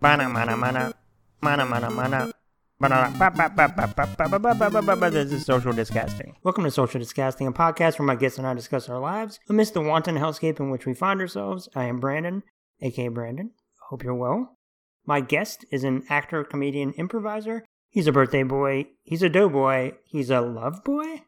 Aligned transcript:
Mana 0.00 0.28
mana 0.28 0.56
mana. 0.56 0.94
Mana 1.42 1.66
mana 1.66 1.90
mana. 1.90 2.30
This 5.10 5.32
is 5.32 5.44
Social 5.44 5.72
Disgusting. 5.72 6.36
Welcome 6.44 6.62
to 6.62 6.70
Social 6.70 7.00
Disgusting, 7.00 7.48
a 7.48 7.52
podcast 7.52 7.98
where 7.98 8.06
my 8.06 8.14
guests 8.14 8.38
and 8.38 8.46
I 8.46 8.54
discuss 8.54 8.88
our 8.88 9.00
lives 9.00 9.40
amidst 9.48 9.74
the 9.74 9.80
wanton 9.80 10.14
hellscape 10.14 10.60
in 10.60 10.70
which 10.70 10.86
we 10.86 10.94
find 10.94 11.20
ourselves. 11.20 11.68
I 11.74 11.86
am 11.86 11.98
Brandon, 11.98 12.44
aka 12.80 13.08
Brandon. 13.08 13.50
Hope 13.88 14.04
you're 14.04 14.14
well. 14.14 14.56
My 15.04 15.20
guest 15.20 15.64
is 15.72 15.82
an 15.82 16.04
actor, 16.08 16.44
comedian, 16.44 16.92
improviser. 16.92 17.64
He's 17.90 18.06
a 18.06 18.12
birthday 18.12 18.44
boy. 18.44 18.86
He's 19.02 19.24
a 19.24 19.28
doughboy. 19.28 19.94
He's 20.04 20.30
a 20.30 20.40
love 20.40 20.84
boy. 20.84 21.22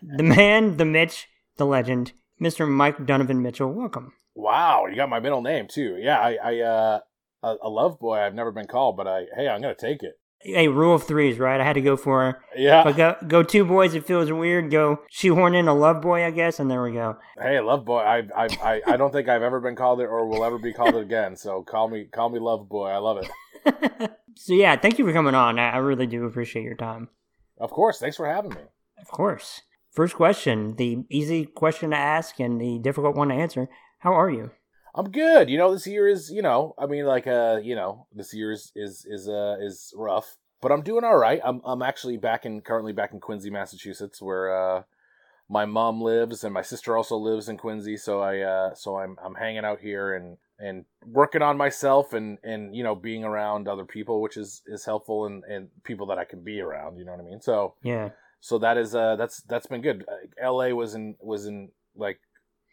the 0.00 0.22
man, 0.22 0.78
the 0.78 0.86
Mitch, 0.86 1.26
the 1.58 1.66
legend, 1.66 2.12
Mr. 2.40 2.66
Mike 2.66 3.04
Donovan 3.04 3.42
Mitchell. 3.42 3.70
Welcome. 3.70 4.14
Wow, 4.34 4.86
you 4.86 4.96
got 4.96 5.10
my 5.10 5.20
middle 5.20 5.42
name 5.42 5.66
too. 5.68 5.98
Yeah, 6.00 6.18
I, 6.18 6.38
I 6.42 6.60
uh, 6.60 7.00
a, 7.42 7.54
a 7.62 7.68
love 7.68 7.98
boy. 7.98 8.18
I've 8.18 8.34
never 8.34 8.52
been 8.52 8.66
called, 8.66 8.96
but 8.96 9.06
I, 9.06 9.26
hey, 9.36 9.48
I'm 9.48 9.60
gonna 9.60 9.74
take 9.74 10.02
it. 10.02 10.18
Hey, 10.40 10.68
rule 10.68 10.94
of 10.94 11.02
threes, 11.02 11.38
right? 11.38 11.60
I 11.60 11.64
had 11.64 11.72
to 11.72 11.80
go 11.80 11.96
for 11.96 12.40
Yeah. 12.56 12.80
If 12.80 12.86
I 12.86 12.92
go 12.92 13.16
go 13.26 13.42
two 13.42 13.64
boys, 13.64 13.94
it 13.94 14.06
feels 14.06 14.30
weird. 14.30 14.70
Go 14.70 15.00
shoehorn 15.10 15.54
in 15.54 15.66
a 15.66 15.74
love 15.74 16.00
boy, 16.00 16.24
I 16.24 16.30
guess, 16.30 16.60
and 16.60 16.70
there 16.70 16.82
we 16.82 16.92
go. 16.92 17.16
Hey, 17.40 17.58
love 17.60 17.84
boy. 17.84 17.98
I, 17.98 18.18
I, 18.36 18.48
I, 18.62 18.82
I 18.86 18.96
don't 18.96 19.12
think 19.12 19.28
I've 19.28 19.42
ever 19.42 19.60
been 19.60 19.74
called 19.74 20.00
it 20.00 20.04
or 20.04 20.26
will 20.26 20.44
ever 20.44 20.58
be 20.58 20.72
called 20.72 20.94
it 20.94 21.02
again. 21.02 21.34
So 21.34 21.62
call 21.62 21.88
me, 21.88 22.04
call 22.04 22.28
me 22.28 22.38
love 22.38 22.68
boy. 22.68 22.88
I 22.88 22.98
love 22.98 23.18
it. 23.18 24.10
so 24.36 24.54
yeah, 24.54 24.76
thank 24.76 24.98
you 24.98 25.04
for 25.04 25.12
coming 25.12 25.34
on. 25.34 25.58
I, 25.58 25.70
I 25.70 25.76
really 25.78 26.06
do 26.06 26.24
appreciate 26.24 26.62
your 26.62 26.76
time. 26.76 27.08
Of 27.58 27.70
course. 27.70 27.98
Thanks 27.98 28.16
for 28.16 28.26
having 28.26 28.50
me. 28.50 28.60
Of 29.00 29.08
course. 29.08 29.62
First 29.90 30.14
question, 30.14 30.76
the 30.76 31.04
easy 31.10 31.46
question 31.46 31.90
to 31.90 31.96
ask 31.96 32.38
and 32.38 32.60
the 32.60 32.78
difficult 32.78 33.16
one 33.16 33.28
to 33.28 33.34
answer. 33.34 33.68
How 33.98 34.12
are 34.12 34.30
you? 34.30 34.52
I'm 34.98 35.10
good. 35.12 35.48
You 35.48 35.58
know, 35.58 35.72
this 35.72 35.86
year 35.86 36.08
is, 36.08 36.28
you 36.28 36.42
know, 36.42 36.74
I 36.76 36.86
mean, 36.86 37.06
like, 37.06 37.28
uh, 37.28 37.60
you 37.62 37.76
know, 37.76 38.08
this 38.12 38.34
year 38.34 38.50
is 38.50 38.72
is 38.74 39.06
is 39.08 39.28
uh 39.28 39.56
is 39.60 39.94
rough, 39.96 40.36
but 40.60 40.72
I'm 40.72 40.82
doing 40.82 41.04
all 41.04 41.16
right. 41.16 41.40
I'm 41.44 41.60
I'm 41.64 41.82
actually 41.82 42.16
back 42.16 42.44
in 42.44 42.60
currently 42.62 42.92
back 42.92 43.12
in 43.12 43.20
Quincy, 43.20 43.48
Massachusetts, 43.48 44.20
where 44.20 44.52
uh 44.52 44.82
my 45.48 45.64
mom 45.64 46.02
lives 46.02 46.42
and 46.42 46.52
my 46.52 46.62
sister 46.62 46.96
also 46.96 47.16
lives 47.16 47.48
in 47.48 47.56
Quincy. 47.56 47.96
So 47.96 48.20
I 48.20 48.40
uh 48.40 48.74
so 48.74 48.96
I'm 48.96 49.16
I'm 49.24 49.36
hanging 49.36 49.64
out 49.64 49.78
here 49.78 50.14
and 50.14 50.36
and 50.58 50.84
working 51.06 51.42
on 51.42 51.56
myself 51.56 52.12
and 52.12 52.38
and 52.42 52.74
you 52.74 52.82
know 52.82 52.96
being 52.96 53.22
around 53.22 53.68
other 53.68 53.84
people, 53.84 54.20
which 54.20 54.36
is 54.36 54.62
is 54.66 54.84
helpful 54.84 55.26
and 55.26 55.44
and 55.44 55.68
people 55.84 56.08
that 56.08 56.18
I 56.18 56.24
can 56.24 56.42
be 56.42 56.60
around. 56.60 56.98
You 56.98 57.04
know 57.04 57.12
what 57.12 57.20
I 57.20 57.24
mean? 57.24 57.40
So 57.40 57.74
Yeah. 57.84 58.10
so 58.40 58.58
that 58.58 58.76
is 58.76 58.96
uh 58.96 59.14
that's 59.14 59.42
that's 59.42 59.68
been 59.68 59.80
good. 59.80 60.04
L.A. 60.42 60.72
was 60.72 60.96
in 60.96 61.14
was 61.20 61.46
in 61.46 61.70
like 61.94 62.18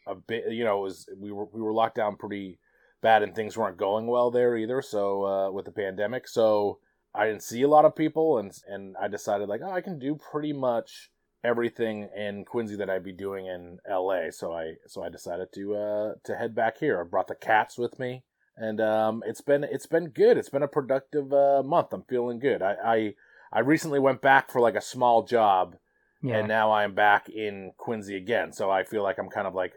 a 0.07 0.15
bit 0.15 0.51
you 0.51 0.63
know 0.63 0.79
it 0.79 0.83
was 0.83 1.07
we 1.17 1.31
were 1.31 1.45
we 1.45 1.61
were 1.61 1.73
locked 1.73 1.95
down 1.95 2.15
pretty 2.15 2.59
bad 3.01 3.23
and 3.23 3.35
things 3.35 3.57
weren't 3.57 3.77
going 3.77 4.07
well 4.07 4.31
there 4.31 4.57
either. 4.57 4.81
So 4.81 5.25
uh, 5.25 5.51
with 5.51 5.65
the 5.65 5.71
pandemic, 5.71 6.27
so 6.27 6.79
I 7.13 7.27
didn't 7.27 7.43
see 7.43 7.61
a 7.61 7.67
lot 7.67 7.85
of 7.85 7.95
people 7.95 8.37
and 8.39 8.51
and 8.67 8.95
I 9.01 9.07
decided 9.07 9.49
like 9.49 9.61
oh 9.63 9.71
I 9.71 9.81
can 9.81 9.99
do 9.99 10.15
pretty 10.15 10.53
much 10.53 11.11
everything 11.43 12.09
in 12.17 12.43
Quincy 12.45 12.75
that 12.77 12.89
I'd 12.89 13.03
be 13.03 13.11
doing 13.11 13.45
in 13.45 13.77
L.A. 13.87 14.31
So 14.31 14.53
I 14.53 14.73
so 14.87 15.03
I 15.03 15.09
decided 15.09 15.49
to 15.53 15.75
uh 15.75 16.13
to 16.23 16.35
head 16.35 16.55
back 16.55 16.77
here. 16.79 16.99
I 16.99 17.03
brought 17.03 17.27
the 17.27 17.35
cats 17.35 17.77
with 17.77 17.99
me. 17.99 18.23
And 18.57 18.79
um, 18.79 19.21
it's 19.27 19.41
been 19.41 19.65
it's 19.65 19.85
been 19.85 20.07
good. 20.09 20.37
It's 20.37 20.49
been 20.49 20.63
a 20.63 20.67
productive 20.67 21.33
uh, 21.33 21.61
month. 21.61 21.91
I'm 21.91 22.03
feeling 22.03 22.39
good. 22.39 22.61
I, 22.61 22.75
I 22.85 23.13
I 23.51 23.59
recently 23.59 23.99
went 23.99 24.21
back 24.21 24.49
for 24.49 24.61
like 24.61 24.75
a 24.75 24.81
small 24.81 25.23
job 25.23 25.75
Yeah. 26.23 26.37
and 26.37 26.47
now 26.47 26.71
I'm 26.71 26.93
back 26.95 27.27
in 27.29 27.73
Quincy 27.77 28.15
again. 28.15 28.53
So 28.53 28.71
I 28.71 28.83
feel 28.85 29.03
like 29.03 29.17
I'm 29.19 29.29
kind 29.29 29.45
of 29.45 29.53
like 29.53 29.73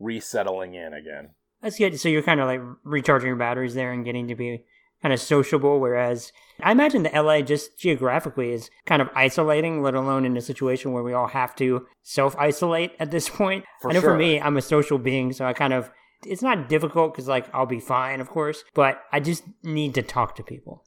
resettling 0.00 0.74
in 0.74 0.92
again. 0.92 1.30
That's 1.62 1.78
good. 1.78 2.00
So 2.00 2.08
you're 2.08 2.22
kind 2.22 2.40
of 2.40 2.46
like 2.46 2.60
recharging 2.84 3.28
your 3.28 3.36
batteries 3.36 3.74
there 3.74 3.92
and 3.92 4.04
getting 4.04 4.26
to 4.28 4.34
be 4.34 4.64
kind 5.02 5.12
of 5.12 5.20
sociable. 5.20 5.78
Whereas 5.78 6.32
I 6.62 6.72
imagine 6.72 7.02
the 7.02 7.10
LA 7.22 7.42
just 7.42 7.78
geographically 7.78 8.52
is 8.52 8.70
kind 8.86 9.02
of 9.02 9.08
isolating, 9.14 9.82
let 9.82 9.94
alone 9.94 10.24
in 10.24 10.36
a 10.36 10.40
situation 10.40 10.92
where 10.92 11.02
we 11.02 11.12
all 11.12 11.28
have 11.28 11.54
to 11.56 11.86
self 12.02 12.34
isolate 12.36 12.92
at 12.98 13.10
this 13.10 13.28
point. 13.28 13.64
For 13.82 13.90
I 13.90 13.94
know 13.94 14.00
sure. 14.00 14.10
for 14.12 14.16
me, 14.16 14.40
I'm 14.40 14.56
a 14.56 14.62
social 14.62 14.98
being, 14.98 15.32
so 15.32 15.44
I 15.44 15.52
kind 15.52 15.72
of 15.74 15.90
it's 16.26 16.42
not 16.42 16.68
difficult 16.68 17.12
because 17.14 17.28
like 17.28 17.46
I'll 17.54 17.66
be 17.66 17.80
fine, 17.80 18.20
of 18.20 18.28
course, 18.28 18.64
but 18.74 19.02
I 19.12 19.20
just 19.20 19.44
need 19.62 19.94
to 19.94 20.02
talk 20.02 20.34
to 20.36 20.42
people. 20.42 20.82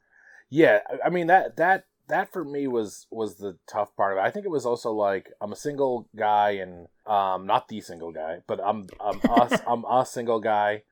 Yeah, 0.50 0.80
I- 0.88 1.06
I 1.06 1.10
mean 1.10 1.28
that 1.28 1.56
that 1.56 1.84
that 2.08 2.32
for 2.32 2.44
me 2.44 2.66
was 2.66 3.06
was 3.10 3.36
the 3.36 3.56
tough 3.66 3.94
part 3.96 4.12
of 4.12 4.18
it. 4.18 4.26
I 4.26 4.30
think 4.30 4.44
it 4.46 4.50
was 4.50 4.66
also 4.66 4.92
like 4.92 5.30
I'm 5.40 5.52
a 5.52 5.56
single 5.56 6.08
guy 6.16 6.50
and 6.52 6.88
um 7.06 7.46
not 7.46 7.68
the 7.68 7.80
single 7.80 8.12
guy, 8.12 8.38
but 8.46 8.60
I'm 8.64 8.86
I'm 9.00 9.20
us 9.30 9.60
I'm 9.66 9.84
a 9.84 10.04
single 10.06 10.40
guy, 10.40 10.82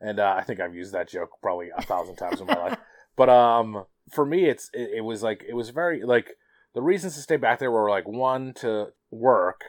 and 0.00 0.20
uh, 0.20 0.34
I 0.36 0.42
think 0.42 0.60
I've 0.60 0.74
used 0.74 0.92
that 0.92 1.08
joke 1.08 1.30
probably 1.42 1.70
a 1.76 1.82
thousand 1.82 2.16
times 2.16 2.40
in 2.40 2.46
my 2.46 2.56
life. 2.56 2.78
But 3.16 3.28
um 3.28 3.84
for 4.10 4.24
me, 4.26 4.46
it's 4.48 4.70
it, 4.72 4.90
it 4.96 5.00
was 5.00 5.22
like 5.22 5.44
it 5.48 5.54
was 5.54 5.70
very 5.70 6.02
like 6.02 6.36
the 6.74 6.82
reasons 6.82 7.14
to 7.16 7.20
stay 7.20 7.36
back 7.36 7.58
there 7.58 7.70
were 7.70 7.90
like 7.90 8.06
one 8.06 8.52
to 8.54 8.92
work 9.10 9.62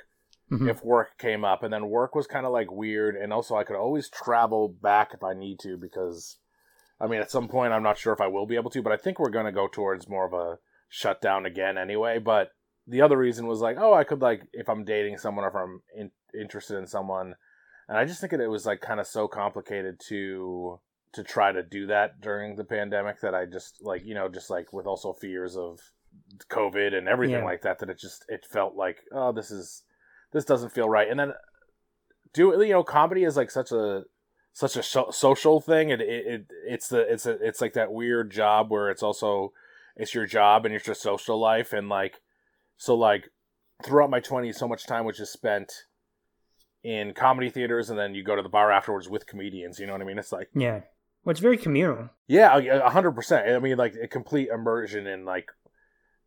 Mhm. 0.51 0.69
if 0.69 0.83
work 0.83 1.17
came 1.17 1.45
up 1.45 1.63
and 1.63 1.71
then 1.71 1.87
work 1.87 2.13
was 2.13 2.27
kind 2.27 2.45
of 2.45 2.51
like 2.51 2.69
weird 2.69 3.15
and 3.15 3.31
also 3.31 3.55
i 3.55 3.63
could 3.63 3.77
always 3.77 4.09
travel 4.09 4.67
back 4.67 5.11
if 5.13 5.23
i 5.23 5.33
need 5.33 5.59
to 5.59 5.77
because 5.77 6.39
i 6.99 7.07
mean 7.07 7.21
at 7.21 7.31
some 7.31 7.47
point 7.47 7.71
i'm 7.71 7.81
not 7.81 7.97
sure 7.97 8.11
if 8.11 8.19
i 8.19 8.27
will 8.27 8.45
be 8.45 8.55
able 8.57 8.69
to 8.69 8.81
but 8.81 8.91
i 8.91 8.97
think 8.97 9.17
we're 9.17 9.29
going 9.29 9.45
to 9.45 9.51
go 9.53 9.69
towards 9.69 10.09
more 10.09 10.25
of 10.25 10.33
a 10.33 10.59
shutdown 10.93 11.45
again 11.45 11.77
anyway 11.77 12.19
but 12.19 12.49
the 12.85 13.01
other 13.01 13.17
reason 13.17 13.47
was 13.47 13.61
like 13.61 13.77
oh 13.79 13.93
i 13.93 14.03
could 14.03 14.21
like 14.21 14.41
if 14.51 14.67
i'm 14.69 14.83
dating 14.83 15.17
someone 15.17 15.45
or 15.45 15.47
if 15.47 15.55
i'm 15.55 15.81
in, 15.95 16.11
interested 16.39 16.77
in 16.77 16.85
someone. 16.85 17.33
And 17.87 17.97
i 17.97 18.05
just 18.05 18.19
think 18.19 18.31
that 18.31 18.41
it 18.41 18.47
was 18.49 18.65
like 18.65 18.81
kind 18.81 18.99
of 18.99 19.07
so 19.07 19.27
complicated 19.27 19.99
to 20.09 20.79
to 21.13 21.23
try 21.23 21.51
to 21.51 21.63
do 21.63 21.87
that 21.87 22.19
during 22.21 22.55
the 22.55 22.63
pandemic 22.65 23.21
that 23.21 23.33
i 23.33 23.45
just 23.45 23.77
like 23.81 24.03
you 24.05 24.13
know 24.13 24.27
just 24.29 24.49
like 24.49 24.73
with 24.73 24.85
also 24.85 25.13
fears 25.13 25.55
of 25.57 25.79
covid 26.49 26.93
and 26.93 27.07
everything 27.07 27.37
Yeah. 27.39 27.45
like 27.45 27.61
that 27.61 27.79
that 27.79 27.89
it 27.89 27.99
just 27.99 28.25
it 28.27 28.45
felt 28.45 28.75
like 28.75 28.97
oh 29.13 29.31
this 29.31 29.49
is 29.51 29.83
this 30.33 30.45
doesn't 30.45 30.71
feel 30.71 30.89
right. 30.89 31.09
And 31.09 31.19
then 31.19 31.33
do 32.33 32.53
you 32.57 32.69
know 32.69 32.83
comedy 32.83 33.23
is 33.23 33.35
like 33.35 33.51
such 33.51 33.71
a 33.71 34.03
such 34.53 34.77
a 34.77 34.83
so- 34.83 35.11
social 35.11 35.59
thing. 35.59 35.89
It, 35.89 36.01
it, 36.01 36.25
it 36.25 36.45
it's 36.67 36.87
the 36.87 36.99
it's 37.11 37.25
a, 37.25 37.31
it's 37.45 37.59
like 37.61 37.73
that 37.73 37.91
weird 37.91 38.31
job 38.31 38.71
where 38.71 38.89
it's 38.89 39.03
also 39.03 39.51
it's 39.95 40.13
your 40.13 40.25
job 40.25 40.65
and 40.65 40.73
it's 40.73 40.87
your 40.87 40.95
social 40.95 41.39
life 41.39 41.73
and 41.73 41.89
like 41.89 42.21
so 42.77 42.95
like 42.95 43.29
throughout 43.83 44.09
my 44.09 44.19
20s 44.19 44.55
so 44.55 44.67
much 44.67 44.85
time 44.85 45.05
was 45.05 45.17
just 45.17 45.33
spent 45.33 45.71
in 46.83 47.13
comedy 47.13 47.49
theaters 47.49 47.89
and 47.89 47.99
then 47.99 48.15
you 48.15 48.23
go 48.23 48.35
to 48.35 48.41
the 48.41 48.49
bar 48.49 48.71
afterwards 48.71 49.07
with 49.09 49.27
comedians 49.27 49.79
you 49.79 49.85
know 49.85 49.93
what 49.93 50.01
i 50.01 50.05
mean 50.05 50.17
it's 50.17 50.31
like 50.31 50.49
Yeah. 50.55 50.81
Well, 51.23 51.31
it's 51.31 51.39
very 51.39 51.57
communal. 51.57 52.09
yeah, 52.27 52.57
a 52.57 52.85
a 52.87 52.89
hundred 52.89 53.11
percent. 53.11 53.47
I 53.47 53.59
mean, 53.59 53.77
like 53.77 53.93
a 53.93 54.07
complete 54.07 54.49
immersion 54.49 55.05
in 55.05 55.23
like 55.23 55.51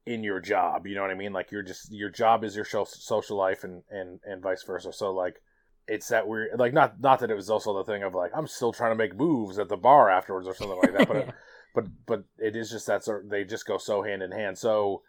in 0.06 0.22
your 0.22 0.38
job. 0.38 0.86
You 0.86 0.94
know 0.94 1.02
what 1.02 1.10
I 1.10 1.14
mean? 1.16 1.32
Like 1.32 1.50
you're 1.50 1.64
just 1.64 1.90
your 1.92 2.10
job 2.10 2.44
is 2.44 2.54
your 2.54 2.64
social 2.64 3.36
life, 3.36 3.64
and 3.64 3.82
and 3.90 4.20
and 4.24 4.40
vice 4.40 4.62
versa. 4.62 4.92
So 4.92 5.12
like 5.12 5.42
it's 5.86 6.08
that 6.08 6.26
weird. 6.26 6.58
Like 6.58 6.72
not 6.72 7.00
not 7.00 7.20
that 7.20 7.30
it 7.30 7.34
was 7.34 7.50
also 7.50 7.76
the 7.76 7.84
thing 7.84 8.02
of 8.02 8.14
like 8.14 8.32
I'm 8.34 8.46
still 8.46 8.72
trying 8.72 8.92
to 8.92 8.96
make 8.96 9.16
moves 9.16 9.58
at 9.58 9.68
the 9.68 9.76
bar 9.76 10.10
afterwards 10.10 10.48
or 10.48 10.54
something 10.54 10.78
like 10.78 10.92
that. 10.96 11.08
But 11.08 11.16
Yeah. 11.16 11.32
but 11.74 11.84
but 12.06 12.24
it 12.38 12.56
is 12.56 12.70
just 12.70 12.86
that 12.86 13.04
sort. 13.04 13.28
They 13.28 13.44
just 13.44 13.66
go 13.66 13.78
so 13.78 14.02
hand 14.02 14.22
in 14.22 14.30
hand. 14.30 14.58
So 14.58 15.02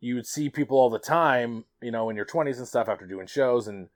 you 0.00 0.14
would 0.14 0.26
see 0.26 0.48
people 0.48 0.78
all 0.78 0.90
the 0.90 0.98
time, 0.98 1.64
you 1.82 1.90
know, 1.90 2.08
in 2.08 2.14
your 2.14 2.24
20s 2.24 2.58
and 2.58 2.68
stuff 2.68 2.88
after 2.88 3.04
doing 3.04 3.26
shows 3.26 3.66
and 3.66 3.88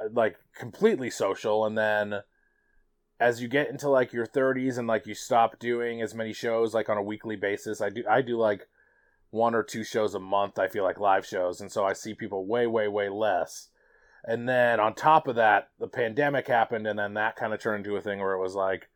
uh, 0.00 0.08
like 0.12 0.36
completely 0.58 1.10
social, 1.10 1.64
and 1.64 1.78
then 1.78 2.22
as 3.22 3.40
you 3.40 3.46
get 3.46 3.70
into 3.70 3.88
like 3.88 4.12
your 4.12 4.26
30s 4.26 4.78
and 4.78 4.88
like 4.88 5.06
you 5.06 5.14
stop 5.14 5.60
doing 5.60 6.02
as 6.02 6.12
many 6.12 6.32
shows 6.32 6.74
like 6.74 6.88
on 6.88 6.98
a 6.98 7.02
weekly 7.02 7.36
basis 7.36 7.80
i 7.80 7.88
do 7.88 8.02
i 8.10 8.20
do 8.20 8.36
like 8.36 8.66
one 9.30 9.54
or 9.54 9.62
two 9.62 9.84
shows 9.84 10.14
a 10.14 10.18
month 10.18 10.58
i 10.58 10.66
feel 10.66 10.82
like 10.82 10.98
live 10.98 11.24
shows 11.24 11.60
and 11.60 11.70
so 11.70 11.84
i 11.84 11.92
see 11.92 12.14
people 12.14 12.44
way 12.44 12.66
way 12.66 12.88
way 12.88 13.08
less 13.08 13.68
and 14.24 14.48
then 14.48 14.80
on 14.80 14.94
top 14.94 15.26
of 15.26 15.36
that 15.36 15.68
the 15.78 15.88
pandemic 15.88 16.46
happened 16.46 16.86
and 16.86 16.98
then 16.98 17.14
that 17.14 17.36
kind 17.36 17.52
of 17.52 17.60
turned 17.60 17.84
into 17.84 17.96
a 17.96 18.00
thing 18.00 18.18
where 18.18 18.34
it 18.34 18.40
was 18.40 18.54
like 18.54 18.88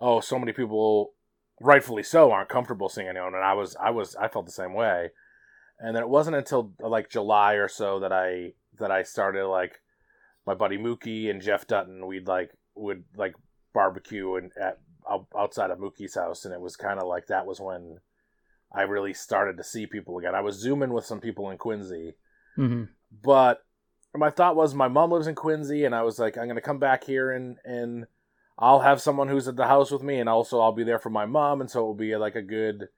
oh 0.00 0.20
so 0.20 0.38
many 0.38 0.52
people 0.52 1.12
rightfully 1.60 2.02
so 2.02 2.30
aren't 2.30 2.48
comfortable 2.48 2.88
seeing 2.88 3.08
anyone. 3.08 3.34
And 3.34 3.44
i 3.44 3.54
was 3.54 3.76
i 3.76 3.90
was 3.90 4.16
i 4.16 4.28
felt 4.28 4.46
the 4.46 4.52
same 4.52 4.74
way. 4.74 5.10
And 5.82 5.96
then 5.96 6.02
it 6.02 6.08
wasn't 6.08 6.36
until 6.36 6.72
like 6.80 7.10
july 7.10 7.54
or 7.54 7.68
so 7.68 8.00
that 8.00 8.12
i 8.12 8.52
that 8.78 8.90
i 8.90 9.02
started 9.02 9.46
like 9.46 9.80
my 10.46 10.54
buddy 10.54 10.78
mookie 10.78 11.30
and 11.30 11.42
jeff 11.42 11.66
dutton 11.66 12.06
we'd 12.06 12.26
like 12.26 12.50
would 12.74 13.04
like 13.16 13.34
barbecue 13.72 14.36
and 14.36 14.52
at 14.60 14.78
outside 15.36 15.70
of 15.70 15.78
Mookie's 15.78 16.14
house, 16.14 16.44
and 16.44 16.54
it 16.54 16.60
was 16.60 16.76
kind 16.76 17.00
of 17.00 17.06
like 17.06 17.26
that 17.26 17.46
was 17.46 17.60
when 17.60 17.98
I 18.72 18.82
really 18.82 19.14
started 19.14 19.56
to 19.56 19.64
see 19.64 19.86
people 19.86 20.18
again. 20.18 20.34
I 20.34 20.40
was 20.40 20.56
zooming 20.56 20.92
with 20.92 21.04
some 21.04 21.20
people 21.20 21.50
in 21.50 21.58
Quincy, 21.58 22.14
hmm 22.56 22.84
but 23.22 23.64
my 24.14 24.30
thought 24.30 24.56
was 24.56 24.74
my 24.74 24.88
mom 24.88 25.12
lives 25.12 25.26
in 25.26 25.34
Quincy, 25.34 25.84
and 25.84 25.94
I 25.94 26.02
was 26.02 26.18
like, 26.18 26.36
I'm 26.36 26.48
gonna 26.48 26.60
come 26.60 26.78
back 26.78 27.04
here 27.04 27.30
and 27.30 27.58
and 27.64 28.06
I'll 28.58 28.80
have 28.80 29.00
someone 29.00 29.28
who's 29.28 29.48
at 29.48 29.56
the 29.56 29.66
house 29.66 29.90
with 29.90 30.02
me, 30.02 30.20
and 30.20 30.28
also 30.28 30.60
I'll 30.60 30.72
be 30.72 30.84
there 30.84 30.98
for 30.98 31.10
my 31.10 31.26
mom, 31.26 31.60
and 31.60 31.70
so 31.70 31.80
it 31.80 31.84
will 31.84 31.94
be 31.94 32.14
like 32.16 32.34
a 32.34 32.42
good, 32.42 32.88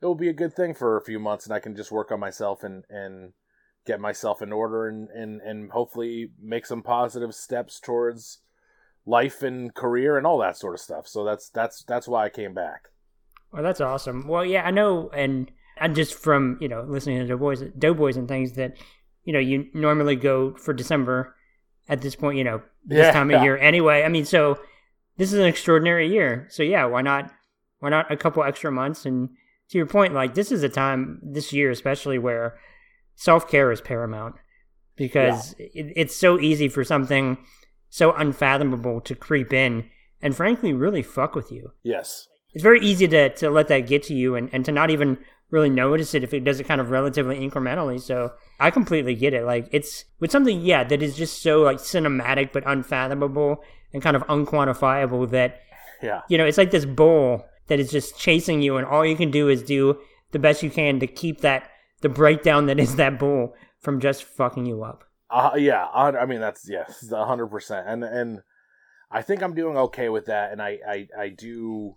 it 0.00 0.06
will 0.06 0.14
be 0.14 0.30
a 0.30 0.34
good 0.34 0.54
thing 0.54 0.72
for 0.72 0.96
a 0.96 1.04
few 1.04 1.18
months, 1.18 1.44
and 1.44 1.54
I 1.54 1.58
can 1.58 1.76
just 1.76 1.92
work 1.92 2.10
on 2.10 2.20
myself 2.20 2.64
and 2.64 2.84
and 2.88 3.32
get 3.84 4.00
myself 4.00 4.40
in 4.40 4.52
order 4.52 4.88
and 4.88 5.08
and 5.10 5.40
and 5.42 5.72
hopefully 5.72 6.30
make 6.40 6.64
some 6.64 6.82
positive 6.82 7.34
steps 7.34 7.80
towards 7.80 8.38
life 9.04 9.42
and 9.42 9.74
career 9.74 10.16
and 10.16 10.26
all 10.26 10.38
that 10.38 10.56
sort 10.56 10.74
of 10.74 10.80
stuff. 10.80 11.06
So 11.06 11.24
that's 11.24 11.50
that's 11.50 11.82
that's 11.82 12.08
why 12.08 12.24
I 12.24 12.28
came 12.30 12.54
back. 12.54 12.88
Well, 13.52 13.62
that's 13.62 13.80
awesome. 13.80 14.26
Well, 14.26 14.46
yeah, 14.46 14.62
I 14.62 14.70
know, 14.70 15.10
and 15.10 15.50
and 15.76 15.94
just 15.94 16.14
from 16.14 16.56
you 16.60 16.68
know 16.68 16.86
listening 16.88 17.18
to 17.18 17.26
Doughboys, 17.26 17.62
Doughboys 17.78 18.16
and 18.16 18.28
things 18.28 18.52
that 18.52 18.76
you 19.24 19.32
know 19.32 19.38
you 19.38 19.66
normally 19.74 20.16
go 20.16 20.54
for 20.54 20.72
December 20.72 21.34
at 21.88 22.00
this 22.00 22.14
point, 22.14 22.38
you 22.38 22.44
know, 22.44 22.62
this 22.84 22.98
Yeah, 22.98 23.12
time 23.12 23.30
of 23.30 23.42
year 23.42 23.56
anyway. 23.58 24.02
I 24.02 24.08
mean, 24.08 24.24
so 24.24 24.58
this 25.16 25.32
is 25.32 25.38
an 25.38 25.46
extraordinary 25.46 26.08
year. 26.08 26.46
So 26.50 26.62
yeah, 26.62 26.84
why 26.84 27.02
not? 27.02 27.32
Why 27.80 27.90
not 27.90 28.10
a 28.10 28.16
couple 28.16 28.44
extra 28.44 28.70
months? 28.70 29.04
And 29.04 29.30
to 29.70 29.78
your 29.78 29.86
point, 29.86 30.14
like 30.14 30.34
this 30.34 30.52
is 30.52 30.62
a 30.62 30.68
time 30.68 31.20
this 31.22 31.52
year, 31.52 31.70
especially 31.70 32.18
where 32.18 32.58
self 33.14 33.48
care 33.48 33.72
is 33.72 33.80
paramount 33.80 34.36
because 34.96 35.54
it, 35.58 35.92
it's 35.96 36.16
so 36.16 36.38
easy 36.38 36.68
for 36.68 36.84
something 36.84 37.38
so 37.88 38.12
unfathomable 38.12 39.00
to 39.02 39.14
creep 39.14 39.52
in 39.52 39.88
and 40.22 40.36
frankly 40.36 40.72
really 40.72 41.02
fuck 41.02 41.34
with 41.34 41.50
you. 41.50 41.72
Yes. 41.82 42.28
It's 42.54 42.62
very 42.62 42.80
easy 42.80 43.08
to, 43.08 43.30
to 43.36 43.50
let 43.50 43.68
that 43.68 43.86
get 43.86 44.02
to 44.04 44.14
you 44.14 44.34
and, 44.34 44.48
and 44.52 44.64
to 44.64 44.72
not 44.72 44.90
even 44.90 45.18
really 45.52 45.70
notice 45.70 46.14
it 46.14 46.24
if 46.24 46.34
it 46.34 46.42
does 46.44 46.58
it 46.58 46.64
kind 46.66 46.80
of 46.80 46.90
relatively 46.90 47.38
incrementally. 47.38 48.00
So 48.00 48.32
I 48.58 48.70
completely 48.70 49.14
get 49.14 49.34
it. 49.34 49.44
Like 49.44 49.68
it's 49.70 50.04
with 50.18 50.32
something, 50.32 50.60
yeah, 50.62 50.82
that 50.82 51.02
is 51.02 51.14
just 51.16 51.42
so 51.42 51.60
like 51.60 51.76
cinematic 51.78 52.52
but 52.52 52.64
unfathomable 52.66 53.62
and 53.92 54.02
kind 54.02 54.16
of 54.16 54.26
unquantifiable 54.26 55.30
that 55.30 55.60
Yeah. 56.02 56.22
you 56.28 56.38
know, 56.38 56.46
it's 56.46 56.58
like 56.58 56.70
this 56.72 56.86
bull 56.86 57.44
that 57.68 57.78
is 57.78 57.90
just 57.92 58.18
chasing 58.18 58.60
you, 58.62 58.76
and 58.76 58.86
all 58.86 59.06
you 59.06 59.14
can 59.14 59.30
do 59.30 59.48
is 59.48 59.62
do 59.62 60.00
the 60.32 60.38
best 60.38 60.62
you 60.62 60.70
can 60.70 60.98
to 61.00 61.06
keep 61.06 61.42
that 61.42 61.70
the 62.00 62.08
breakdown 62.08 62.66
that 62.66 62.80
is 62.80 62.96
that 62.96 63.18
bull 63.18 63.54
from 63.78 64.00
just 64.00 64.24
fucking 64.24 64.66
you 64.66 64.82
up. 64.82 65.04
Uh, 65.30 65.52
yeah, 65.56 65.86
I 65.94 66.26
mean 66.26 66.40
that's 66.40 66.68
yes, 66.68 67.10
a 67.12 67.24
hundred 67.24 67.48
percent, 67.48 67.86
and 67.88 68.02
and 68.02 68.40
I 69.10 69.22
think 69.22 69.42
I'm 69.42 69.54
doing 69.54 69.76
okay 69.76 70.08
with 70.08 70.26
that, 70.26 70.50
and 70.52 70.60
I 70.60 70.78
I, 70.88 71.08
I 71.18 71.28
do. 71.28 71.94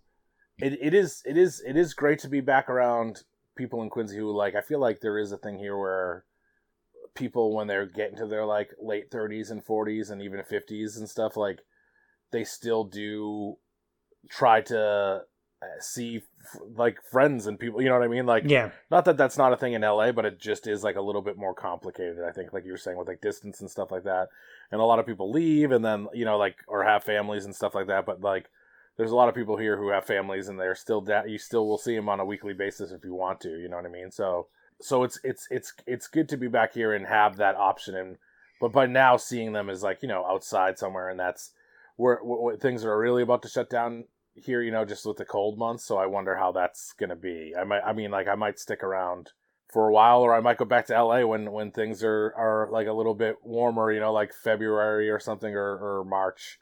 It, 0.57 0.77
it 0.81 0.93
is 0.93 1.21
it 1.25 1.37
is 1.37 1.61
it 1.65 1.75
is 1.75 1.93
great 1.93 2.19
to 2.19 2.29
be 2.29 2.41
back 2.41 2.69
around 2.69 3.23
people 3.55 3.81
in 3.81 3.89
Quincy 3.89 4.17
who 4.17 4.35
like 4.35 4.55
I 4.55 4.61
feel 4.61 4.79
like 4.79 4.99
there 4.99 5.17
is 5.17 5.31
a 5.31 5.37
thing 5.37 5.57
here 5.57 5.77
where 5.77 6.25
people 7.15 7.55
when 7.55 7.67
they're 7.67 7.85
getting 7.85 8.17
to 8.17 8.27
their 8.27 8.45
like 8.45 8.71
late 8.81 9.09
30s 9.09 9.51
and 9.51 9.65
40s 9.65 10.11
and 10.11 10.21
even 10.21 10.41
50s 10.41 10.97
and 10.97 11.09
stuff 11.09 11.37
like 11.37 11.59
they 12.31 12.43
still 12.43 12.83
do 12.83 13.55
try 14.29 14.59
to 14.61 15.21
uh, 15.61 15.79
see 15.79 16.17
f- 16.17 16.61
like 16.75 16.97
friends 17.09 17.47
and 17.47 17.57
people 17.59 17.81
you 17.81 17.87
know 17.87 17.97
what 17.97 18.03
I 18.03 18.09
mean 18.09 18.25
like 18.25 18.43
Yeah, 18.45 18.71
not 18.91 19.05
that 19.05 19.17
that's 19.17 19.37
not 19.37 19.53
a 19.53 19.57
thing 19.57 19.73
in 19.73 19.81
LA, 19.81 20.11
but 20.11 20.25
it 20.25 20.39
just 20.39 20.67
is 20.67 20.83
like 20.83 20.97
a 20.97 21.01
little 21.01 21.21
bit 21.21 21.37
more 21.37 21.53
complicated. 21.53 22.19
I 22.27 22.31
think, 22.31 22.51
like 22.51 22.65
you 22.65 22.71
were 22.71 22.77
saying, 22.77 22.97
with 22.97 23.07
like 23.07 23.21
distance 23.21 23.61
and 23.61 23.71
stuff 23.71 23.91
like 23.91 24.03
that. 24.03 24.27
And 24.71 24.81
a 24.81 24.83
lot 24.83 24.99
of 24.99 25.05
people 25.05 25.31
leave, 25.31 25.71
and 25.71 25.83
then 25.83 26.07
you 26.13 26.25
know, 26.25 26.37
like 26.37 26.57
or 26.67 26.83
have 26.83 27.03
families 27.03 27.45
and 27.45 27.55
stuff 27.55 27.73
like 27.73 27.87
that. 27.87 28.05
But 28.05 28.21
like, 28.21 28.49
there's 28.97 29.11
a 29.11 29.15
lot 29.15 29.29
of 29.29 29.35
people 29.35 29.57
here 29.57 29.77
who 29.77 29.89
have 29.89 30.05
families, 30.05 30.47
and 30.47 30.59
they're 30.59 30.75
still 30.75 31.05
you 31.27 31.37
still 31.37 31.67
will 31.67 31.77
see 31.77 31.95
them 31.95 32.09
on 32.09 32.19
a 32.19 32.25
weekly 32.25 32.53
basis 32.53 32.91
if 32.91 33.03
you 33.03 33.13
want 33.13 33.41
to. 33.41 33.49
You 33.49 33.67
know 33.67 33.77
what 33.77 33.85
I 33.85 33.89
mean? 33.89 34.11
So, 34.11 34.47
so 34.81 35.03
it's 35.03 35.19
it's 35.23 35.47
it's 35.51 35.73
it's 35.85 36.07
good 36.07 36.29
to 36.29 36.37
be 36.37 36.47
back 36.47 36.73
here 36.73 36.93
and 36.93 37.05
have 37.05 37.37
that 37.37 37.55
option. 37.55 37.95
And 37.95 38.17
but 38.61 38.71
by 38.71 38.85
now, 38.85 39.17
seeing 39.17 39.53
them 39.53 39.69
is 39.69 39.83
like 39.83 40.01
you 40.01 40.07
know 40.07 40.25
outside 40.25 40.79
somewhere, 40.79 41.09
and 41.09 41.19
that's 41.19 41.51
where, 41.97 42.19
where, 42.23 42.39
where 42.39 42.57
things 42.57 42.85
are 42.85 42.97
really 42.97 43.23
about 43.23 43.41
to 43.43 43.49
shut 43.49 43.69
down 43.69 44.05
here, 44.35 44.61
you 44.61 44.71
know, 44.71 44.85
just 44.85 45.05
with 45.05 45.17
the 45.17 45.25
cold 45.25 45.57
months. 45.57 45.85
So 45.85 45.97
I 45.97 46.05
wonder 46.05 46.35
how 46.35 46.51
that's 46.51 46.93
gonna 46.93 47.15
be. 47.15 47.53
I 47.59 47.63
might, 47.63 47.81
I 47.81 47.93
mean, 47.93 48.11
like 48.11 48.27
I 48.27 48.35
might 48.35 48.59
stick 48.59 48.83
around 48.83 49.31
for 49.71 49.89
a 49.89 49.91
while, 49.91 50.21
or 50.21 50.33
I 50.33 50.39
might 50.39 50.57
go 50.57 50.65
back 50.65 50.85
to 50.87 51.03
LA 51.03 51.25
when 51.25 51.51
when 51.51 51.71
things 51.71 52.03
are 52.03 52.33
are 52.37 52.69
like 52.71 52.87
a 52.87 52.93
little 52.93 53.15
bit 53.15 53.37
warmer, 53.43 53.91
you 53.91 53.99
know, 53.99 54.13
like 54.13 54.33
February 54.33 55.09
or 55.09 55.19
something, 55.19 55.53
or 55.53 55.99
or 55.99 56.05
March. 56.05 56.59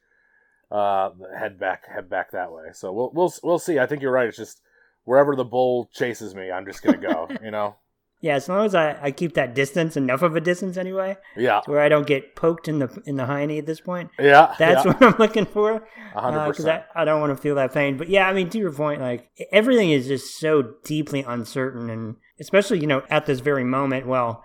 Uh, 0.74 1.12
head 1.38 1.60
back, 1.60 1.84
head 1.88 2.10
back 2.10 2.32
that 2.32 2.52
way. 2.52 2.64
So 2.74 2.92
we'll 2.92 3.12
we'll 3.14 3.32
we'll 3.44 3.60
see. 3.60 3.78
I 3.78 3.86
think 3.86 4.02
you're 4.02 4.12
right. 4.12 4.28
It's 4.28 4.38
just 4.38 4.60
wherever 5.04 5.36
the 5.36 5.46
bull 5.46 5.90
chases 5.94 6.34
me, 6.34 6.50
I'm 6.52 6.66
just 6.66 6.82
gonna 6.82 6.98
go. 6.98 7.28
you 7.44 7.52
know. 7.52 7.76
yeah. 8.22 8.36
As 8.36 8.50
long 8.50 8.66
as 8.66 8.74
I, 8.74 8.98
I 9.00 9.12
keep 9.12 9.36
that 9.36 9.54
distance, 9.54 9.96
enough 9.98 10.24
of 10.24 10.36
a 10.36 10.42
distance 10.42 10.76
anyway, 10.78 11.16
Yeah. 11.38 11.62
where 11.68 11.80
I 11.82 11.90
don't 11.90 12.08
get 12.08 12.36
poked 12.36 12.68
in 12.68 12.80
the 12.80 12.90
in 13.06 13.18
the 13.18 13.26
hiney 13.26 13.60
at 13.60 13.68
this 13.68 13.82
point. 13.82 14.10
Yeah. 14.18 14.56
That's 14.58 14.84
yeah. 14.84 14.94
what 14.94 15.04
I'm 15.04 15.20
looking 15.20 15.46
for. 15.46 15.88
Hundred 16.16 16.40
because 16.48 16.66
percent. 16.66 16.84
I, 16.96 17.04
I 17.04 17.06
don't 17.06 17.22
want 17.22 17.36
to 17.36 17.42
feel 17.42 17.54
that 17.56 17.72
pain. 17.74 17.98
But 17.98 18.10
yeah, 18.10 18.28
I 18.28 18.34
mean, 18.34 18.50
to 18.50 18.58
your 18.58 18.72
point, 18.72 19.00
like 19.00 19.30
everything 19.52 19.92
is 19.92 20.08
just 20.08 20.40
so 20.40 20.74
deeply 20.84 21.22
uncertain, 21.22 21.90
and 21.92 22.16
especially 22.40 22.80
you 22.80 22.88
know 22.88 23.04
at 23.12 23.28
this 23.28 23.42
very 23.42 23.64
moment. 23.64 24.08
Well, 24.08 24.44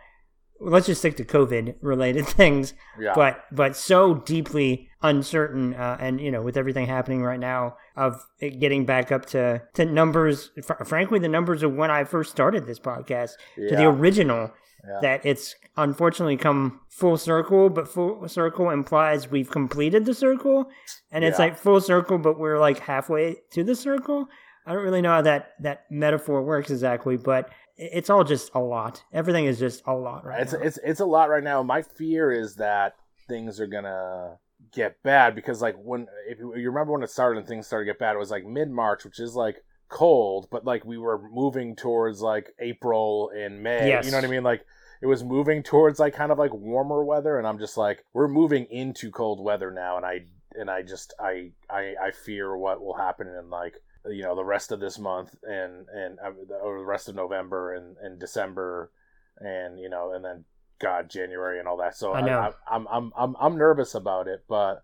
let's 0.60 0.86
just 0.86 1.00
stick 1.00 1.16
to 1.16 1.24
COVID 1.24 1.76
related 1.80 2.26
things, 2.40 2.74
Yeah. 2.98 3.12
but 3.14 3.44
but 3.52 3.76
so 3.76 4.14
deeply 4.14 4.88
uncertain, 5.02 5.74
uh, 5.74 5.96
and 6.00 6.20
you 6.20 6.30
know 6.30 6.42
with 6.42 6.56
everything 6.56 6.86
happening 6.86 7.22
right 7.22 7.40
now 7.40 7.76
of 7.96 8.24
it 8.40 8.58
getting 8.60 8.84
back 8.86 9.12
up 9.12 9.26
to 9.26 9.62
to 9.74 9.84
numbers, 9.84 10.50
fr- 10.64 10.84
frankly, 10.84 11.18
the 11.18 11.28
numbers 11.28 11.62
of 11.62 11.74
when 11.74 11.90
I 11.90 12.04
first 12.04 12.30
started 12.30 12.66
this 12.66 12.78
podcast 12.80 13.32
to 13.56 13.76
the 13.76 13.84
original. 13.86 14.50
Yeah. 14.86 14.98
That 15.02 15.26
it's 15.26 15.56
unfortunately 15.76 16.36
come 16.36 16.80
full 16.88 17.16
circle, 17.18 17.68
but 17.68 17.88
full 17.88 18.26
circle 18.28 18.70
implies 18.70 19.28
we've 19.28 19.50
completed 19.50 20.06
the 20.06 20.14
circle, 20.14 20.68
and 21.10 21.24
it's 21.24 21.38
Yeah. 21.38 21.46
like 21.46 21.58
full 21.58 21.80
circle, 21.80 22.16
but 22.16 22.38
we're 22.38 22.60
like 22.60 22.78
halfway 22.78 23.36
to 23.52 23.64
the 23.64 23.74
circle. 23.74 24.28
I 24.64 24.72
don't 24.72 24.84
really 24.84 25.02
know 25.02 25.10
how 25.10 25.22
that 25.22 25.50
that 25.60 25.82
metaphor 25.90 26.42
works 26.42 26.70
exactly, 26.70 27.16
but 27.16 27.50
it's 27.78 28.10
all 28.10 28.24
just 28.24 28.50
a 28.54 28.60
lot. 28.60 29.04
Everything 29.12 29.46
is 29.46 29.58
just 29.58 29.82
a 29.86 29.94
lot 29.94 30.24
right 30.24 30.42
it's 30.42 30.52
now. 30.52 30.60
it's 30.60 30.78
it's 30.84 31.00
a 31.00 31.06
lot 31.06 31.30
right 31.30 31.44
now. 31.44 31.62
My 31.62 31.82
fear 31.82 32.32
is 32.32 32.56
that 32.56 32.96
things 33.28 33.60
are 33.60 33.66
gonna 33.66 34.38
get 34.72 35.02
bad 35.02 35.34
because 35.34 35.62
like 35.62 35.76
when 35.76 36.06
if 36.28 36.38
you, 36.38 36.54
you 36.56 36.68
remember 36.70 36.92
when 36.92 37.02
it 37.02 37.10
started 37.10 37.38
and 37.38 37.46
things 37.46 37.66
started 37.66 37.86
to 37.86 37.92
get 37.92 37.98
bad, 37.98 38.16
it 38.16 38.18
was 38.18 38.30
like 38.30 38.44
mid 38.44 38.70
March, 38.70 39.04
which 39.04 39.20
is 39.20 39.34
like 39.34 39.62
cold, 39.88 40.48
but 40.50 40.64
like 40.64 40.84
we 40.84 40.98
were 40.98 41.20
moving 41.30 41.76
towards 41.76 42.20
like 42.20 42.52
April 42.58 43.30
and 43.36 43.62
May. 43.62 43.88
Yes. 43.88 44.04
You 44.04 44.10
know 44.10 44.18
what 44.18 44.24
I 44.24 44.28
mean? 44.28 44.42
Like 44.42 44.64
it 45.00 45.06
was 45.06 45.22
moving 45.22 45.62
towards 45.62 45.98
like 45.98 46.14
kind 46.14 46.32
of 46.32 46.38
like 46.38 46.52
warmer 46.52 47.04
weather, 47.04 47.38
and 47.38 47.46
I'm 47.46 47.58
just 47.58 47.76
like 47.76 48.04
we're 48.12 48.28
moving 48.28 48.64
into 48.66 49.10
cold 49.10 49.42
weather 49.42 49.70
now, 49.70 49.96
and 49.96 50.04
I 50.04 50.24
and 50.54 50.68
I 50.68 50.82
just 50.82 51.14
I 51.20 51.52
I, 51.70 51.94
I 52.02 52.10
fear 52.10 52.56
what 52.56 52.82
will 52.82 52.96
happen 52.96 53.28
in 53.28 53.50
like 53.50 53.76
you 54.10 54.22
know 54.22 54.34
the 54.34 54.44
rest 54.44 54.72
of 54.72 54.80
this 54.80 54.98
month 54.98 55.34
and 55.42 55.86
and 55.94 56.18
uh, 56.24 56.54
or 56.62 56.78
the 56.78 56.84
rest 56.84 57.08
of 57.08 57.14
November 57.14 57.74
and 57.74 57.96
and 58.02 58.18
December 58.18 58.90
and 59.38 59.78
you 59.78 59.88
know 59.88 60.12
and 60.12 60.24
then 60.24 60.44
God 60.80 61.10
January 61.10 61.58
and 61.58 61.68
all 61.68 61.76
that. 61.78 61.96
So 61.96 62.14
I 62.14 62.20
know. 62.20 62.38
I, 62.38 62.74
I'm 62.74 62.86
I'm 62.88 63.12
I'm 63.16 63.36
I'm 63.40 63.58
nervous 63.58 63.94
about 63.94 64.28
it, 64.28 64.44
but 64.48 64.82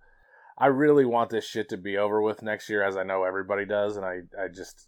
I 0.59 0.67
really 0.67 1.05
want 1.05 1.31
this 1.31 1.45
shit 1.45 1.69
to 1.71 1.77
be 1.77 1.97
over 1.97 2.21
with 2.23 2.43
next 2.43 2.69
year, 2.69 2.83
as 2.83 2.97
I 2.97 3.03
know 3.03 3.25
everybody 3.25 3.65
does, 3.65 3.97
and 3.97 4.05
I 4.05 4.21
I 4.39 4.49
just. 4.49 4.87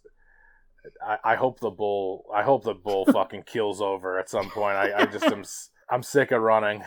I, 1.05 1.17
I 1.33 1.35
hope 1.35 1.59
the 1.59 1.69
bull. 1.69 2.25
I 2.33 2.43
hope 2.43 2.63
the 2.63 2.73
bull 2.73 3.05
fucking 3.11 3.43
kills 3.43 3.81
over 3.81 4.17
at 4.17 4.29
some 4.29 4.49
point. 4.49 4.77
I, 4.77 5.01
I 5.01 5.05
just 5.05 5.25
am. 5.25 5.43
I'm 5.89 6.01
sick 6.03 6.31
of 6.31 6.41
running. 6.41 6.81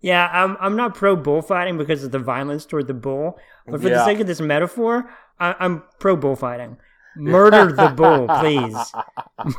yeah, 0.00 0.30
I'm 0.32 0.56
I'm 0.58 0.76
not 0.76 0.94
pro 0.94 1.16
bullfighting 1.16 1.76
because 1.76 2.02
of 2.02 2.12
the 2.12 2.18
violence 2.18 2.64
toward 2.64 2.86
the 2.86 2.94
bull, 2.94 3.38
but 3.66 3.82
for 3.82 3.88
the 3.90 4.04
sake 4.06 4.20
of 4.20 4.26
this 4.26 4.40
metaphor, 4.40 5.10
I, 5.38 5.54
I'm 5.58 5.82
pro 5.98 6.16
bullfighting. 6.16 6.78
Murder 7.16 7.72
the 7.72 7.88
bull, 7.88 8.28
please. 8.40 8.92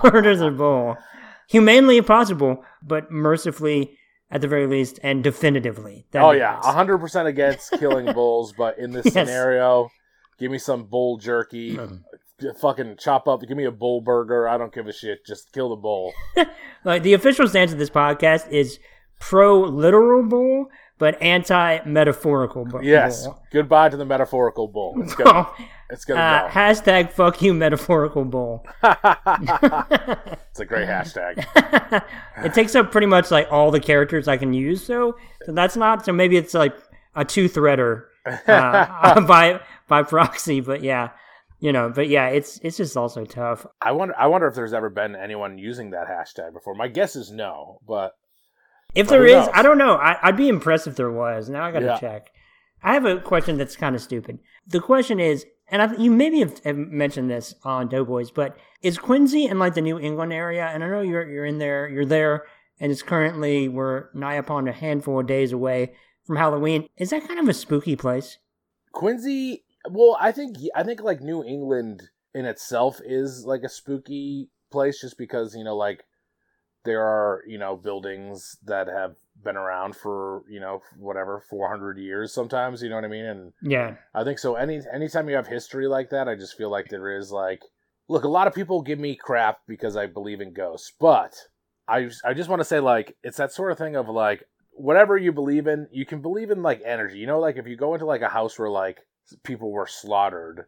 Murder 0.04 0.36
the 0.36 0.52
bull. 0.52 0.98
Humanely 1.50 1.98
if 1.98 2.08
possible, 2.08 2.64
but 2.82 3.10
mercifully 3.12 3.98
at 4.30 4.42
the 4.42 4.48
very 4.48 4.68
least 4.68 5.00
and 5.04 5.24
definitively. 5.24 6.06
That'd 6.12 6.26
oh 6.28 6.32
yeah, 6.32 6.60
hundred 6.62 6.98
percent 6.98 7.28
against 7.28 7.72
killing 7.80 8.12
bulls, 8.14 8.54
but 8.58 8.78
in 8.78 8.92
this 8.92 9.06
Yes. 9.14 9.14
scenario, 9.14 9.90
give 10.38 10.52
me 10.52 10.58
some 10.58 10.84
bull 10.86 11.18
jerky. 11.18 11.76
Mm. 11.78 12.02
Fucking 12.62 12.98
chop 13.00 13.28
up. 13.28 13.42
Give 13.42 13.58
me 13.58 13.64
a 13.66 13.72
bull 13.72 14.00
burger. 14.02 14.48
I 14.48 14.58
don't 14.60 14.72
give 14.72 14.86
a 14.88 14.94
shit. 14.94 15.26
Just 15.26 15.52
kill 15.54 15.70
the 15.70 15.76
bull. 15.76 16.14
Like 16.84 17.04
the 17.04 17.14
official 17.16 17.48
stance 17.50 17.74
of 17.74 17.80
this 17.80 17.90
podcast 17.90 18.50
is 18.50 18.80
pro 19.20 19.60
literal 19.62 20.24
bull, 20.24 20.68
but 21.00 21.22
anti 21.22 21.80
metaphorical 21.86 22.64
bull. 22.66 22.84
Yes. 22.84 23.28
Goodbye 23.52 23.90
to 23.90 23.98
the 23.98 24.06
metaphorical 24.06 24.68
bull. 24.68 24.96
It's 25.90 26.04
gonna. 26.06 26.20
uh, 26.20 26.40
gonna 26.42 26.54
hashtag 26.54 27.12
fuck 27.12 27.42
you 27.42 27.54
metaphorical 27.54 28.26
bull. 28.26 28.66
it's 28.84 30.60
a 30.60 30.66
great 30.66 30.88
hashtag. 30.88 31.46
it 32.44 32.54
takes 32.54 32.76
up 32.76 32.92
pretty 32.92 33.08
much 33.08 33.32
like 33.32 33.48
all 33.52 33.72
the 33.72 33.80
characters 33.80 34.28
I 34.28 34.38
can 34.38 34.54
use, 34.54 34.86
so 34.86 35.16
so 35.46 35.52
that's 35.54 35.76
not 35.78 36.06
so 36.06 36.12
maybe 36.14 36.38
it's 36.38 36.54
like 36.54 36.76
a 37.16 37.24
two 37.26 37.48
threader 37.50 38.04
uh, 38.48 39.22
by 39.28 39.62
by 39.88 40.04
proxy, 40.04 40.60
but 40.62 40.84
yeah. 40.84 41.12
You 41.60 41.72
know, 41.72 41.90
but 41.90 42.08
yeah, 42.08 42.28
it's 42.28 42.60
it's 42.62 42.78
just 42.78 42.96
also 42.96 43.26
tough. 43.26 43.66
I 43.82 43.92
wonder. 43.92 44.14
I 44.16 44.28
wonder 44.28 44.48
if 44.48 44.54
there's 44.54 44.74
ever 44.74 44.92
been 44.92 45.16
anyone 45.16 45.58
using 45.58 45.90
that 45.90 46.08
hashtag 46.08 46.54
before. 46.54 46.76
My 46.76 46.88
guess 46.88 47.16
is 47.16 47.32
no, 47.32 47.80
but 47.88 48.12
If 48.94 49.08
But 49.08 49.12
there 49.14 49.26
is, 49.26 49.34
knows? 49.48 49.50
I 49.56 49.64
don't 49.64 49.80
know. 49.80 49.96
I, 49.96 50.18
I'd 50.22 50.38
be 50.38 50.50
impressed 50.50 50.86
if 50.86 50.96
there 50.96 51.10
was. 51.10 51.50
Now 51.50 51.64
I 51.66 51.72
got 51.72 51.80
to 51.80 51.86
Yeah. 51.86 51.98
check. 52.00 52.28
I 52.84 52.94
have 52.94 53.06
a 53.06 53.20
question 53.20 53.58
that's 53.58 53.76
kind 53.76 53.96
of 53.96 54.02
stupid. 54.04 54.38
The 54.68 54.80
question 54.80 55.20
is, 55.20 55.48
and 55.70 55.82
I, 55.82 55.94
you 55.96 56.12
maybe 56.12 56.40
have, 56.40 56.60
have 56.64 56.78
mentioned 56.78 57.30
this 57.30 57.56
on 57.64 57.90
Doughboys, 57.90 58.32
but 58.32 58.58
is 58.82 58.98
Quincy 58.98 59.46
in 59.46 59.60
like 59.60 59.74
the 59.74 59.82
New 59.82 60.00
England 60.00 60.34
area? 60.34 60.66
And 60.66 60.84
I 60.84 60.88
know 60.88 61.02
you're 61.02 61.30
you're 61.30 61.46
in 61.46 61.58
there, 61.58 61.90
you're 61.90 62.06
there, 62.06 62.46
and 62.80 62.92
it's 62.92 63.02
currently 63.02 63.68
we're 63.68 64.10
nigh 64.14 64.36
upon 64.36 64.68
a 64.68 64.72
handful 64.72 65.20
of 65.20 65.28
days 65.28 65.52
away 65.52 65.94
from 66.26 66.36
Halloween. 66.36 66.88
Is 66.98 67.10
that 67.10 67.28
kind 67.28 67.40
of 67.40 67.48
a 67.48 67.54
spooky 67.54 67.96
place? 67.96 68.38
Quincy. 68.92 69.64
Well, 69.90 70.18
I 70.20 70.32
think 70.32 70.58
I 70.76 70.84
think 70.84 71.02
like 71.02 71.22
New 71.22 71.44
England 71.44 72.04
in 72.34 72.46
itself 72.46 73.00
is 73.04 73.46
like 73.46 73.64
a 73.64 73.70
spooky 73.70 74.50
place 74.72 75.02
just 75.02 75.18
because, 75.18 75.56
you 75.56 75.64
know, 75.64 75.76
like 75.76 76.04
there 76.86 77.02
are, 77.02 77.44
you 77.48 77.58
know, 77.58 77.76
buildings 77.76 78.58
that 78.66 78.88
have 78.88 79.16
been 79.44 79.56
around 79.58 79.96
for, 79.96 80.44
you 80.50 80.60
know, 80.60 80.82
whatever, 80.98 81.44
400 81.50 81.98
years 81.98 82.34
sometimes, 82.34 82.82
you 82.82 82.90
know 82.90 82.96
what 82.96 83.06
I 83.06 83.10
mean? 83.10 83.26
And 83.26 83.54
Yeah. 83.62 83.96
I 84.14 84.24
think 84.24 84.40
so 84.40 84.56
any 84.56 84.82
anytime 84.92 85.30
you 85.30 85.36
have 85.36 85.48
history 85.48 85.88
like 85.88 86.10
that, 86.10 86.28
I 86.28 86.36
just 86.36 86.58
feel 86.58 86.70
like 86.70 86.90
there 86.90 87.16
is 87.18 87.32
like 87.32 87.62
look, 88.10 88.24
a 88.24 88.28
lot 88.30 88.48
of 88.48 88.56
people 88.56 88.82
give 88.82 88.98
me 89.00 89.16
crap 89.16 89.60
because 89.68 89.98
I 89.98 90.06
believe 90.06 90.40
in 90.42 90.54
ghosts, 90.54 90.94
but 91.00 91.36
I 91.88 92.10
I 92.26 92.34
just 92.34 92.50
want 92.50 92.60
to 92.62 92.66
say 92.66 92.80
like 92.80 93.16
it's 93.24 93.38
that 93.38 93.52
sort 93.52 93.72
of 93.72 93.78
thing 93.78 93.96
of 93.96 94.08
like 94.10 94.44
whatever 94.72 95.18
you 95.18 95.32
believe 95.32 95.68
in, 95.68 95.88
you 95.92 96.06
can 96.06 96.22
believe 96.22 96.50
in 96.52 96.62
like 96.64 96.82
energy. 96.86 97.18
You 97.18 97.28
know, 97.28 97.40
like 97.40 97.58
if 97.58 97.68
you 97.68 97.76
go 97.76 97.94
into 97.94 98.06
like 98.06 98.22
a 98.22 98.30
house 98.30 98.58
where 98.58 98.70
like 98.70 99.00
people 99.44 99.72
were 99.72 99.88
slaughtered, 99.88 100.66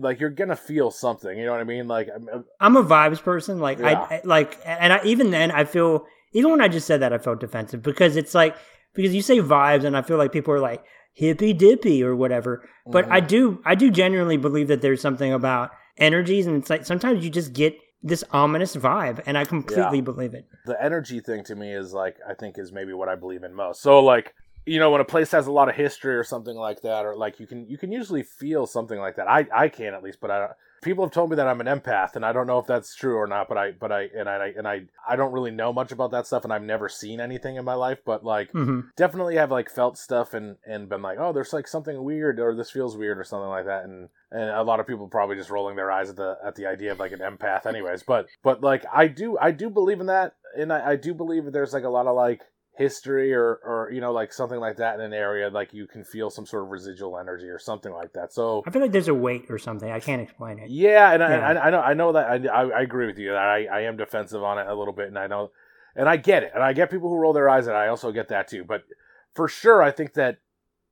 like 0.00 0.18
you're 0.18 0.30
gonna 0.30 0.56
feel 0.56 0.90
something. 0.90 1.38
You 1.38 1.44
know 1.46 1.52
what 1.52 1.60
I 1.60 1.64
mean? 1.64 1.86
Like 1.88 2.08
I'm- 2.08 2.44
I'm- 2.60 2.76
a 2.76 2.82
vibes 2.82 3.22
person. 3.22 3.60
Like 3.60 3.78
Yeah. 3.78 4.00
I, 4.10 4.14
I 4.16 4.20
like, 4.24 4.58
and 4.64 4.92
I, 4.92 5.00
even 5.04 5.30
then, 5.30 5.50
I 5.52 5.64
feel 5.64 6.06
even 6.32 6.50
when 6.50 6.60
I 6.60 6.68
just 6.68 6.86
said 6.86 7.00
that, 7.00 7.12
I 7.12 7.18
felt 7.18 7.40
defensive 7.40 7.82
because 7.82 8.16
it's 8.16 8.34
like 8.34 8.56
because 8.94 9.14
you 9.14 9.22
say 9.22 9.38
vibes, 9.38 9.84
and 9.84 9.96
I 9.96 10.02
feel 10.02 10.16
like 10.18 10.32
people 10.32 10.52
are 10.54 10.60
like 10.60 10.84
hippy 11.14 11.52
dippy 11.52 12.02
or 12.02 12.14
whatever. 12.16 12.68
But 12.86 13.10
I 13.10 13.20
Mhm. 13.20 13.28
do, 13.28 13.62
I 13.64 13.74
do 13.74 13.90
genuinely 13.90 14.36
believe 14.36 14.68
that 14.68 14.80
there's 14.82 15.00
something 15.00 15.32
about 15.32 15.70
energies, 15.98 16.46
and 16.46 16.56
it's 16.56 16.70
like 16.70 16.84
sometimes 16.84 17.24
you 17.24 17.30
just 17.30 17.52
get 17.52 17.76
this 18.02 18.24
ominous 18.32 18.74
vibe, 18.76 19.22
and 19.26 19.38
I 19.38 19.44
completely 19.44 20.00
believe 20.00 20.34
it. 20.34 20.46
the 20.64 20.80
energy 20.82 21.18
thing 21.20 21.42
to 21.44 21.56
me 21.56 21.74
is 21.74 21.92
like 21.92 22.16
I 22.28 22.34
think 22.34 22.56
is 22.58 22.70
maybe 22.72 22.92
what 22.92 23.08
I 23.08 23.14
believe 23.16 23.42
in 23.42 23.52
most. 23.54 23.82
So 23.82 23.98
like 24.00 24.34
you 24.66 24.78
know 24.78 24.90
when 24.90 25.00
a 25.00 25.04
place 25.04 25.30
has 25.32 25.46
a 25.46 25.52
lot 25.52 25.68
of 25.68 25.74
history 25.74 26.14
or 26.14 26.24
something 26.24 26.56
like 26.56 26.82
that, 26.82 27.04
or 27.04 27.16
like 27.16 27.40
you 27.40 27.46
can 27.46 27.68
you 27.68 27.78
can 27.78 27.92
usually 27.92 28.22
feel 28.22 28.66
something 28.66 28.98
like 28.98 29.16
that. 29.16 29.28
I 29.28 29.46
I 29.52 29.68
can 29.68 29.94
at 29.94 30.02
least, 30.02 30.18
but 30.20 30.30
I 30.30 30.48
people 30.82 31.04
have 31.04 31.12
told 31.12 31.30
me 31.30 31.36
that 31.36 31.48
I'm 31.48 31.60
an 31.60 31.66
empath, 31.66 32.16
and 32.16 32.24
I 32.24 32.32
don't 32.32 32.46
know 32.46 32.58
if 32.58 32.66
that's 32.66 32.94
true 32.94 33.16
or 33.16 33.26
not. 33.26 33.48
But 33.48 33.58
I 33.58 33.72
but 33.72 33.90
I 33.90 34.08
and 34.16 34.28
I 34.28 34.52
and 34.56 34.68
I 34.68 34.82
I 35.08 35.16
don't 35.16 35.32
really 35.32 35.50
know 35.50 35.72
much 35.72 35.92
about 35.92 36.12
that 36.12 36.26
stuff, 36.26 36.44
and 36.44 36.52
I've 36.52 36.62
never 36.62 36.88
seen 36.88 37.20
anything 37.20 37.56
in 37.56 37.64
my 37.64 37.74
life. 37.74 37.98
But 38.04 38.24
like 38.24 38.50
hmm 38.50 38.80
definitely 38.96 39.36
have 39.36 39.50
like 39.50 39.70
felt 39.70 39.96
stuff 39.96 40.34
and 40.34 40.56
and 40.66 40.88
been 40.88 41.02
like 41.02 41.18
oh 41.18 41.32
there's 41.32 41.52
like 41.52 41.66
something 41.66 42.04
weird 42.04 42.38
or 42.38 42.54
this 42.54 42.70
feels 42.70 42.96
weird 42.96 43.18
or 43.18 43.24
something 43.24 43.48
like 43.48 43.64
that 43.64 43.84
and 43.84 44.08
and 44.30 44.50
a 44.50 44.62
lot 44.62 44.80
of 44.80 44.86
people 44.86 45.08
probably 45.08 45.36
just 45.36 45.50
rolling 45.50 45.76
their 45.76 45.90
eyes 45.90 46.10
at 46.10 46.16
the 46.16 46.36
at 46.44 46.54
the 46.56 46.66
idea 46.66 46.92
of 46.92 46.98
like 46.98 47.12
an 47.12 47.20
empath 47.20 47.64
anyways 47.64 48.02
but 48.02 48.26
but 48.42 48.60
like 48.60 48.84
i 48.92 49.06
do 49.06 49.38
i 49.40 49.50
do 49.50 49.70
believe 49.70 50.00
in 50.00 50.06
that 50.06 50.34
and 50.56 50.72
i, 50.72 50.90
I 50.90 50.96
do 50.96 51.14
believe 51.14 51.46
that 51.46 51.52
there's 51.52 51.72
like 51.72 51.84
a 51.84 51.88
lot 51.88 52.06
of 52.06 52.14
like 52.14 52.42
history 52.74 53.34
or 53.34 53.60
or 53.64 53.90
you 53.92 54.00
know 54.00 54.12
like 54.12 54.32
something 54.32 54.58
like 54.58 54.78
that 54.78 54.94
in 54.94 55.02
an 55.02 55.12
area 55.12 55.50
like 55.50 55.74
you 55.74 55.86
can 55.86 56.02
feel 56.02 56.30
some 56.30 56.46
sort 56.46 56.62
of 56.62 56.70
residual 56.70 57.18
energy 57.18 57.46
or 57.46 57.58
something 57.58 57.92
like 57.92 58.14
that 58.14 58.32
so 58.32 58.62
I 58.66 58.70
feel 58.70 58.80
like 58.80 58.92
there's 58.92 59.08
a 59.08 59.14
weight 59.14 59.44
or 59.50 59.58
something. 59.58 59.90
I 59.90 60.00
can't 60.00 60.22
explain 60.22 60.58
it. 60.58 60.70
yeah, 60.70 61.12
and 61.12 61.22
I, 61.22 61.30
Yeah. 61.36 61.48
I, 61.48 61.66
I 61.66 61.70
know 61.70 61.80
I 61.80 61.94
know 61.94 62.12
that 62.12 62.26
I, 62.26 62.48
I, 62.48 62.68
I 62.78 62.80
agree 62.80 63.06
with 63.06 63.18
you. 63.18 63.28
that 63.32 63.36
I, 63.38 63.66
I 63.66 63.80
am 63.82 63.96
defensive 63.98 64.42
on 64.42 64.58
it 64.58 64.66
a 64.66 64.74
little 64.74 64.94
bit, 64.94 65.08
and 65.08 65.18
I 65.18 65.26
know, 65.26 65.50
and 65.94 66.08
I 66.08 66.16
get 66.16 66.44
it, 66.44 66.52
and 66.54 66.62
I 66.62 66.72
get 66.72 66.90
people 66.90 67.10
who 67.10 67.16
roll 67.16 67.34
their 67.34 67.50
eyes 67.50 67.66
and. 67.66 67.76
I 67.76 67.88
also 67.88 68.10
get 68.10 68.28
that 68.28 68.48
too. 68.48 68.64
But 68.64 68.84
for 69.34 69.48
sure, 69.48 69.82
I 69.82 69.90
think 69.90 70.14
that 70.14 70.38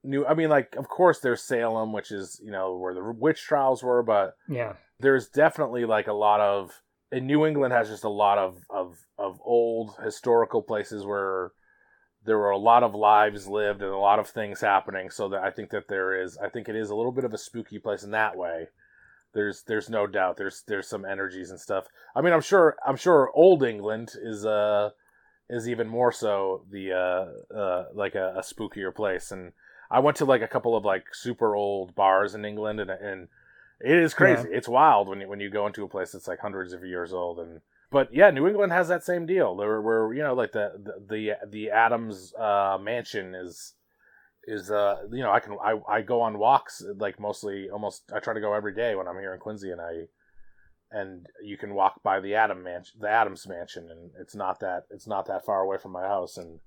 new. 0.04 0.26
I 0.26 0.34
mean, 0.34 0.50
like, 0.50 0.76
of 0.76 0.86
course, 0.86 1.20
there's 1.20 1.42
Salem, 1.42 1.94
which 1.94 2.10
is 2.10 2.38
you 2.44 2.50
know 2.52 2.76
where 2.76 2.92
the 2.92 3.02
witch 3.02 3.40
trials 3.40 3.82
were, 3.82 4.02
but 4.02 4.36
Yeah, 4.48 4.74
there's 4.98 5.28
definitely 5.28 5.86
like 5.86 6.08
a 6.08 6.12
lot 6.12 6.40
of. 6.40 6.82
And 7.12 7.26
New 7.26 7.44
England 7.46 7.72
has 7.72 7.88
just 7.88 8.04
a 8.04 8.10
lot 8.10 8.36
of 8.36 8.58
of 8.68 8.98
of 9.18 9.40
old 9.42 9.96
historical 10.04 10.62
places 10.62 11.04
where 11.06 11.52
there 12.24 12.38
were 12.38 12.50
a 12.50 12.58
lot 12.58 12.82
of 12.82 12.94
lives 12.94 13.46
lived 13.48 13.82
and 13.82 13.90
a 13.90 13.96
lot 13.98 14.18
of 14.18 14.28
things 14.28 14.60
happening. 14.60 15.10
So 15.10 15.28
that 15.30 15.42
I 15.42 15.50
think 15.50 15.70
that 15.70 15.88
there 15.88 16.22
is, 16.22 16.36
I 16.38 16.48
think 16.48 16.68
it 16.68 16.76
is 16.76 16.90
a 16.90 16.94
little 16.94 17.12
bit 17.12 17.24
of 17.24 17.32
a 17.32 17.38
spooky 17.38 17.78
place 17.78 18.02
in 18.02 18.10
that 18.10 18.36
way. 18.36 18.68
There's 19.32 19.62
there's 19.62 19.88
no 19.88 20.06
doubt 20.06 20.36
there's 20.36 20.64
there's 20.66 20.88
some 20.88 21.04
energies 21.04 21.50
and 21.50 21.60
stuff. 21.60 21.86
I 22.16 22.20
mean, 22.20 22.32
I'm 22.32 22.40
sure 22.40 22.76
I'm 22.84 22.96
sure 22.96 23.30
old 23.34 23.62
England 23.62 24.12
is 24.20 24.44
uh 24.44 24.90
is 25.48 25.68
even 25.68 25.88
more 25.88 26.10
so 26.12 26.64
the 26.70 26.92
uh 26.92 27.56
uh 27.56 27.84
like 27.94 28.16
a, 28.16 28.34
a 28.36 28.40
spookier 28.40 28.94
place. 28.94 29.30
And 29.30 29.52
I 29.90 30.00
went 30.00 30.16
to 30.18 30.24
like 30.24 30.42
a 30.42 30.48
couple 30.48 30.76
of 30.76 30.84
like 30.84 31.14
super 31.14 31.54
old 31.54 31.94
bars 31.94 32.34
in 32.34 32.44
England, 32.44 32.80
and 32.80 32.90
and 32.90 33.28
it 33.80 33.96
is 33.98 34.14
crazy. 34.14 34.48
It's 34.50 34.68
wild 34.68 35.08
when 35.08 35.20
you 35.20 35.28
when 35.28 35.40
you 35.40 35.48
go 35.48 35.66
into 35.66 35.84
a 35.84 35.88
place 35.88 36.12
that's 36.12 36.28
like 36.28 36.40
hundreds 36.40 36.72
of 36.72 36.84
years 36.84 37.12
old 37.12 37.38
and 37.38 37.60
but 37.90 38.08
yeah, 38.12 38.30
New 38.30 38.46
England 38.46 38.72
has 38.72 38.88
that 38.88 39.04
same 39.04 39.26
deal. 39.26 39.56
Where, 39.56 39.80
where 39.80 40.12
you 40.12 40.22
know, 40.22 40.34
like 40.34 40.52
the 40.52 40.72
the 40.82 41.14
the, 41.14 41.48
the 41.48 41.70
Adams 41.70 42.32
uh, 42.34 42.78
mansion 42.80 43.34
is 43.34 43.74
is 44.44 44.70
uh 44.70 44.96
you 45.12 45.22
know 45.22 45.30
I 45.30 45.40
can 45.40 45.56
I 45.62 45.76
I 45.88 46.02
go 46.02 46.22
on 46.22 46.38
walks 46.38 46.82
like 46.96 47.20
mostly 47.20 47.68
almost 47.70 48.10
I 48.14 48.20
try 48.20 48.34
to 48.34 48.40
go 48.40 48.54
every 48.54 48.74
day 48.74 48.94
when 48.94 49.06
I'm 49.06 49.18
here 49.18 49.34
in 49.34 49.40
Quincy 49.40 49.70
and 49.70 49.80
I 49.80 50.06
and 50.90 51.26
you 51.44 51.56
can 51.56 51.74
walk 51.74 52.02
by 52.02 52.20
the 52.20 52.34
Adam 52.34 52.62
mansion 52.62 52.98
the 53.00 53.08
Adams 53.08 53.46
mansion 53.46 53.88
and 53.90 54.10
it's 54.18 54.34
not 54.34 54.60
that 54.60 54.84
it's 54.90 55.06
not 55.06 55.26
that 55.26 55.44
far 55.44 55.60
away 55.60 55.76
from 55.76 55.92
my 55.92 56.06
house 56.06 56.38
and 56.38 56.58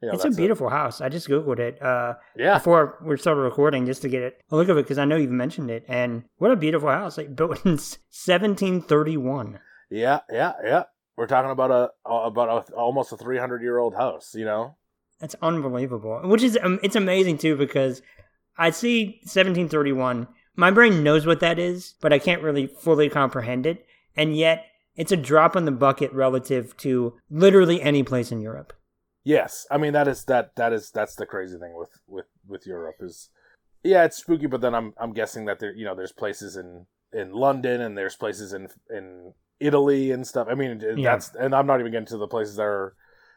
you 0.00 0.08
know 0.08 0.14
it's 0.14 0.24
a 0.24 0.30
beautiful 0.30 0.68
house. 0.68 1.00
I 1.00 1.08
just 1.08 1.28
googled 1.28 1.58
it. 1.58 1.82
Uh, 1.82 2.14
yeah 2.36 2.58
before 2.58 2.98
we 3.04 3.16
started 3.16 3.40
recording 3.40 3.86
just 3.86 4.02
to 4.02 4.08
get 4.08 4.22
it 4.22 4.40
a 4.50 4.56
look 4.56 4.68
of 4.68 4.78
it 4.78 4.82
because 4.82 4.98
I 4.98 5.04
know 5.04 5.16
you've 5.16 5.30
mentioned 5.30 5.70
it. 5.70 5.84
And 5.88 6.24
what 6.38 6.52
a 6.52 6.56
beautiful 6.56 6.90
house! 6.90 7.18
Like 7.18 7.34
built 7.34 7.64
in 7.64 7.72
1731. 7.72 9.58
Yeah 9.90 10.20
yeah 10.30 10.52
yeah 10.64 10.84
we're 11.16 11.26
talking 11.26 11.50
about 11.50 11.70
a 11.70 11.90
about 12.10 12.70
a, 12.70 12.72
almost 12.74 13.12
a 13.12 13.16
300 13.16 13.62
year 13.62 13.78
old 13.78 13.94
house 13.94 14.34
you 14.34 14.44
know 14.44 14.76
That's 15.20 15.36
unbelievable. 15.42 16.20
Which 16.24 16.42
is 16.42 16.58
um, 16.62 16.80
it's 16.82 16.96
amazing 16.96 17.38
too 17.38 17.56
because 17.56 18.02
I 18.56 18.70
see 18.70 19.20
1731. 19.22 20.26
My 20.56 20.70
brain 20.70 21.02
knows 21.04 21.26
what 21.26 21.40
that 21.40 21.58
is, 21.58 21.94
but 22.00 22.12
I 22.12 22.18
can't 22.18 22.42
really 22.42 22.66
fully 22.66 23.08
comprehend 23.08 23.66
it. 23.66 23.86
And 24.16 24.36
yet, 24.36 24.66
it's 24.96 25.12
a 25.12 25.16
drop 25.16 25.56
in 25.56 25.66
the 25.66 25.72
bucket 25.72 26.12
relative 26.12 26.76
to 26.78 27.14
literally 27.30 27.80
any 27.80 28.02
place 28.02 28.32
in 28.32 28.40
Europe. 28.40 28.72
Yes, 29.22 29.66
I 29.70 29.76
mean 29.76 29.92
that 29.92 30.08
is 30.08 30.24
that 30.24 30.56
that 30.56 30.72
is 30.72 30.90
that's 30.90 31.14
the 31.14 31.26
crazy 31.26 31.58
thing 31.58 31.74
with 31.76 32.00
with 32.06 32.26
with 32.48 32.66
Europe 32.66 32.96
is, 33.00 33.28
yeah, 33.82 34.04
it's 34.04 34.16
spooky. 34.16 34.46
But 34.46 34.62
then 34.62 34.74
I'm 34.74 34.94
I'm 34.98 35.12
guessing 35.12 35.44
that 35.44 35.58
there 35.58 35.74
you 35.74 35.84
know 35.84 35.94
there's 35.94 36.12
places 36.12 36.56
in 36.56 36.86
in 37.12 37.32
London 37.32 37.82
and 37.82 37.96
there's 37.96 38.16
places 38.16 38.54
in 38.54 38.68
in 38.88 39.34
Italy 39.60 40.10
and 40.10 40.26
stuff. 40.26 40.48
I 40.50 40.54
mean 40.54 40.80
Yeah. 40.96 41.12
that's 41.12 41.34
and 41.34 41.54
I'm 41.54 41.66
not 41.66 41.80
even 41.80 41.92
getting 41.92 42.06
to 42.06 42.16
the 42.16 42.26
places 42.26 42.56
that 42.56 42.62
are 42.64 42.94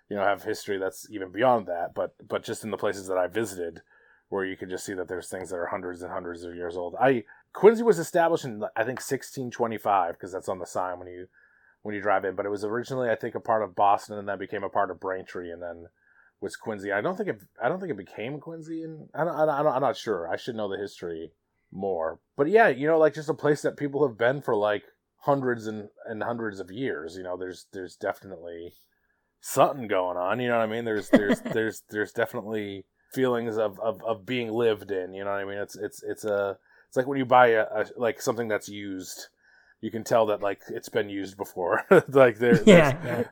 you 0.09 0.15
know 0.15 0.23
have 0.23 0.43
history 0.43 0.77
that's 0.77 1.07
even 1.11 1.31
beyond 1.31 1.67
that. 1.67 1.93
But 1.93 2.15
but 2.27 2.43
just 2.43 2.63
in 2.63 2.71
the 2.71 2.77
places 2.77 3.07
that 3.07 3.17
I 3.17 3.27
visited, 3.27 3.81
where 4.29 4.45
you 4.45 4.57
can 4.57 4.69
just 4.69 4.85
see 4.85 4.93
that 4.93 5.07
there's 5.07 5.29
things 5.29 5.49
that 5.49 5.57
are 5.57 5.67
hundreds 5.67 6.01
and 6.01 6.11
hundreds 6.11 6.43
of 6.43 6.55
years 6.55 6.75
old. 6.77 6.95
I 6.99 7.23
Quincy 7.53 7.83
was 7.83 7.99
established 7.99 8.45
in 8.45 8.63
I 8.75 8.83
think 8.83 8.99
1625 8.99 10.13
because 10.13 10.31
that's 10.31 10.49
on 10.49 10.59
the 10.59 10.65
sign 10.65 10.99
when 10.99 11.07
you 11.07 11.27
when 11.83 11.93
you 11.93 12.01
drive 12.01 12.25
in. 12.25 12.35
But 12.35 12.45
it 12.45 12.49
was 12.49 12.63
originally, 12.63 13.09
I 13.09 13.15
think, 13.15 13.35
a 13.35 13.39
part 13.39 13.61
of 13.61 13.75
Boston, 13.75 14.17
and 14.17 14.27
then 14.27 14.39
became 14.39 14.63
a 14.63 14.69
part 14.69 14.89
of 14.89 14.99
Braintree, 14.99 15.51
and 15.51 15.61
then 15.61 15.87
was 16.41 16.55
Quincy. 16.55 16.91
I 16.91 17.01
don't 17.01 17.15
think 17.15 17.29
it. 17.29 17.41
I 17.61 17.69
don't 17.69 17.79
think 17.79 17.91
it 17.91 17.97
became 17.97 18.39
Quincy, 18.39 18.83
and 18.83 19.07
I 19.13 19.23
don't, 19.23 19.35
I 19.35 19.45
don't, 19.45 19.49
I 19.55 19.63
don't, 19.63 19.73
I'm 19.75 19.81
not 19.81 19.97
sure. 19.97 20.27
I 20.27 20.35
should 20.35 20.55
know 20.55 20.69
the 20.69 20.77
history 20.77 21.31
more. 21.71 22.19
But 22.35 22.49
yeah, 22.49 22.69
you 22.69 22.87
know, 22.87 22.97
like 22.97 23.13
just 23.13 23.29
a 23.29 23.33
place 23.33 23.61
that 23.61 23.77
people 23.77 24.07
have 24.07 24.17
been 24.17 24.41
for 24.41 24.55
like 24.55 24.83
hundreds 25.25 25.67
and 25.67 25.89
and 26.05 26.23
hundreds 26.23 26.59
of 26.59 26.71
years. 26.71 27.15
You 27.17 27.23
know, 27.23 27.37
there's 27.37 27.67
there's 27.73 27.95
definitely 27.95 28.73
something 29.41 29.87
going 29.87 30.17
on. 30.17 30.39
You 30.39 30.49
know 30.49 30.57
what 30.57 30.63
I 30.63 30.71
mean? 30.71 30.85
There's 30.85 31.09
there's 31.09 31.41
there's 31.53 31.83
there's 31.89 32.11
definitely 32.11 32.85
feelings 33.13 33.57
of, 33.57 33.79
of 33.79 34.03
of 34.03 34.25
being 34.25 34.51
lived 34.51 34.91
in. 34.91 35.13
You 35.13 35.23
know 35.23 35.31
what 35.31 35.41
I 35.41 35.45
mean? 35.45 35.57
It's 35.57 35.75
it's 35.75 36.03
it's 36.03 36.25
a 36.25 36.57
it's 36.87 36.97
like 36.97 37.07
when 37.07 37.17
you 37.17 37.25
buy 37.25 37.47
a, 37.47 37.63
a 37.63 37.85
like 37.97 38.21
something 38.21 38.47
that's 38.47 38.69
used 38.69 39.27
you 39.83 39.91
can 39.91 40.05
tell 40.05 40.27
that 40.27 40.41
like 40.41 40.61
it's 40.69 40.87
been 40.87 41.09
used 41.09 41.35
before. 41.35 41.83
like 42.07 42.39
there, 42.39 42.63
Yeah, 42.63 42.97
yeah. 43.03 43.23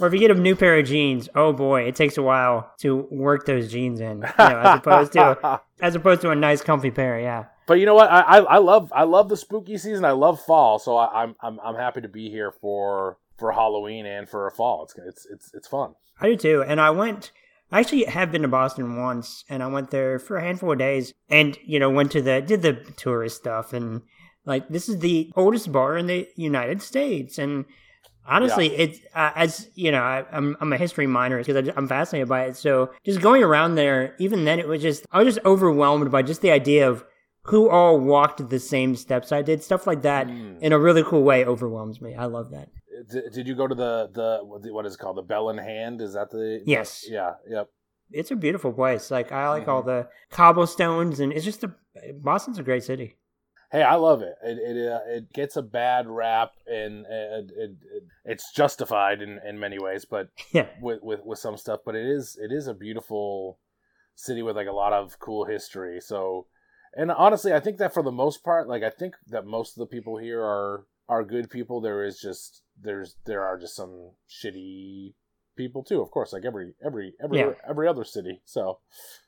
Or 0.00 0.08
if 0.08 0.12
you 0.12 0.18
get 0.18 0.30
a 0.30 0.34
new 0.34 0.56
pair 0.56 0.78
of 0.78 0.86
jeans, 0.86 1.28
oh 1.36 1.52
boy, 1.52 1.82
it 1.82 1.94
takes 1.94 2.18
a 2.18 2.22
while 2.22 2.72
to 2.80 3.06
work 3.10 3.46
those 3.46 3.70
jeans 3.70 4.00
in, 4.00 4.18
you 4.18 4.22
know, 4.38 4.58
as 4.60 4.78
opposed 4.78 5.12
to 5.12 5.60
as 5.80 5.94
opposed 5.94 6.22
to 6.22 6.30
a 6.30 6.34
nice 6.34 6.62
comfy 6.62 6.90
pair. 6.90 7.20
Yeah. 7.20 7.44
But 7.68 7.78
you 7.78 7.86
know 7.86 7.94
what? 7.94 8.10
I, 8.10 8.20
I 8.20 8.38
I 8.38 8.58
love 8.58 8.90
I 8.96 9.04
love 9.04 9.28
the 9.28 9.36
spooky 9.36 9.76
season. 9.76 10.04
I 10.04 10.12
love 10.12 10.42
fall, 10.42 10.78
so 10.78 10.96
I, 10.96 11.22
I'm 11.22 11.36
I'm 11.40 11.60
I'm 11.60 11.74
happy 11.76 12.00
to 12.00 12.08
be 12.08 12.30
here 12.30 12.50
for 12.50 13.18
for 13.38 13.52
Halloween 13.52 14.06
and 14.06 14.26
for 14.26 14.50
fall. 14.50 14.84
It's 14.84 14.94
it's 15.06 15.26
it's 15.30 15.54
it's 15.54 15.68
fun. 15.68 15.94
I 16.18 16.30
do 16.30 16.36
too. 16.36 16.64
And 16.66 16.80
I 16.80 16.90
went, 16.90 17.30
I 17.70 17.80
actually 17.80 18.04
have 18.04 18.32
been 18.32 18.42
to 18.42 18.48
Boston 18.48 18.96
once, 18.96 19.44
and 19.50 19.62
I 19.62 19.66
went 19.66 19.90
there 19.90 20.18
for 20.18 20.38
a 20.38 20.42
handful 20.42 20.72
of 20.72 20.78
days, 20.78 21.12
and 21.28 21.58
you 21.62 21.78
know 21.78 21.90
went 21.90 22.10
to 22.12 22.22
the 22.22 22.40
did 22.40 22.62
the 22.62 22.72
tourist 22.72 23.36
stuff, 23.36 23.74
and 23.74 24.00
like 24.46 24.68
this 24.70 24.88
is 24.88 25.00
the 25.00 25.30
oldest 25.36 25.70
bar 25.70 25.98
in 25.98 26.06
the 26.06 26.26
United 26.36 26.80
States, 26.80 27.36
and 27.36 27.66
honestly, 28.26 28.74
it's 28.74 28.98
uh, 29.14 29.32
as 29.34 29.68
you 29.74 29.92
know, 29.92 30.02
I, 30.02 30.24
I'm 30.32 30.56
I'm 30.62 30.72
a 30.72 30.78
history 30.78 31.06
minor 31.06 31.36
because 31.44 31.70
I'm 31.76 31.86
fascinated 31.86 32.30
by 32.30 32.44
it. 32.44 32.56
So 32.56 32.92
just 33.04 33.20
going 33.20 33.42
around 33.42 33.74
there, 33.74 34.16
even 34.18 34.46
then, 34.46 34.58
it 34.58 34.66
was 34.66 34.80
just 34.80 35.04
I 35.12 35.22
was 35.22 35.34
just 35.34 35.46
overwhelmed 35.46 36.10
by 36.10 36.22
just 36.22 36.40
the 36.40 36.50
idea 36.50 36.88
of 36.88 37.04
who 37.44 37.68
all 37.70 37.98
walked 37.98 38.48
the 38.50 38.58
same 38.60 38.94
steps 38.96 39.32
I 39.32 39.42
did. 39.42 39.62
Stuff 39.62 39.86
like 39.86 40.02
that 40.02 40.26
Mm. 40.26 40.60
in 40.60 40.72
a 40.72 40.78
really 40.78 41.02
cool 41.02 41.22
way 41.22 41.44
overwhelms 41.44 42.00
me. 42.00 42.14
I 42.14 42.26
love 42.26 42.50
that. 42.50 42.68
Did, 43.10 43.32
did 43.32 43.48
you 43.48 43.54
go 43.54 43.66
to 43.66 43.74
the 43.74 44.10
the 44.12 44.72
what 44.72 44.84
is 44.86 44.94
it 44.94 44.98
called 44.98 45.16
the 45.16 45.22
Bell 45.22 45.50
in 45.50 45.58
Hand? 45.58 46.00
Is 46.02 46.14
that 46.14 46.30
the 46.30 46.62
Yes. 46.66 47.06
Yeah. 47.08 47.34
Yep. 47.48 47.68
it's 48.10 48.30
a 48.30 48.36
beautiful 48.36 48.72
place. 48.72 49.10
Like 49.10 49.32
I 49.32 49.48
like 49.50 49.68
all 49.68 49.82
the 49.82 50.08
cobblestones, 50.30 51.20
and 51.20 51.32
it's 51.32 51.44
just 51.44 51.64
a 51.64 51.74
Boston's 52.14 52.58
a 52.58 52.62
great 52.62 52.82
city. 52.84 53.16
hey, 53.70 53.82
I 53.82 53.94
love 53.96 54.22
it. 54.22 54.34
It 54.42 54.58
it, 54.76 54.92
uh, 54.92 55.00
it 55.06 55.32
gets 55.32 55.56
a 55.56 55.62
bad 55.62 56.06
rap, 56.08 56.52
and 56.66 57.04
it, 57.06 57.50
it, 57.56 57.70
it, 57.92 58.02
it's 58.24 58.50
justified 58.52 59.20
in, 59.22 59.38
in 59.46 59.58
many 59.60 59.78
ways, 59.78 60.04
but 60.04 60.28
Yeah. 60.52 60.68
with, 60.80 61.00
with 61.02 61.20
with 61.24 61.38
some 61.38 61.56
stuff. 61.56 61.80
But 61.84 61.94
it 61.94 62.06
is 62.06 62.36
it 62.40 62.50
is 62.52 62.66
a 62.66 62.74
beautiful 62.74 63.58
city 64.16 64.42
with 64.42 64.56
like 64.56 64.68
a 64.68 64.72
lot 64.72 64.92
of 64.92 65.18
cool 65.20 65.44
history. 65.44 66.00
So, 66.00 66.46
and 66.98 67.10
honestly, 67.10 67.54
I 67.54 67.60
think 67.60 67.78
that 67.78 67.94
for 67.94 68.02
the 68.02 68.12
most 68.12 68.44
part, 68.44 68.68
like 68.68 68.82
I 68.82 68.90
think 68.90 69.14
that 69.28 69.46
most 69.46 69.76
of 69.76 69.80
the 69.80 69.86
people 69.86 70.18
here 70.18 70.42
are 70.42 70.84
are 71.08 71.24
good 71.24 71.48
people. 71.48 71.80
There 71.80 72.04
is 72.04 72.20
just 72.20 72.62
there's 72.82 73.16
there 73.24 73.42
are 73.44 73.56
just 73.58 73.74
some 73.74 74.10
shitty 74.28 75.14
people 75.56 75.82
too, 75.82 76.00
of 76.00 76.10
course, 76.10 76.32
like 76.32 76.44
every 76.44 76.74
every 76.84 77.14
every 77.22 77.38
Yeah. 77.38 77.52
every 77.68 77.88
other 77.88 78.04
city. 78.04 78.40
So 78.44 78.78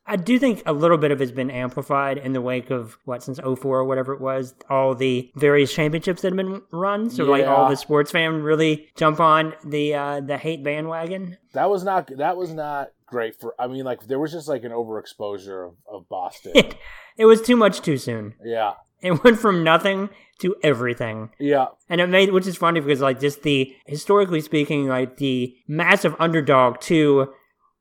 I 0.07 0.17
do 0.17 0.39
think 0.39 0.63
a 0.67 0.73
little 0.73 0.99
bit 0.99 1.11
of 1.11 1.21
it's 1.21 1.33
been 1.33 1.51
amplified 1.51 2.19
in 2.19 2.33
the 2.33 2.41
wake 2.41 2.71
of 2.71 2.99
what 3.05 3.23
since 3.23 3.39
04 3.39 3.79
or 3.81 3.85
whatever 3.85 4.13
it 4.13 4.21
was, 4.21 4.55
all 4.69 4.95
the 4.95 5.31
various 5.37 5.73
championships 5.73 6.23
that 6.23 6.29
have 6.29 6.37
been 6.37 6.63
run. 6.73 7.11
So 7.11 7.25
like 7.25 7.47
all 7.47 7.69
the 7.69 7.77
sports 7.77 8.11
fans 8.11 8.43
really 8.43 8.89
jump 8.97 9.21
on 9.21 9.55
the 9.65 9.95
uh, 9.95 10.21
the 10.21 10.39
hate 10.39 10.63
bandwagon. 10.63 11.37
that 11.53 11.69
was 11.71 11.83
not 11.85 12.11
that 12.19 12.37
was 12.37 12.53
not 12.53 12.91
great 13.11 13.39
for. 13.41 13.55
I 13.59 13.67
mean, 13.67 13.85
like 13.85 14.07
there 14.07 14.19
was 14.19 14.33
just 14.33 14.49
like 14.49 14.65
an 14.65 14.73
overexposure 14.73 15.69
of, 15.69 15.75
of 15.91 16.09
Boston. 16.09 16.53
It, 16.55 16.77
it 17.19 17.25
was 17.27 17.43
too 17.43 17.57
much 17.57 17.81
too 17.83 17.97
soon. 17.97 18.35
yeah, 18.45 18.75
It 19.03 19.23
went 19.25 19.39
from 19.39 19.63
nothing 19.65 20.09
to 20.41 20.57
everything. 20.63 21.31
yeah, 21.39 21.67
And 21.91 22.01
it 22.01 22.07
made, 22.09 22.33
which 22.33 22.47
is 22.47 22.57
funny 22.57 22.81
because, 22.81 23.01
like, 23.03 23.21
just 23.21 23.43
the 23.43 23.75
historically 23.87 24.41
speaking, 24.41 24.89
like 24.89 25.19
the 25.19 25.55
massive 25.69 26.15
underdog 26.19 26.81
to 26.83 27.33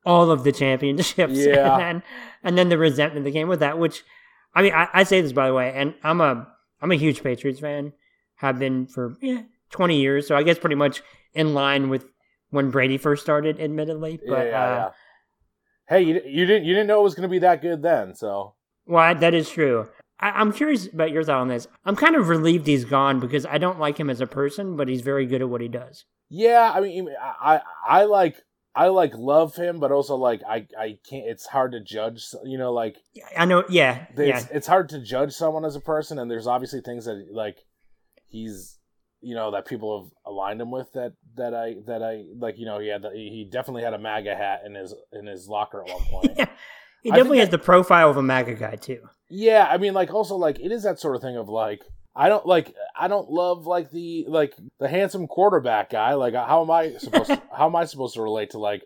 all 0.04 0.30
of 0.30 0.44
the 0.44 0.52
championships, 0.52 1.38
Yeah. 1.38 1.72
and 1.74 1.80
then 1.80 2.02
and 2.42 2.58
then 2.58 2.68
the 2.68 2.78
resentment 2.78 3.24
that 3.24 3.32
came 3.32 3.48
with 3.48 3.60
that. 3.60 3.78
Which, 3.78 4.02
I 4.54 4.62
mean, 4.62 4.72
I, 4.74 4.88
I 4.92 5.02
say 5.04 5.20
this 5.22 5.32
by 5.32 5.46
the 5.46 5.54
way, 5.54 5.72
and 5.74 5.94
I'm 6.02 6.20
a 6.20 6.46
I'm 6.82 6.90
a 6.92 6.96
huge 6.96 7.22
Patriots 7.22 7.60
fan, 7.60 7.92
have 8.36 8.58
been 8.58 8.86
for 8.86 9.14
yeah, 9.22 9.42
20 9.70 10.00
years, 10.00 10.26
so 10.26 10.36
I 10.36 10.42
guess 10.42 10.58
pretty 10.58 10.76
much 10.76 11.02
in 11.34 11.54
line 11.54 11.88
with 11.90 12.04
when 12.50 12.70
Brady 12.70 12.98
first 12.98 13.22
started, 13.22 13.60
admittedly. 13.60 14.18
But 14.26 14.46
yeah, 14.46 14.50
yeah, 14.50 14.64
uh, 14.64 14.74
yeah. 14.76 14.90
Hey, 15.90 16.02
you, 16.02 16.22
you 16.24 16.46
didn't 16.46 16.64
you 16.64 16.72
didn't 16.72 16.86
know 16.86 17.00
it 17.00 17.02
was 17.02 17.14
going 17.14 17.28
to 17.28 17.28
be 17.28 17.40
that 17.40 17.60
good 17.60 17.82
then, 17.82 18.14
so 18.14 18.54
well, 18.86 19.14
that 19.14 19.34
is 19.34 19.50
true. 19.50 19.88
I, 20.20 20.30
I'm 20.30 20.52
curious 20.52 20.86
about 20.86 21.10
your 21.10 21.24
thought 21.24 21.40
on 21.40 21.48
this. 21.48 21.66
I'm 21.84 21.96
kind 21.96 22.16
of 22.16 22.28
relieved 22.28 22.66
he's 22.66 22.84
gone 22.84 23.20
because 23.20 23.44
I 23.44 23.58
don't 23.58 23.78
like 23.78 23.98
him 23.98 24.08
as 24.08 24.20
a 24.20 24.26
person, 24.26 24.76
but 24.76 24.88
he's 24.88 25.02
very 25.02 25.26
good 25.26 25.42
at 25.42 25.50
what 25.50 25.60
he 25.60 25.68
does. 25.68 26.04
yeah. 26.30 26.72
I 26.74 26.80
mean, 26.80 27.08
I 27.20 27.60
I, 27.86 28.00
I 28.00 28.04
like. 28.04 28.36
I 28.72 28.86
like 28.86 29.12
love 29.16 29.56
him, 29.56 29.80
but 29.80 29.90
also 29.90 30.14
like 30.14 30.42
I 30.48 30.68
I 30.78 30.98
can't. 31.04 31.26
It's 31.26 31.46
hard 31.46 31.72
to 31.72 31.80
judge. 31.80 32.24
You 32.44 32.56
know, 32.56 32.72
like 32.72 32.98
I 33.36 33.44
know, 33.44 33.64
yeah, 33.68 34.06
it's, 34.16 34.46
yeah. 34.46 34.56
it's 34.56 34.68
hard 34.68 34.90
to 34.90 35.00
judge 35.00 35.32
someone 35.32 35.64
as 35.64 35.74
a 35.74 35.80
person, 35.80 36.20
and 36.20 36.30
there's 36.30 36.46
obviously 36.46 36.80
things 36.80 37.06
that 37.06 37.26
like 37.32 37.64
he's 38.28 38.78
you 39.20 39.34
know 39.34 39.50
that 39.52 39.66
people 39.66 40.02
have 40.02 40.10
aligned 40.32 40.60
him 40.60 40.70
with 40.70 40.92
that 40.94 41.12
that 41.36 41.54
I 41.54 41.76
that 41.86 42.02
I 42.02 42.24
like. 42.38 42.58
You 42.58 42.66
know, 42.66 42.78
he 42.78 42.88
had 42.88 43.02
the, 43.02 43.10
he 43.10 43.48
definitely 43.50 43.82
had 43.82 43.94
a 43.94 43.98
MAGA 43.98 44.34
hat 44.34 44.62
in 44.64 44.74
his 44.74 44.94
in 45.12 45.26
his 45.26 45.48
locker 45.48 45.82
at 45.82 45.88
one 45.88 46.04
point. 46.04 46.38
Yeah, 47.02 47.12
he 47.12 47.16
definitely 47.16 47.38
has 47.38 47.48
the 47.48 47.58
profile 47.58 48.10
of 48.10 48.18
a 48.18 48.22
MAGA 48.22 48.54
guy 48.56 48.76
too. 48.76 49.00
Yeah, 49.30 49.66
I 49.70 49.78
mean, 49.78 49.94
like 49.94 50.12
also 50.12 50.36
like 50.36 50.58
it 50.60 50.70
is 50.70 50.82
that 50.82 51.00
sort 51.00 51.16
of 51.16 51.22
thing 51.22 51.36
of 51.36 51.48
like 51.48 51.82
I 52.14 52.28
don't 52.28 52.44
like 52.44 52.74
I 52.98 53.08
don't 53.08 53.30
love 53.30 53.66
like 53.66 53.90
the 53.90 54.26
like 54.28 54.54
the 54.78 54.88
handsome 54.88 55.26
quarterback 55.26 55.90
guy. 55.90 56.12
Like 56.14 56.34
how 56.34 56.62
am 56.62 56.70
I 56.70 56.96
supposed 56.98 57.28
to, 57.28 57.40
how 57.56 57.66
am 57.66 57.76
I 57.76 57.84
supposed 57.86 58.14
to 58.14 58.22
relate 58.22 58.50
to 58.50 58.58
like 58.58 58.82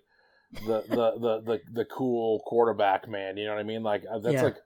the 0.66 0.82
the 0.88 1.12
the 1.18 1.40
the, 1.44 1.60
the 1.72 1.84
cool 1.86 2.40
quarterback 2.46 3.08
man? 3.08 3.36
You 3.36 3.46
know 3.46 3.54
what 3.54 3.60
I 3.60 3.64
mean? 3.64 3.82
Like 3.82 4.04
uh, 4.08 4.18
that's 4.20 4.34
Yeah. 4.34 4.42
like 4.44 4.56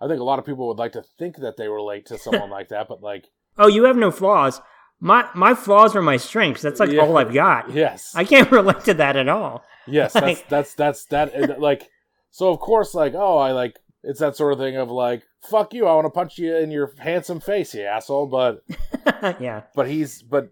I 0.00 0.08
think 0.08 0.20
a 0.20 0.24
lot 0.24 0.38
of 0.40 0.44
people 0.44 0.66
would 0.68 0.78
like 0.78 0.92
to 0.92 1.04
think 1.18 1.36
that 1.36 1.56
they 1.56 1.68
relate 1.68 2.06
to 2.06 2.18
someone 2.18 2.50
like 2.50 2.68
that, 2.70 2.88
but 2.88 3.02
like 3.02 3.26
Oh, 3.58 3.68
you 3.68 3.84
have 3.84 3.96
no 3.96 4.10
flaws. 4.10 4.60
My 5.00 5.28
my 5.34 5.54
flaws 5.54 5.94
are 5.94 6.02
my 6.02 6.16
strengths. 6.16 6.62
That's 6.62 6.80
like 6.80 6.90
Yeah. 6.90 7.02
all 7.02 7.18
I've 7.18 7.32
got. 7.34 7.70
yes, 7.70 8.12
I 8.14 8.24
can't 8.24 8.50
relate 8.58 8.80
to 8.84 8.94
that 8.94 9.16
at 9.16 9.28
all. 9.28 9.62
yes, 9.86 10.12
that's 10.14 10.24
like- 10.26 10.48
that's 10.48 10.74
that's 10.74 11.04
that 11.06 11.34
uh, 11.34 11.54
like 11.58 11.88
so 12.30 12.50
of 12.50 12.58
course 12.60 12.94
like 12.94 13.14
oh 13.14 13.38
I 13.38 13.52
like 13.52 13.78
it's 14.02 14.20
that 14.20 14.36
sort 14.36 14.52
of 14.52 14.58
thing 14.58 14.76
of 14.76 14.90
like 14.90 15.22
fuck 15.50 15.74
you 15.74 15.86
I 15.86 15.94
want 15.94 16.06
to 16.06 16.10
punch 16.10 16.38
you 16.38 16.56
in 16.56 16.70
your 16.70 16.92
handsome 16.98 17.40
face 17.40 17.74
you 17.74 17.82
asshole 17.82 18.26
but 18.26 18.62
yeah, 19.40 19.62
but 19.74 19.86
he's 19.88 20.22
but 20.22 20.50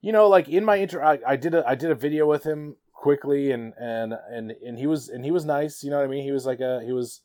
you 0.00 0.12
know 0.12 0.28
like 0.28 0.48
in 0.48 0.64
my 0.64 0.76
inter 0.76 1.02
I, 1.02 1.18
I 1.26 1.36
did 1.36 1.54
a 1.54 1.66
I 1.68 1.74
did 1.74 1.90
a 1.90 1.94
video 1.94 2.26
with 2.26 2.44
him 2.44 2.76
quickly 2.92 3.52
and 3.52 3.74
and 3.78 4.14
and 4.30 4.52
and 4.66 4.78
he 4.78 4.86
was 4.86 5.08
and 5.08 5.24
he 5.24 5.30
was 5.30 5.44
nice 5.44 5.82
you 5.84 5.90
know 5.90 5.96
what 5.98 6.04
I 6.04 6.08
mean 6.08 6.24
he 6.24 6.32
was 6.32 6.46
like 6.46 6.60
a 6.60 6.82
he 6.84 6.92
was 6.92 7.20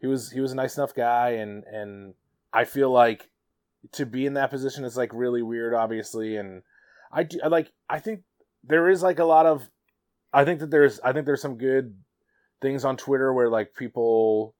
he 0.00 0.06
was 0.06 0.30
he 0.30 0.40
was 0.40 0.52
a 0.52 0.56
nice 0.56 0.76
enough 0.76 0.94
guy 0.94 1.30
and 1.30 1.64
and 1.64 2.14
I 2.52 2.64
feel 2.64 2.90
like 2.90 3.28
to 3.92 4.06
be 4.06 4.26
in 4.26 4.34
that 4.34 4.50
position 4.50 4.84
is 4.84 4.96
like 4.96 5.10
really 5.12 5.42
weird 5.42 5.74
obviously 5.74 6.36
and 6.36 6.62
I 7.12 7.22
do, 7.24 7.38
I 7.42 7.48
like 7.48 7.72
I 7.88 7.98
think 8.00 8.22
there 8.64 8.88
is 8.88 9.02
like 9.02 9.18
a 9.18 9.24
lot 9.24 9.46
of 9.46 9.68
I 10.32 10.44
think 10.44 10.60
that 10.60 10.70
there's 10.70 11.00
I 11.00 11.12
think 11.12 11.26
there's 11.26 11.42
some 11.42 11.56
good 11.56 11.96
things 12.60 12.84
on 12.84 12.96
Twitter 12.96 13.32
where 13.32 13.48
like 13.48 13.74
people 13.74 14.54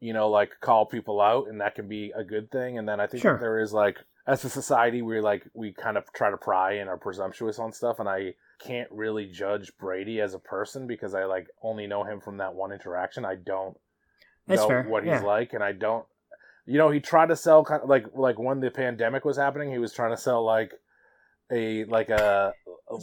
you 0.00 0.12
know 0.12 0.28
like 0.28 0.52
call 0.60 0.86
people 0.86 1.20
out 1.20 1.48
and 1.48 1.60
that 1.60 1.74
can 1.74 1.88
be 1.88 2.12
a 2.14 2.24
good 2.24 2.50
thing 2.50 2.78
and 2.78 2.88
then 2.88 3.00
I 3.00 3.06
think 3.06 3.22
Sure. 3.22 3.38
there 3.38 3.58
is 3.60 3.72
like 3.72 3.98
as 4.26 4.44
a 4.44 4.50
society 4.50 5.00
we're 5.02 5.22
like 5.22 5.44
we 5.54 5.72
kind 5.72 5.96
of 5.96 6.04
try 6.12 6.30
to 6.30 6.36
pry 6.36 6.72
and 6.74 6.88
are 6.88 6.98
presumptuous 6.98 7.58
on 7.58 7.72
stuff 7.72 7.98
and 8.00 8.08
I 8.08 8.34
can't 8.58 8.90
really 8.90 9.26
judge 9.26 9.72
Brady 9.78 10.20
as 10.20 10.34
a 10.34 10.38
person 10.38 10.86
because 10.86 11.14
I 11.14 11.24
like 11.24 11.48
only 11.62 11.86
know 11.86 12.04
him 12.04 12.20
from 12.20 12.36
that 12.38 12.54
one 12.54 12.72
interaction. 12.72 13.24
I 13.24 13.36
don't 13.36 13.76
That's 14.46 14.60
know 14.60 14.68
fair, 14.68 14.82
what 14.84 15.02
he's 15.04 15.12
yeah. 15.12 15.22
like 15.22 15.54
and 15.54 15.64
I 15.64 15.72
don't 15.72 16.04
you 16.66 16.78
know 16.78 16.90
he 16.90 17.00
tried 17.00 17.26
to 17.26 17.36
sell 17.36 17.64
kind 17.64 17.82
of 17.82 17.88
like 17.88 18.06
like 18.14 18.38
when 18.38 18.60
the 18.60 18.70
pandemic 18.70 19.24
was 19.24 19.36
happening 19.36 19.70
he 19.70 19.78
was 19.78 19.92
trying 19.92 20.10
to 20.10 20.16
sell 20.16 20.44
like 20.44 20.72
a 21.52 21.84
like 21.86 22.10
a 22.10 22.52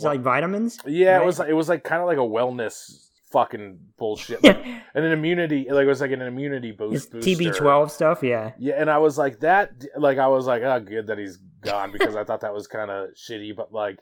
like 0.02 0.22
vitamins. 0.22 0.80
yeah 0.86 1.14
right? 1.14 1.24
it 1.24 1.26
was 1.26 1.40
it 1.40 1.54
was 1.54 1.70
like 1.70 1.84
kind 1.84 2.02
of 2.02 2.08
like 2.08 2.18
a 2.18 2.22
wellness 2.22 3.08
fucking 3.32 3.78
bullshit 3.98 4.42
like, 4.44 4.64
and 4.66 5.06
an 5.06 5.12
immunity 5.12 5.68
like 5.70 5.84
it 5.84 5.88
was 5.88 6.02
like 6.02 6.12
an 6.12 6.22
immunity 6.22 6.72
boost 6.72 7.12
TB12 7.12 7.92
stuff. 7.92 8.24
Yeah, 8.24 8.52
yeah 8.58 8.76
and 8.78 8.90
i 8.90 8.98
was 8.98 9.18
like 9.18 9.42
that 9.42 9.72
like 9.98 10.18
i 10.18 10.28
was 10.28 10.46
like 10.46 10.64
oh 10.64 10.80
good 10.80 11.08
that 11.08 11.18
he's 11.18 11.38
gone 11.62 11.92
because 11.92 12.16
i 12.16 12.24
thought 12.24 12.42
that 12.42 12.54
was 12.54 12.68
kind 12.68 12.90
of 12.90 13.10
shitty 13.16 13.56
but 13.56 13.74
like 13.74 14.00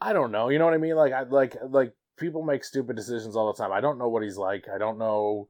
i 0.00 0.12
don't 0.12 0.32
know 0.32 0.48
you 0.48 0.58
know 0.58 0.64
what 0.64 0.74
i 0.74 0.78
mean 0.78 0.96
like 0.96 1.12
i 1.12 1.22
like 1.24 1.56
like 1.68 1.92
people 2.16 2.42
make 2.42 2.64
stupid 2.64 2.96
decisions 2.96 3.36
all 3.36 3.52
the 3.52 3.62
time 3.62 3.72
i 3.72 3.80
don't 3.80 3.98
know 3.98 4.08
what 4.08 4.22
he's 4.22 4.38
like 4.38 4.64
i 4.74 4.78
don't 4.78 4.98
know 4.98 5.48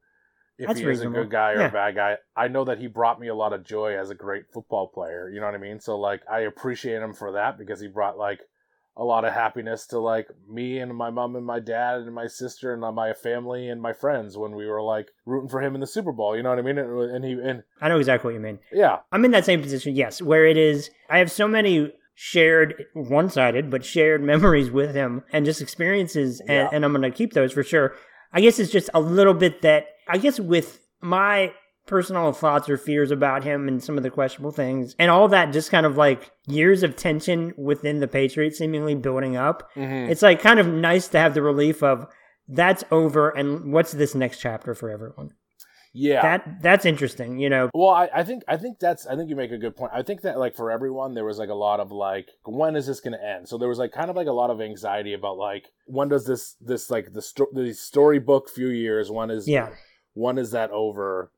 if 0.58 0.68
That's 0.68 0.80
he 0.80 0.86
is 0.86 1.02
a 1.02 1.08
good 1.08 1.30
guy 1.30 1.52
or 1.52 1.60
Yeah. 1.60 1.68
a 1.68 1.72
bad 1.72 1.94
guy 1.94 2.16
i 2.36 2.48
know 2.48 2.64
that 2.64 2.78
he 2.78 2.86
brought 2.86 3.20
me 3.20 3.28
a 3.28 3.34
lot 3.34 3.52
of 3.52 3.64
joy 3.64 3.98
as 3.98 4.10
a 4.10 4.14
great 4.14 4.44
football 4.52 4.88
player 4.88 5.30
you 5.32 5.38
know 5.40 5.46
what 5.46 5.54
i 5.54 5.58
mean 5.58 5.80
so 5.80 5.98
like 5.98 6.22
i 6.30 6.40
appreciate 6.40 7.02
him 7.02 7.12
for 7.14 7.32
that 7.32 7.58
because 7.58 7.80
he 7.80 7.88
brought 7.88 8.16
like 8.18 8.40
a 8.98 9.04
lot 9.04 9.26
of 9.26 9.34
happiness 9.34 9.86
to 9.88 9.98
like 9.98 10.26
me 10.48 10.78
and 10.78 10.94
my 10.96 11.10
mom 11.10 11.36
and 11.36 11.44
my 11.44 11.60
dad 11.60 12.00
and 12.00 12.14
my 12.14 12.26
sister 12.26 12.72
and 12.72 12.80
my 12.96 13.12
family 13.12 13.68
and 13.68 13.82
my 13.82 13.92
friends 13.92 14.38
when 14.38 14.54
we 14.56 14.66
were 14.66 14.80
like 14.82 15.08
rooting 15.26 15.50
for 15.50 15.60
him 15.60 15.74
in 15.74 15.82
the 15.82 15.86
Super 15.86 16.12
Bowl. 16.12 16.34
You 16.34 16.42
know 16.42 16.48
what 16.48 16.58
I 16.58 16.62
mean? 16.62 16.78
And, 16.78 17.10
and 17.10 17.22
he 17.22 17.32
and 17.32 17.62
I 17.82 17.88
know 17.90 17.98
exactly 17.98 18.28
what 18.32 18.34
you 18.34 18.40
mean. 18.40 18.58
yeah, 18.72 19.00
I'm 19.12 19.22
in 19.26 19.32
that 19.32 19.44
same 19.44 19.60
position. 19.60 19.94
Yes, 19.94 20.22
where 20.22 20.46
it 20.46 20.56
is. 20.56 20.88
I 21.10 21.18
have 21.18 21.30
so 21.30 21.46
many 21.46 21.92
shared 22.14 22.86
one-sided 22.94 23.70
but 23.70 23.84
shared 23.84 24.22
memories 24.32 24.70
with 24.70 24.94
him 24.94 25.22
and 25.30 25.44
just 25.44 25.60
experiences 25.60 26.40
and, 26.40 26.48
Yeah. 26.48 26.68
and 26.72 26.82
i'm 26.82 26.92
going 26.94 27.02
to 27.02 27.10
keep 27.14 27.34
those 27.34 27.52
for 27.52 27.62
sure 27.62 27.94
i 28.36 28.40
guess 28.40 28.58
it's 28.60 28.70
just 28.70 28.90
a 28.94 29.00
little 29.00 29.34
bit 29.34 29.62
that 29.62 29.86
i 30.08 30.16
guess 30.18 30.38
with 30.38 30.78
my 31.00 31.52
personal 31.86 32.32
thoughts 32.32 32.68
or 32.68 32.76
fears 32.76 33.10
about 33.12 33.44
him 33.44 33.68
and 33.68 33.82
some 33.82 33.96
of 33.96 34.02
the 34.02 34.10
questionable 34.10 34.50
things 34.50 34.94
and 34.98 35.08
all 35.10 35.28
that 35.28 35.52
just 35.52 35.70
kind 35.70 35.86
of 35.86 35.96
like 35.96 36.30
years 36.48 36.82
of 36.82 36.96
tension 36.96 37.54
within 37.56 38.00
the 38.00 38.08
patriots 38.08 38.58
seemingly 38.58 38.94
building 38.94 39.36
up 39.36 39.70
Mhm. 39.76 40.10
it's 40.10 40.22
like 40.22 40.40
kind 40.40 40.58
of 40.60 40.66
nice 40.66 41.06
to 41.08 41.18
have 41.18 41.34
the 41.34 41.42
relief 41.42 41.82
of 41.82 42.06
that's 42.48 42.82
over 42.90 43.30
and 43.30 43.72
what's 43.72 43.92
this 43.92 44.14
next 44.14 44.38
chapter 44.40 44.74
for 44.74 44.90
everyone 44.90 45.30
yeah. 45.98 46.20
that 46.22 46.62
that's 46.62 46.84
interesting 46.84 47.38
you 47.38 47.48
know 47.48 47.70
Well, 47.74 47.88
I, 47.90 48.08
I 48.14 48.22
think 48.22 48.42
I 48.46 48.56
think 48.58 48.78
that's 48.78 49.06
I 49.06 49.16
think 49.16 49.30
you 49.30 49.36
make 49.36 49.50
a 49.50 49.58
good 49.58 49.74
point. 49.76 49.92
I 49.94 50.02
think 50.02 50.20
that 50.22 50.38
like 50.38 50.54
for 50.54 50.70
everyone 50.70 51.14
there 51.14 51.24
was 51.24 51.38
like 51.38 51.48
a 51.48 51.54
lot 51.54 51.80
of 51.80 51.90
like 51.90 52.28
when 52.44 52.76
is 52.76 52.86
this 52.86 53.00
going 53.00 53.12
to 53.18 53.24
end? 53.24 53.48
So 53.48 53.56
there 53.58 53.68
was 53.68 53.78
like 53.78 53.92
kind 53.92 54.10
of 54.10 54.16
like 54.16 54.26
a 54.26 54.32
lot 54.32 54.50
of 54.50 54.60
anxiety 54.60 55.14
about 55.14 55.38
like 55.38 55.64
when 55.86 56.08
does 56.08 56.26
this 56.26 56.54
this 56.60 56.90
like 56.90 57.12
the 57.12 57.22
sto- 57.22 57.52
the 57.52 57.72
storybook 57.72 58.48
few 58.50 58.68
years 58.68 59.10
when 59.10 59.30
is 59.30 59.48
yeah 59.48 59.70
when 60.14 60.36
is 60.38 60.50
that 60.52 60.70
over? 60.70 61.30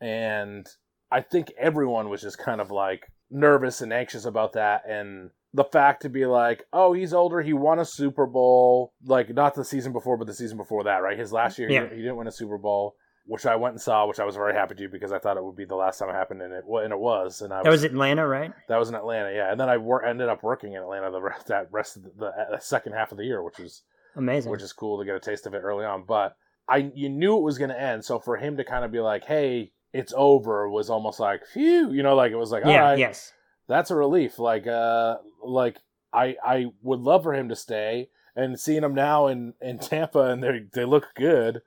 And 0.00 0.66
I 1.10 1.20
think 1.20 1.52
everyone 1.58 2.08
was 2.08 2.20
just 2.22 2.38
kind 2.38 2.60
of 2.60 2.70
like 2.70 3.06
nervous 3.30 3.80
and 3.80 3.92
anxious 3.92 4.24
about 4.24 4.52
that 4.54 4.82
and 4.88 5.30
the 5.52 5.64
fact 5.64 6.02
to 6.02 6.08
be 6.08 6.26
like, 6.26 6.64
oh, 6.72 6.92
he's 6.94 7.14
older. 7.14 7.40
He 7.40 7.52
won 7.52 7.78
a 7.78 7.84
Super 7.84 8.26
Bowl, 8.26 8.92
like 9.04 9.32
not 9.32 9.54
the 9.54 9.64
season 9.64 9.92
before, 9.92 10.16
but 10.16 10.26
the 10.26 10.34
season 10.34 10.56
before 10.56 10.82
that, 10.84 10.96
right? 10.98 11.16
His 11.18 11.32
last 11.32 11.58
year, 11.58 11.70
Yeah. 11.70 11.82
didn't- 11.82 11.96
he 11.96 12.02
didn't 12.02 12.16
win 12.16 12.26
a 12.26 12.32
Super 12.32 12.58
Bowl, 12.58 12.96
which 13.26 13.46
I 13.46 13.56
went 13.56 13.74
and 13.74 13.80
saw, 13.80 14.06
which 14.06 14.20
I 14.20 14.24
was 14.24 14.36
very 14.36 14.54
happy 14.54 14.74
to 14.74 14.88
because 14.88 15.12
I 15.12 15.18
thought 15.18 15.36
it 15.36 15.44
would 15.44 15.56
be 15.56 15.64
the 15.64 15.74
last 15.74 15.98
time 15.98 16.10
it 16.10 16.14
happened, 16.14 16.42
and 16.42 16.52
it 16.52 16.64
and 16.66 16.92
it 16.92 16.98
was. 16.98 17.40
And 17.40 17.52
I 17.52 17.62
that 17.62 17.70
was 17.70 17.84
atlanta 17.84 18.26
right 18.26 18.52
that 18.68 18.78
was 18.78 18.88
in 18.88 18.94
Atlanta, 18.94 19.32
yeah. 19.34 19.50
And 19.50 19.58
then 19.58 19.68
I 19.68 19.76
wor- 19.78 20.04
ended 20.04 20.28
up 20.28 20.42
working 20.42 20.72
in 20.72 20.82
Atlanta 20.82 21.10
the 21.10 21.22
rest 21.22 21.46
that 21.46 21.68
rest 21.70 21.96
of 21.96 22.02
the, 22.02 22.10
the, 22.50 22.60
second 22.60 22.92
half 22.92 23.12
of 23.12 23.18
the 23.18 23.24
year, 23.24 23.42
which 23.42 23.58
was 23.58 23.82
amazing 24.16 24.52
which 24.52 24.62
is 24.62 24.72
cool 24.72 24.98
to 24.98 25.04
get 25.04 25.16
a 25.16 25.20
taste 25.20 25.46
of 25.46 25.54
it 25.54 25.58
early 25.58 25.84
on. 25.84 26.04
But 26.04 26.36
I 26.68 26.90
you 26.94 27.08
knew 27.08 27.36
it 27.36 27.42
was 27.42 27.58
going 27.58 27.70
to 27.70 27.80
end, 27.80 28.04
so 28.04 28.18
for 28.18 28.36
him 28.36 28.56
to 28.56 28.64
kind 28.64 28.84
of 28.84 28.92
be 28.92 29.00
like, 29.00 29.24
"Hey, 29.24 29.72
it's 29.94 30.12
over 30.16 30.68
was 30.68 30.90
almost 30.90 31.20
like 31.20 31.46
phew, 31.46 31.92
you 31.92 32.02
know, 32.02 32.16
like 32.16 32.32
it 32.32 32.36
was 32.36 32.50
like 32.50 32.64
yeah, 32.64 32.82
all 32.82 32.90
right, 32.90 32.98
yes. 32.98 33.32
that's 33.68 33.90
a 33.90 33.94
relief. 33.96 34.38
Like 34.38 34.66
uh, 34.66 35.16
like 35.42 35.78
I 36.12 36.36
I 36.44 36.66
would 36.82 37.00
love 37.00 37.22
for 37.22 37.32
him 37.32 37.48
to 37.48 37.56
stay, 37.56 38.08
and 38.34 38.58
seeing 38.58 38.82
him 38.82 38.94
now 38.94 39.28
in 39.28 39.54
in 39.62 39.78
Tampa 39.78 40.20
and 40.30 40.42
they 40.42 40.64
they 40.72 40.84
look 40.84 41.14
good. 41.14 41.62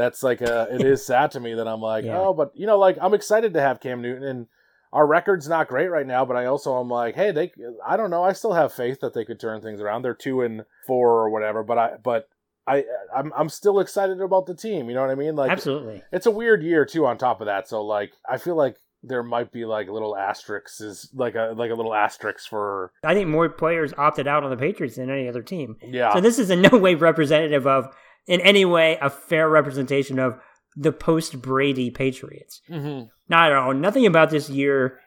That's 0.00 0.22
like 0.22 0.40
a 0.40 0.68
it 0.74 0.82
is 0.82 1.04
sad 1.04 1.30
to 1.32 1.40
me 1.40 1.54
that 1.54 1.68
I'm 1.68 1.80
like 1.80 2.04
Yeah. 2.04 2.18
oh, 2.18 2.34
but 2.34 2.50
you 2.54 2.66
know, 2.66 2.78
like 2.78 2.96
I'm 3.00 3.14
excited 3.14 3.54
to 3.54 3.60
have 3.60 3.80
Cam 3.80 4.02
Newton 4.02 4.24
and. 4.24 4.46
Our 4.92 5.06
record's 5.06 5.48
not 5.48 5.68
great 5.68 5.86
right 5.86 6.04
now, 6.04 6.24
but 6.24 6.36
I 6.36 6.46
also 6.46 6.80
am 6.80 6.88
like, 6.88 7.14
hey, 7.14 7.30
they. 7.30 7.52
I 7.86 7.96
don't 7.96 8.10
know. 8.10 8.24
I 8.24 8.32
still 8.32 8.54
have 8.54 8.72
faith 8.72 8.98
that 9.02 9.14
they 9.14 9.24
could 9.24 9.38
turn 9.38 9.60
things 9.60 9.80
around. 9.80 10.02
They're 10.02 10.14
two 10.14 10.42
and 10.42 10.64
four 10.84 11.10
or 11.10 11.30
whatever, 11.30 11.62
but 11.62 11.78
I, 11.78 11.90
but 12.02 12.28
I, 12.66 12.84
I'm, 13.14 13.32
I'm 13.36 13.48
still 13.48 13.78
excited 13.78 14.20
about 14.20 14.46
the 14.46 14.54
team. 14.56 14.88
You 14.88 14.96
know 14.96 15.02
what 15.02 15.10
I 15.10 15.14
mean? 15.14 15.36
Like, 15.36 15.52
Absolutely. 15.52 16.02
it's 16.10 16.26
a 16.26 16.32
weird 16.32 16.64
year 16.64 16.84
too. 16.84 17.06
On 17.06 17.16
top 17.16 17.40
of 17.40 17.46
that, 17.46 17.68
so 17.68 17.84
like, 17.84 18.10
I 18.28 18.38
feel 18.38 18.56
like 18.56 18.78
there 19.04 19.22
might 19.22 19.52
be 19.52 19.64
like 19.64 19.88
little 19.88 20.16
asterisks, 20.16 20.80
is 20.80 21.08
like 21.14 21.36
a 21.36 21.54
like 21.56 21.70
a 21.70 21.74
little 21.74 21.94
asterisk 21.94 22.48
for 22.48 22.90
I 23.04 23.14
think 23.14 23.28
more 23.28 23.48
players 23.48 23.94
opted 23.96 24.26
out 24.26 24.42
on 24.42 24.50
the 24.50 24.56
Patriots 24.56 24.96
than 24.96 25.08
any 25.08 25.28
other 25.28 25.42
team. 25.42 25.76
yeah, 25.86 26.12
So 26.12 26.20
this 26.20 26.40
is 26.40 26.50
in 26.50 26.62
no 26.62 26.76
way 26.76 26.96
representative 26.96 27.64
of, 27.64 27.94
in 28.30 28.40
any 28.40 28.64
way, 28.64 28.96
a 29.02 29.10
fair 29.10 29.48
representation 29.48 30.18
of 30.18 30.38
the 30.76 30.92
post 30.92 31.42
Brady 31.42 31.90
Patriots. 31.90 32.62
hmm 32.68 33.00
Not 33.28 33.50
at 33.52 33.58
all. 33.58 33.74
Nothing 33.74 34.06
about 34.06 34.30
this 34.30 34.48
year, 34.48 34.98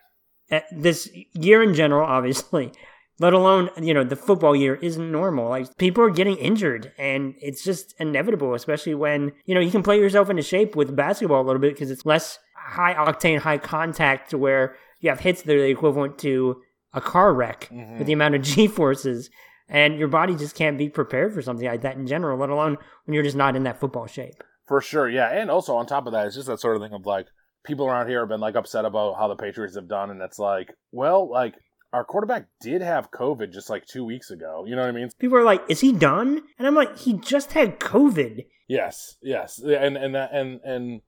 eh, 0.52 0.62
this 0.72 1.10
year 1.34 1.64
in 1.64 1.74
general, 1.74 2.06
obviously, 2.06 2.72
let 3.20 3.34
alone, 3.34 3.70
you 3.82 3.94
know, 3.94 4.04
the 4.04 4.16
football 4.16 4.56
year 4.56 4.76
isn't 4.76 5.12
normal. 5.12 5.50
Like, 5.50 5.78
people 5.78 6.04
are 6.04 6.10
getting 6.10 6.36
injured, 6.38 6.92
and 6.98 7.34
it's 7.40 7.64
just 7.64 7.94
inevitable, 8.00 8.54
especially 8.56 8.96
when, 8.96 9.32
you 9.46 9.56
know, 9.56 9.62
you 9.62 9.72
can 9.72 9.84
play 9.84 9.98
yourself 10.00 10.30
into 10.30 10.42
shape 10.44 10.76
with 10.76 10.96
basketball 10.96 11.42
a 11.42 11.48
little 11.48 11.62
bit 11.62 11.74
because 11.74 11.92
it's 11.92 12.06
less 12.06 12.38
high 12.58 12.94
octane, 12.96 13.40
high 13.40 13.58
contact 13.58 14.34
where 14.34 14.76
you 15.00 15.10
have 15.10 15.20
hits 15.22 15.42
that 15.44 15.56
are 15.56 15.62
the 15.62 15.70
equivalent 15.70 16.18
to 16.20 16.62
a 16.94 17.02
car 17.02 17.34
wreck 17.34 17.70
Mhm. 17.72 17.98
with 18.00 18.08
the 18.08 18.14
amount 18.14 18.36
of 18.36 18.42
G 18.52 18.68
forces. 18.68 19.30
And 19.70 19.98
your 19.98 20.08
body 20.10 20.36
just 20.36 20.56
can't 20.56 20.78
be 20.78 20.90
prepared 20.90 21.34
for 21.34 21.42
something 21.42 21.68
like 21.68 21.82
that 21.82 21.96
in 21.96 22.06
general, 22.06 22.38
let 22.38 22.50
alone 22.50 22.78
when 23.06 23.14
you're 23.14 23.24
just 23.24 23.38
not 23.38 23.56
in 23.56 23.64
that 23.64 23.80
football 23.80 24.08
shape. 24.08 24.44
for 24.68 24.82
sure, 24.82 25.10
yeah. 25.10 25.30
And 25.30 25.50
also 25.52 25.76
on 25.76 25.86
top 25.86 26.06
of 26.06 26.14
that, 26.14 26.28
it's 26.28 26.36
just 26.36 26.48
that 26.48 26.60
sort 26.60 26.76
of 26.76 26.82
thing 26.82 26.94
of 26.94 27.06
like 27.06 27.28
people 27.66 27.86
around 27.88 28.08
here 28.08 28.20
have 28.20 28.30
been 28.30 28.40
like 28.40 28.56
upset 28.56 28.86
about 28.86 29.16
how 29.18 29.28
the 29.28 29.36
Patriots 29.36 29.76
have 29.76 29.88
done, 29.88 30.10
and 30.12 30.22
it's 30.22 30.40
like, 30.40 30.74
well, 30.92 31.30
like 31.30 31.56
our 31.92 32.04
quarterback 32.04 32.48
did 32.62 32.82
have 32.82 33.12
COVID 33.12 33.52
just 33.52 33.70
like 33.70 33.86
two 33.86 34.04
weeks 34.04 34.32
ago. 34.32 34.64
You 34.68 34.76
know 34.76 34.82
what 34.82 34.90
I 34.90 34.94
mean? 34.94 35.10
People 35.20 35.38
are 35.38 35.44
like, 35.44 35.62
"Is 35.70 35.82
he 35.82 35.92
done?" 35.92 36.42
And 36.58 36.68
I'm 36.68 36.76
like, 36.76 36.98
"He 36.98 37.14
just 37.14 37.54
had 37.54 37.80
COVID." 37.80 38.46
Yes, 38.68 39.18
yes, 39.22 39.60
and 39.60 39.96
and 39.98 40.16
that 40.16 40.34
and 40.34 40.60
and 40.64 41.02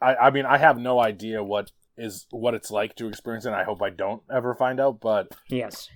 I 0.00 0.14
I 0.14 0.30
mean 0.30 0.46
I 0.46 0.58
have 0.58 0.78
no 0.78 1.00
idea 1.00 1.42
what 1.44 1.70
is 1.96 2.26
what 2.30 2.54
it's 2.54 2.70
like 2.70 2.96
to 2.96 3.08
experience 3.08 3.44
it. 3.44 3.48
and 3.48 3.56
I 3.56 3.64
hope 3.64 3.82
I 3.82 3.90
don't 3.90 4.22
ever 4.32 4.54
find 4.54 4.80
out, 4.80 5.00
but 5.00 5.34
Yes, 5.48 5.88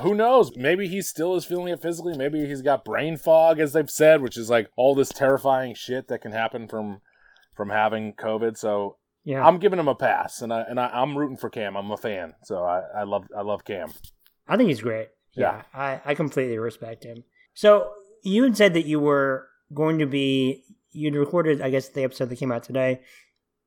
who 0.00 0.14
knows? 0.14 0.56
Maybe 0.56 0.88
he 0.88 1.02
still 1.02 1.36
is 1.36 1.44
feeling 1.44 1.68
it 1.68 1.82
physically. 1.82 2.16
Maybe 2.16 2.46
he's 2.46 2.62
got 2.62 2.84
brain 2.84 3.16
fog, 3.16 3.58
as 3.58 3.72
they've 3.72 3.90
said, 3.90 4.22
which 4.22 4.36
is 4.36 4.50
like 4.50 4.68
all 4.76 4.94
this 4.94 5.08
terrifying 5.10 5.74
shit 5.74 6.08
that 6.08 6.20
can 6.20 6.32
happen 6.32 6.68
from 6.68 7.00
from 7.54 7.70
having 7.70 8.12
COVID. 8.14 8.56
So 8.56 8.96
Yeah, 9.24 9.44
I'm 9.46 9.58
giving 9.58 9.78
him 9.78 9.88
a 9.88 9.94
pass, 9.94 10.42
and 10.42 10.52
I 10.52 10.62
and 10.62 10.78
I, 10.80 10.88
I'm 10.88 11.16
rooting 11.16 11.36
for 11.36 11.50
Cam. 11.50 11.76
I'm 11.76 11.90
a 11.90 11.96
fan, 11.96 12.34
so 12.44 12.62
I, 12.64 12.82
I 13.00 13.02
love 13.04 13.24
I 13.36 13.42
love 13.42 13.64
Cam. 13.64 13.90
I 14.48 14.56
think 14.56 14.68
he's 14.68 14.80
great. 14.80 15.08
Yeah, 15.34 15.62
I, 15.74 16.00
I 16.04 16.14
completely 16.14 16.56
respect 16.58 17.04
him. 17.04 17.24
So 17.52 17.90
you 18.22 18.42
had 18.44 18.56
said 18.56 18.72
that 18.74 18.86
you 18.86 19.00
were 19.00 19.48
going 19.74 19.98
to 19.98 20.06
be 20.06 20.64
you'd 20.92 21.14
recorded, 21.14 21.60
I 21.60 21.68
guess, 21.70 21.90
the 21.90 22.04
episode 22.04 22.30
that 22.30 22.38
came 22.38 22.50
out 22.50 22.62
today, 22.62 23.00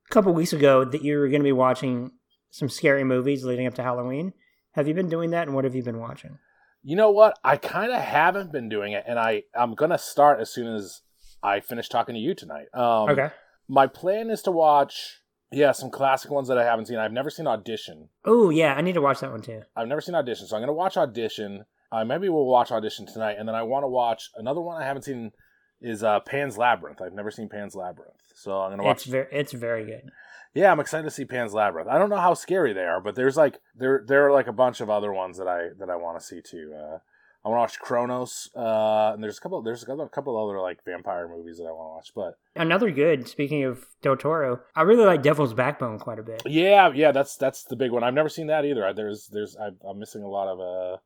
a 0.09 0.13
couple 0.13 0.33
weeks 0.33 0.53
ago, 0.53 0.83
that 0.83 1.03
you 1.03 1.17
were 1.19 1.27
going 1.27 1.41
to 1.41 1.45
be 1.45 1.51
watching 1.51 2.11
some 2.49 2.69
scary 2.69 3.03
movies 3.03 3.43
leading 3.43 3.67
up 3.67 3.75
to 3.75 3.83
Halloween. 3.83 4.33
Have 4.73 4.87
you 4.87 4.93
been 4.93 5.09
doing 5.09 5.31
that, 5.31 5.47
and 5.47 5.55
what 5.55 5.65
have 5.65 5.75
you 5.75 5.83
been 5.83 5.99
watching? 5.99 6.39
You 6.81 6.95
know 6.95 7.11
what? 7.11 7.37
I 7.43 7.57
kind 7.57 7.91
of 7.91 8.01
haven't 8.01 8.51
been 8.51 8.69
doing 8.69 8.93
it, 8.93 9.03
and 9.07 9.19
I 9.19 9.43
I'm 9.57 9.75
gonna 9.75 9.97
start 9.97 10.39
as 10.39 10.49
soon 10.49 10.73
as 10.73 11.01
I 11.43 11.59
finish 11.59 11.89
talking 11.89 12.15
to 12.15 12.21
you 12.21 12.33
tonight. 12.33 12.67
Um, 12.73 13.09
okay. 13.09 13.29
My 13.67 13.85
plan 13.85 14.29
is 14.29 14.41
to 14.43 14.51
watch, 14.51 15.21
yeah, 15.51 15.73
some 15.73 15.91
classic 15.91 16.31
ones 16.31 16.47
that 16.47 16.57
I 16.57 16.63
haven't 16.63 16.85
seen. 16.85 16.97
I've 16.97 17.11
never 17.11 17.29
seen 17.29 17.47
Audition. 17.47 18.09
Oh 18.25 18.49
yeah, 18.49 18.73
I 18.75 18.81
need 18.81 18.93
to 18.93 19.01
watch 19.01 19.19
that 19.19 19.31
one 19.31 19.41
too. 19.41 19.61
I've 19.75 19.87
never 19.87 20.01
seen 20.01 20.15
Audition, 20.15 20.47
so 20.47 20.55
I'm 20.55 20.61
gonna 20.61 20.73
watch 20.73 20.97
Audition. 20.97 21.65
Uh, 21.91 22.05
maybe 22.05 22.29
we'll 22.29 22.45
watch 22.45 22.71
Audition 22.71 23.05
tonight, 23.05 23.35
and 23.37 23.47
then 23.47 23.55
I 23.55 23.63
want 23.63 23.83
to 23.83 23.87
watch 23.87 24.29
another 24.35 24.61
one 24.61 24.81
I 24.81 24.85
haven't 24.85 25.03
seen 25.03 25.31
is 25.81 26.03
uh, 26.03 26.19
Pan's 26.21 26.57
Labyrinth. 26.57 27.01
I've 27.01 27.13
never 27.13 27.31
seen 27.31 27.49
Pan's 27.49 27.75
Labyrinth, 27.75 28.21
so 28.35 28.59
I'm 28.61 28.71
gonna 28.71 28.83
watch. 28.83 28.97
It's 28.97 29.05
very 29.05 29.27
it's 29.31 29.51
very 29.53 29.85
good. 29.85 30.09
Yeah, 30.53 30.71
I'm 30.71 30.79
excited 30.79 31.03
to 31.03 31.11
see 31.11 31.25
Pan's 31.25 31.53
Labyrinth. 31.53 31.89
I 31.89 31.97
don't 31.99 32.09
know 32.09 32.17
how 32.17 32.33
scary 32.33 32.73
they 32.73 32.83
are, 32.85 32.99
but 32.99 33.15
there's 33.15 33.37
like 33.37 33.59
there 33.75 34.03
there 34.07 34.27
are 34.27 34.31
like 34.31 34.47
a 34.47 34.53
bunch 34.53 34.81
of 34.81 34.89
other 34.89 35.13
ones 35.13 35.37
that 35.37 35.47
I 35.47 35.69
that 35.79 35.89
I 35.89 35.95
want 35.95 36.19
to 36.19 36.25
see 36.25 36.41
too. 36.41 36.73
Uh, 36.75 36.97
I 37.45 37.47
want 37.47 37.57
to 37.59 37.61
watch 37.61 37.79
Cronos, 37.79 38.49
uh, 38.53 39.11
and 39.13 39.23
there's 39.23 39.37
a 39.37 39.41
couple 39.41 39.61
there's 39.61 39.81
a 39.81 39.85
couple, 39.85 40.03
a 40.03 40.09
couple 40.09 40.35
other 40.49 40.59
like 40.59 40.83
vampire 40.83 41.25
movies 41.29 41.57
that 41.57 41.63
I 41.63 41.71
want 41.71 41.87
to 41.87 41.95
watch. 41.95 42.11
But 42.55 42.61
Another 42.61 42.91
good. 42.91 43.29
Speaking 43.29 43.63
of 43.63 43.85
Del 44.01 44.17
Toro, 44.17 44.59
I 44.75 44.81
really 44.81 45.05
like 45.05 45.21
Devil's 45.23 45.53
Backbone 45.53 45.99
quite 45.99 46.19
a 46.19 46.23
bit. 46.23 46.41
yeah, 46.45 46.91
yeah, 46.93 47.13
that's 47.13 47.37
that's 47.37 47.63
the 47.63 47.77
big 47.77 47.91
one. 47.91 48.03
I've 48.03 48.13
never 48.13 48.27
seen 48.27 48.47
that 48.47 48.65
either. 48.65 48.85
I- 48.85 48.91
There's 48.93 49.27
there's 49.27 49.55
I, 49.55 49.69
I'm 49.87 49.99
missing 49.99 50.23
a 50.23 50.27
lot 50.27 50.49
of 50.49 50.59
uh, 50.59 50.97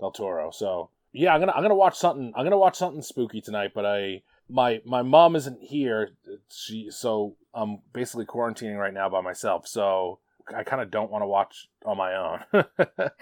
Del 0.00 0.12
Toro. 0.12 0.50
So 0.50 0.88
yeah, 1.12 1.34
I'm 1.34 1.40
gonna 1.40 1.52
I'm 1.52 1.62
gonna 1.62 1.74
watch 1.74 1.96
something. 1.96 2.32
I'm 2.36 2.44
gonna 2.44 2.58
watch 2.58 2.76
something 2.76 3.02
spooky 3.02 3.40
tonight. 3.40 3.72
But 3.74 3.86
I 3.86 4.22
my 4.48 4.80
my 4.84 5.02
mom 5.02 5.36
isn't 5.36 5.60
here. 5.62 6.10
She 6.50 6.88
so 6.90 7.36
I'm 7.54 7.78
basically 7.92 8.24
quarantining 8.26 8.78
right 8.78 8.94
now 8.94 9.08
by 9.08 9.20
myself. 9.20 9.66
So 9.68 10.18
I 10.54 10.64
kind 10.64 10.82
of 10.82 10.90
don't 10.90 11.10
want 11.10 11.22
to 11.22 11.26
watch 11.26 11.68
on 11.86 11.96
my 11.96 12.14
own. 12.16 12.64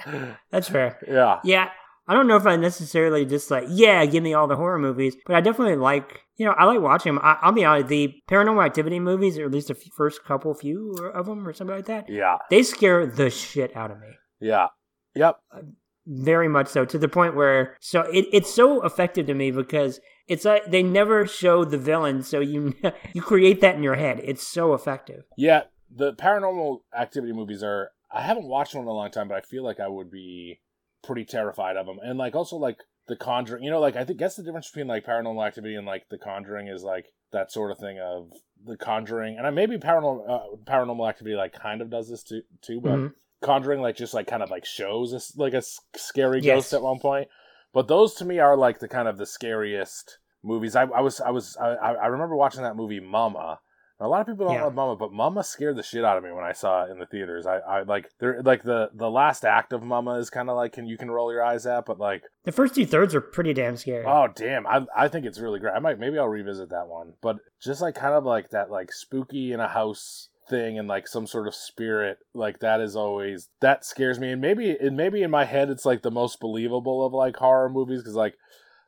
That's 0.50 0.68
fair. 0.68 0.98
yeah. 1.06 1.40
Yeah, 1.44 1.68
I 2.08 2.14
don't 2.14 2.26
know 2.26 2.36
if 2.36 2.46
I 2.46 2.56
necessarily 2.56 3.24
just 3.26 3.50
like, 3.50 3.64
yeah, 3.68 4.04
give 4.06 4.22
me 4.22 4.34
all 4.34 4.46
the 4.46 4.56
horror 4.56 4.78
movies, 4.78 5.14
but 5.26 5.36
I 5.36 5.40
definitely 5.40 5.76
like, 5.76 6.20
you 6.36 6.46
know, 6.46 6.52
I 6.52 6.64
like 6.64 6.80
watching 6.80 7.14
them. 7.14 7.22
I, 7.24 7.36
I'll 7.42 7.52
be 7.52 7.64
honest, 7.64 7.88
the 7.88 8.14
paranormal 8.28 8.64
activity 8.64 8.98
movies, 9.00 9.38
or 9.38 9.44
at 9.44 9.50
least 9.52 9.68
the 9.68 9.74
f- 9.76 9.92
first 9.94 10.24
couple 10.24 10.52
few 10.54 10.94
of 11.14 11.26
them 11.26 11.46
or 11.46 11.52
something 11.52 11.76
like 11.76 11.86
that, 11.86 12.08
Yeah. 12.08 12.38
they 12.48 12.62
scare 12.62 13.06
the 13.06 13.28
shit 13.30 13.76
out 13.76 13.90
of 13.90 14.00
me. 14.00 14.08
Yeah. 14.40 14.68
Yep. 15.14 15.36
Uh, 15.54 15.60
Very 16.06 16.48
much 16.48 16.68
so, 16.68 16.84
to 16.84 16.98
the 16.98 17.08
point 17.08 17.36
where, 17.36 17.76
so 17.80 18.02
it, 18.02 18.26
it's 18.32 18.52
so 18.52 18.82
effective 18.84 19.26
to 19.26 19.34
me 19.34 19.50
because 19.50 20.00
it's 20.28 20.44
like 20.44 20.70
they 20.70 20.82
never 20.82 21.26
show 21.26 21.64
the 21.64 21.76
villain, 21.78 22.22
so 22.22 22.40
you 22.40 22.74
you 23.12 23.20
create 23.22 23.60
that 23.60 23.74
in 23.74 23.82
your 23.82 23.96
head. 23.96 24.20
It's 24.24 24.46
so 24.46 24.74
effective. 24.74 25.24
Yeah. 25.36 25.64
The 25.94 26.12
paranormal 26.14 26.78
activity 26.96 27.32
movies 27.32 27.62
are. 27.62 27.90
I 28.12 28.22
haven't 28.22 28.46
watched 28.46 28.74
one 28.74 28.84
in 28.84 28.88
a 28.88 28.92
long 28.92 29.10
time, 29.10 29.28
but 29.28 29.36
I 29.36 29.40
feel 29.40 29.64
like 29.64 29.80
I 29.80 29.88
would 29.88 30.10
be 30.10 30.60
pretty 31.02 31.24
terrified 31.24 31.76
of 31.76 31.86
them. 31.86 31.98
And 32.02 32.18
like 32.18 32.34
also 32.34 32.56
like 32.56 32.78
The 33.08 33.16
Conjuring. 33.16 33.64
You 33.64 33.70
know, 33.70 33.80
like 33.80 33.96
I 33.96 34.04
think 34.04 34.18
guess 34.18 34.36
the 34.36 34.42
difference 34.42 34.68
between 34.70 34.86
like 34.86 35.04
paranormal 35.04 35.44
activity 35.46 35.74
and 35.74 35.86
like 35.86 36.08
The 36.08 36.18
Conjuring 36.18 36.68
is 36.68 36.82
like 36.82 37.06
that 37.32 37.50
sort 37.52 37.70
of 37.72 37.78
thing 37.78 37.98
of 38.00 38.32
The 38.64 38.76
Conjuring, 38.76 39.36
and 39.36 39.46
I 39.46 39.50
maybe 39.50 39.76
paranormal 39.78 40.28
uh, 40.28 40.56
paranormal 40.64 41.08
activity 41.08 41.36
like 41.36 41.52
kind 41.52 41.82
of 41.82 41.90
does 41.90 42.08
this 42.08 42.22
too 42.22 42.42
too, 42.62 42.80
but. 42.80 42.92
Mhm. 42.92 43.12
Conjuring 43.42 43.80
like 43.80 43.96
just 43.96 44.12
like 44.14 44.26
kind 44.26 44.42
of 44.42 44.50
like 44.50 44.64
shows 44.66 45.14
us 45.14 45.34
like 45.36 45.54
a 45.54 45.62
scary 45.96 46.40
Yes. 46.42 46.54
ghost 46.56 46.72
at 46.74 46.82
one 46.82 46.98
point, 46.98 47.28
but 47.72 47.88
those 47.88 48.14
to 48.16 48.24
me 48.24 48.38
are 48.38 48.56
like 48.56 48.78
the 48.80 48.88
kind 48.88 49.08
of 49.08 49.16
the 49.18 49.26
scariest 49.26 50.18
movies. 50.42 50.76
I, 50.76 50.82
I 50.84 51.00
was 51.00 51.20
I 51.20 51.30
was 51.30 51.56
I, 51.56 51.68
I 51.74 52.06
remember 52.06 52.36
watching 52.36 52.62
that 52.62 52.76
movie 52.76 53.00
Mama. 53.00 53.60
A 54.02 54.08
lot 54.08 54.22
of 54.22 54.26
people 54.26 54.46
don't 54.46 54.54
Yeah. 54.54 54.64
love 54.64 54.74
Mama, 54.74 54.96
but 54.96 55.12
Mama 55.12 55.44
scared 55.44 55.76
the 55.76 55.82
shit 55.82 56.06
out 56.06 56.16
of 56.16 56.24
me 56.24 56.32
when 56.32 56.42
I 56.42 56.52
saw 56.52 56.84
it 56.86 56.90
in 56.90 56.98
the 56.98 57.04
theaters. 57.04 57.46
I, 57.46 57.58
I 57.58 57.82
like 57.82 58.08
there 58.18 58.40
like 58.42 58.62
the 58.62 58.88
the 58.94 59.10
last 59.10 59.44
act 59.44 59.74
of 59.74 59.82
Mama 59.82 60.14
is 60.14 60.30
kind 60.30 60.48
of 60.48 60.56
like 60.56 60.72
can 60.72 60.86
you 60.86 60.96
can 60.96 61.10
roll 61.10 61.30
your 61.30 61.44
eyes 61.44 61.66
at, 61.66 61.84
but 61.84 61.98
like 61.98 62.22
The 62.44 62.52
first 62.52 62.74
two 62.74 62.86
thirds 62.86 63.14
are 63.14 63.20
pretty 63.20 63.52
damn 63.52 63.76
scary. 63.76 64.06
oh 64.06 64.28
damn, 64.34 64.66
I 64.66 64.86
I 64.96 65.08
think 65.08 65.26
it's 65.26 65.38
really 65.38 65.60
great. 65.60 65.74
I 65.74 65.80
might 65.80 65.98
maybe 65.98 66.18
I'll 66.18 66.28
revisit 66.28 66.70
that 66.70 66.88
one, 66.88 67.12
but 67.20 67.36
just 67.62 67.82
like 67.82 67.94
kind 67.94 68.14
of 68.14 68.24
like 68.24 68.48
that 68.50 68.70
like 68.70 68.90
spooky 68.90 69.52
in 69.52 69.60
a 69.60 69.68
house 69.68 70.29
thing 70.50 70.78
and 70.78 70.88
like 70.88 71.06
some 71.08 71.26
sort 71.26 71.46
of 71.48 71.54
spirit 71.54 72.18
like 72.34 72.58
that 72.58 72.80
is 72.80 72.96
always 72.96 73.48
that 73.60 73.84
scares 73.84 74.18
me 74.18 74.32
and 74.32 74.40
maybe 74.42 74.76
and 74.78 74.96
maybe 74.96 75.22
in 75.22 75.30
my 75.30 75.44
head 75.44 75.70
it's 75.70 75.86
like 75.86 76.02
the 76.02 76.10
most 76.10 76.40
believable 76.40 77.06
of 77.06 77.12
like 77.14 77.36
horror 77.36 77.70
movies 77.70 78.00
because 78.00 78.14
like 78.16 78.34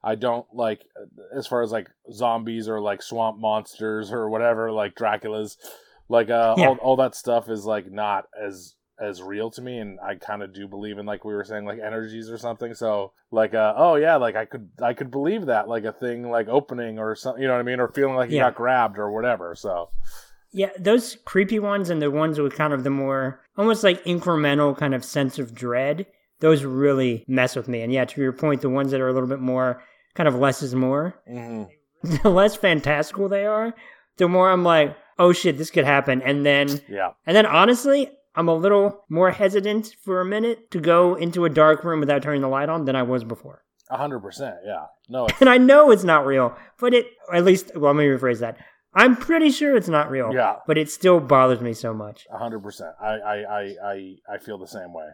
i 0.03 0.14
don't 0.16 0.46
like 0.53 0.83
as 1.35 1.46
far 1.46 1.62
as 1.62 1.70
like 1.72 1.88
zombies 2.12 2.68
or 2.68 2.81
like 2.81 3.01
swamp 3.03 3.38
monsters 3.38 4.12
or 4.12 4.29
whatever 4.29 4.70
like 4.72 4.94
dracula's 4.96 5.57
like 6.09 6.29
uh 6.29 6.55
Yeah. 6.59 6.68
all, 6.68 6.77
all 6.83 6.96
that 6.96 7.14
stuff 7.14 7.48
is 7.48 7.64
like 7.64 7.90
not 7.90 8.27
as 8.38 8.75
as 9.01 9.22
real 9.22 9.51
to 9.51 9.62
me 9.62 9.79
and 9.79 9.98
i 10.01 10.14
kind 10.14 10.42
of 10.42 10.53
do 10.53 10.68
believe 10.68 10.98
in 10.98 11.07
like 11.07 11.25
we 11.25 11.33
were 11.35 11.44
saying 11.44 11.64
like 11.64 11.81
energies 11.81 12.29
or 12.31 12.38
something 12.38 12.75
so 12.75 13.12
like 13.31 13.55
uh 13.55 13.72
oh 13.77 13.94
yeah 13.96 14.16
like 14.16 14.37
i 14.37 14.44
could 14.44 14.68
i 14.83 14.92
could 14.92 15.11
believe 15.11 15.46
that 15.46 15.66
like 15.68 15.85
a 15.85 15.92
thing 15.92 16.31
like 16.31 16.46
opening 16.48 16.98
or 16.98 17.16
something 17.16 17.40
you 17.42 17.48
know 17.48 17.55
what 17.55 17.61
i 17.61 17.64
mean 17.64 17.81
or 17.81 17.88
feeling 17.88 18.14
like 18.14 18.31
you 18.31 18.37
Yeah. 18.37 18.44
got 18.51 18.55
grabbed 18.55 18.98
or 18.98 19.11
whatever 19.11 19.55
so 19.57 19.88
Yeah, 20.53 20.71
those 20.79 21.17
creepy 21.25 21.59
ones 21.59 21.88
and 21.91 22.01
the 22.03 22.11
ones 22.11 22.38
with 22.38 22.55
kind 22.55 22.73
of 22.73 22.85
the 22.85 22.91
more 22.91 23.41
almost 23.57 23.83
like 23.83 24.05
incremental 24.05 24.77
kind 24.77 24.95
of 24.95 25.05
sense 25.05 25.38
of 25.38 25.55
dread, 25.55 26.07
those 26.41 26.65
really 26.65 27.25
mess 27.27 27.57
with 27.57 27.69
me. 27.69 27.81
And 27.83 27.93
yeah, 27.93 28.05
to 28.05 28.21
your 28.21 28.33
point, 28.33 28.61
the 28.61 28.69
ones 28.69 28.91
that 28.91 29.01
are 29.01 29.09
a 29.09 29.12
little 29.12 29.29
bit 29.29 29.41
more 29.41 29.83
kind 30.15 30.29
of 30.29 30.35
less 30.35 30.62
is 30.62 30.75
more, 30.75 31.15
mhm. 31.31 31.69
the 32.23 32.29
less 32.31 32.55
fantastical 32.57 33.29
they 33.29 33.47
are, 33.47 33.75
the 34.19 34.29
more 34.29 34.51
I'm 34.51 34.65
like, 34.65 34.97
oh 35.19 35.33
shit, 35.33 35.57
this 35.57 35.71
could 35.71 35.85
happen. 35.85 36.21
And 36.23 36.45
then, 36.45 36.81
Yeah. 36.88 37.11
and 37.27 37.35
then 37.37 37.47
honestly, 37.47 38.11
I'm 38.35 38.49
a 38.49 38.55
little 38.55 39.05
more 39.09 39.31
hesitant 39.31 39.95
for 40.03 40.21
a 40.21 40.25
minute 40.25 40.71
to 40.73 40.81
go 40.81 41.15
into 41.15 41.45
a 41.45 41.51
dark 41.51 41.85
room 41.85 42.01
without 42.01 42.23
turning 42.23 42.41
the 42.43 42.49
light 42.49 42.69
on 42.69 42.85
than 42.87 42.97
I 42.97 43.03
was 43.03 43.25
before. 43.25 43.62
A 43.91 43.97
hundred 43.99 44.21
percent. 44.21 44.57
Yeah. 44.65 44.87
No. 45.09 45.29
And 45.41 45.49
I 45.51 45.59
know 45.59 45.91
it's 45.91 46.05
not 46.05 46.25
real, 46.27 46.57
but 46.79 46.95
it, 46.95 47.07
at 47.33 47.45
least, 47.45 47.73
well, 47.77 47.93
let 47.93 47.99
me 47.99 48.05
rephrase 48.07 48.41
that. 48.41 48.57
I'm 48.94 49.16
pretty 49.16 49.50
sure 49.50 49.74
it's 49.76 49.88
not 49.88 50.11
real. 50.11 50.33
yeah. 50.33 50.57
But 50.66 50.76
it 50.78 50.90
still 50.90 51.18
bothers 51.20 51.61
me 51.61 51.72
so 51.72 51.94
much. 51.94 52.26
Hundred 52.33 52.61
percent. 52.62 52.90
I, 53.00 53.07
I, 53.07 53.37
I, 53.37 53.74
I, 53.85 54.14
I 54.35 54.38
feel 54.38 54.59
the 54.59 54.66
same 54.66 54.92
way. 54.92 55.09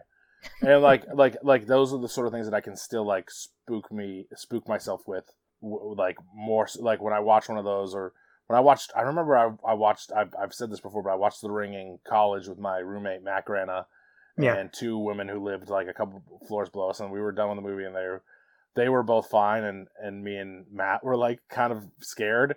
And 0.61 0.81
like, 0.81 1.03
like, 1.13 1.37
like 1.43 1.65
those 1.67 1.93
are 1.93 1.99
the 1.99 2.09
sort 2.09 2.27
of 2.27 2.33
things 2.33 2.45
that 2.49 2.55
I 2.55 2.61
can 2.61 2.75
still 2.75 3.05
like 3.05 3.29
spook 3.31 3.91
me, 3.91 4.25
spook 4.35 4.67
myself 4.67 5.01
with, 5.07 5.25
like 5.61 6.17
more, 6.35 6.67
like 6.79 7.01
when 7.01 7.13
I 7.13 7.19
watch 7.19 7.47
one 7.49 7.57
of 7.57 7.65
those 7.65 7.93
or 7.95 8.13
when 8.47 8.57
I 8.57 8.61
watched. 8.61 8.91
I 8.95 9.01
remember 9.01 9.37
I, 9.37 9.51
I 9.69 9.73
watched. 9.73 10.11
I've, 10.15 10.33
I've 10.41 10.53
said 10.53 10.71
this 10.71 10.79
before, 10.81 11.03
but 11.03 11.11
I 11.11 11.15
watched 11.15 11.41
The 11.41 11.51
Ring 11.51 11.73
in 11.73 11.99
college 12.07 12.47
with 12.47 12.59
my 12.59 12.79
roommate 12.79 13.23
Matt 13.23 13.45
Grana 13.45 13.85
Yeah. 14.37 14.55
and 14.55 14.71
two 14.73 14.97
women 14.97 15.27
who 15.29 15.43
lived 15.43 15.69
like 15.69 15.87
a 15.87 15.93
couple 15.93 16.21
floors 16.47 16.69
below 16.69 16.89
us, 16.89 16.99
and 16.99 17.11
we 17.11 17.21
were 17.21 17.31
done 17.31 17.49
with 17.49 17.57
the 17.63 17.69
movie, 17.69 17.83
and 17.85 17.95
they 17.95 17.99
were, 18.07 18.23
they 18.75 18.89
were 18.89 19.03
both 19.03 19.29
fine, 19.29 19.63
and 19.63 19.87
and 20.01 20.23
me 20.23 20.35
and 20.37 20.65
Matt 20.71 21.03
were 21.03 21.17
like 21.17 21.39
kind 21.49 21.71
of 21.73 21.83
scared, 21.99 22.55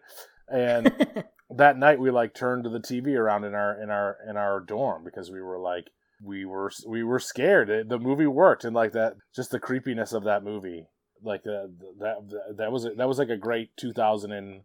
and 0.48 1.24
that 1.50 1.78
night 1.78 1.98
we 1.98 2.10
like 2.10 2.34
turned 2.34 2.64
to 2.64 2.70
the 2.70 2.80
TV 2.80 3.16
around 3.16 3.44
in 3.44 3.54
our 3.54 3.82
in 3.82 3.90
our 3.90 4.16
in 4.28 4.36
our 4.36 4.60
dorm 4.60 5.04
because 5.04 5.30
we 5.30 5.40
were 5.40 5.58
like 5.58 5.88
we 6.22 6.44
were 6.44 6.70
we 6.86 7.02
were 7.02 7.18
scared. 7.18 7.68
It, 7.68 7.88
the 7.88 7.98
movie 7.98 8.26
worked, 8.26 8.64
and 8.64 8.74
like 8.74 8.92
that, 8.92 9.14
just 9.34 9.50
the 9.50 9.58
creepiness 9.58 10.12
of 10.12 10.24
that 10.24 10.44
movie, 10.44 10.86
like 11.22 11.42
that 11.44 11.74
that 11.98 12.16
that, 12.30 12.56
that 12.56 12.72
was 12.72 12.84
that 12.84 13.08
was 13.08 13.18
like 13.18 13.28
a 13.28 13.36
great 13.36 13.76
two 13.76 13.92
thousand 13.92 14.32
and 14.32 14.62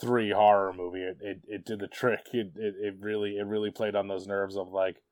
three 0.00 0.30
horror 0.30 0.72
movie. 0.72 1.02
It, 1.02 1.18
it 1.20 1.40
it 1.48 1.64
did 1.64 1.80
the 1.80 1.88
trick. 1.88 2.28
It, 2.32 2.52
it 2.56 2.74
it 2.80 2.94
really 3.00 3.38
it 3.38 3.46
really 3.46 3.70
played 3.70 3.96
on 3.96 4.08
those 4.08 4.26
nerves 4.26 4.56
of 4.56 4.68
like. 4.68 5.02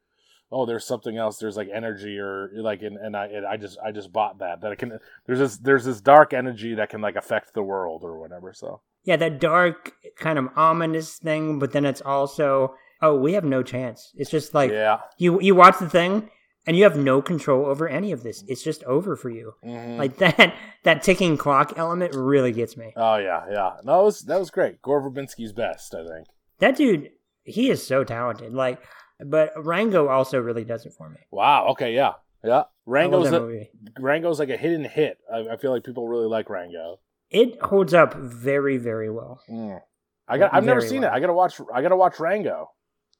Oh, 0.52 0.66
there's 0.66 0.84
something 0.84 1.16
else. 1.16 1.38
There's 1.38 1.56
like 1.56 1.68
energy, 1.72 2.18
or 2.18 2.50
like, 2.56 2.82
and, 2.82 2.96
and 2.96 3.16
I, 3.16 3.26
and 3.26 3.46
I 3.46 3.56
just, 3.56 3.78
I 3.86 3.92
just 3.92 4.12
bought 4.12 4.40
that. 4.40 4.60
That 4.60 4.72
it 4.72 4.78
can. 4.80 4.98
There's 5.24 5.38
this, 5.38 5.56
there's 5.58 5.84
this 5.84 6.00
dark 6.00 6.32
energy 6.32 6.74
that 6.74 6.90
can 6.90 7.00
like 7.00 7.14
affect 7.14 7.54
the 7.54 7.62
world 7.62 8.02
or 8.02 8.18
whatever. 8.18 8.52
So 8.52 8.80
yeah, 9.04 9.16
that 9.16 9.40
dark, 9.40 9.92
kind 10.16 10.38
of 10.38 10.48
ominous 10.56 11.18
thing, 11.18 11.58
but 11.58 11.72
then 11.72 11.84
it's 11.84 12.00
also, 12.00 12.74
oh, 13.02 13.16
we 13.16 13.32
have 13.34 13.44
no 13.44 13.62
chance. 13.62 14.12
It's 14.16 14.30
just 14.30 14.54
like, 14.54 14.70
yeah, 14.70 15.00
you, 15.18 15.40
you 15.40 15.54
watch 15.54 15.78
the 15.78 15.88
thing 15.88 16.30
and 16.66 16.76
you 16.76 16.84
have 16.84 16.96
no 16.96 17.22
control 17.22 17.66
over 17.66 17.88
any 17.88 18.12
of 18.12 18.22
this. 18.22 18.44
It's 18.46 18.62
just 18.62 18.84
over 18.84 19.16
for 19.16 19.30
you. 19.30 19.54
Mhm. 19.64 19.96
Like 19.98 20.16
that, 20.18 20.54
that 20.84 21.02
ticking 21.02 21.36
clock 21.36 21.72
element 21.76 22.14
really 22.14 22.52
gets 22.52 22.76
me. 22.76 22.92
Oh 22.96 23.16
yeah, 23.16 23.44
yeah. 23.50 23.70
No, 23.84 23.98
that 23.98 24.04
was 24.04 24.20
that 24.22 24.38
was 24.38 24.50
great. 24.50 24.82
Gore 24.82 25.02
Verbinski's 25.02 25.52
best, 25.52 25.94
I 25.94 26.06
think. 26.06 26.26
That 26.58 26.76
dude, 26.76 27.10
he 27.42 27.70
is 27.70 27.84
so 27.86 28.04
talented. 28.04 28.52
Like, 28.52 28.80
but 29.24 29.52
Rango 29.56 30.08
also 30.08 30.38
really 30.38 30.64
does 30.64 30.84
it 30.84 30.92
for 30.92 31.08
me. 31.08 31.20
Wow. 31.30 31.68
Okay. 31.70 31.94
Yeah. 31.94 32.12
Yeah. 32.44 32.64
Rango's 32.86 33.32
a. 33.32 33.66
Rango's 33.98 34.38
like 34.38 34.50
a 34.50 34.56
hidden 34.56 34.84
hit. 34.84 35.18
I, 35.32 35.52
I 35.52 35.56
feel 35.56 35.70
like 35.72 35.84
people 35.84 36.06
really 36.08 36.26
like 36.26 36.48
Rango. 36.50 36.98
It 37.30 37.60
holds 37.62 37.94
up 37.94 38.14
very, 38.14 38.76
very 38.76 39.10
well. 39.10 39.40
Mm. 39.48 39.80
I 40.28 40.38
got. 40.38 40.52
I've 40.54 40.64
never 40.64 40.80
seen 40.80 41.02
well. 41.02 41.12
it. 41.12 41.16
I 41.16 41.20
gotta 41.20 41.32
watch. 41.32 41.60
I 41.72 41.82
gotta 41.82 41.96
watch 41.96 42.18
Rango. 42.20 42.70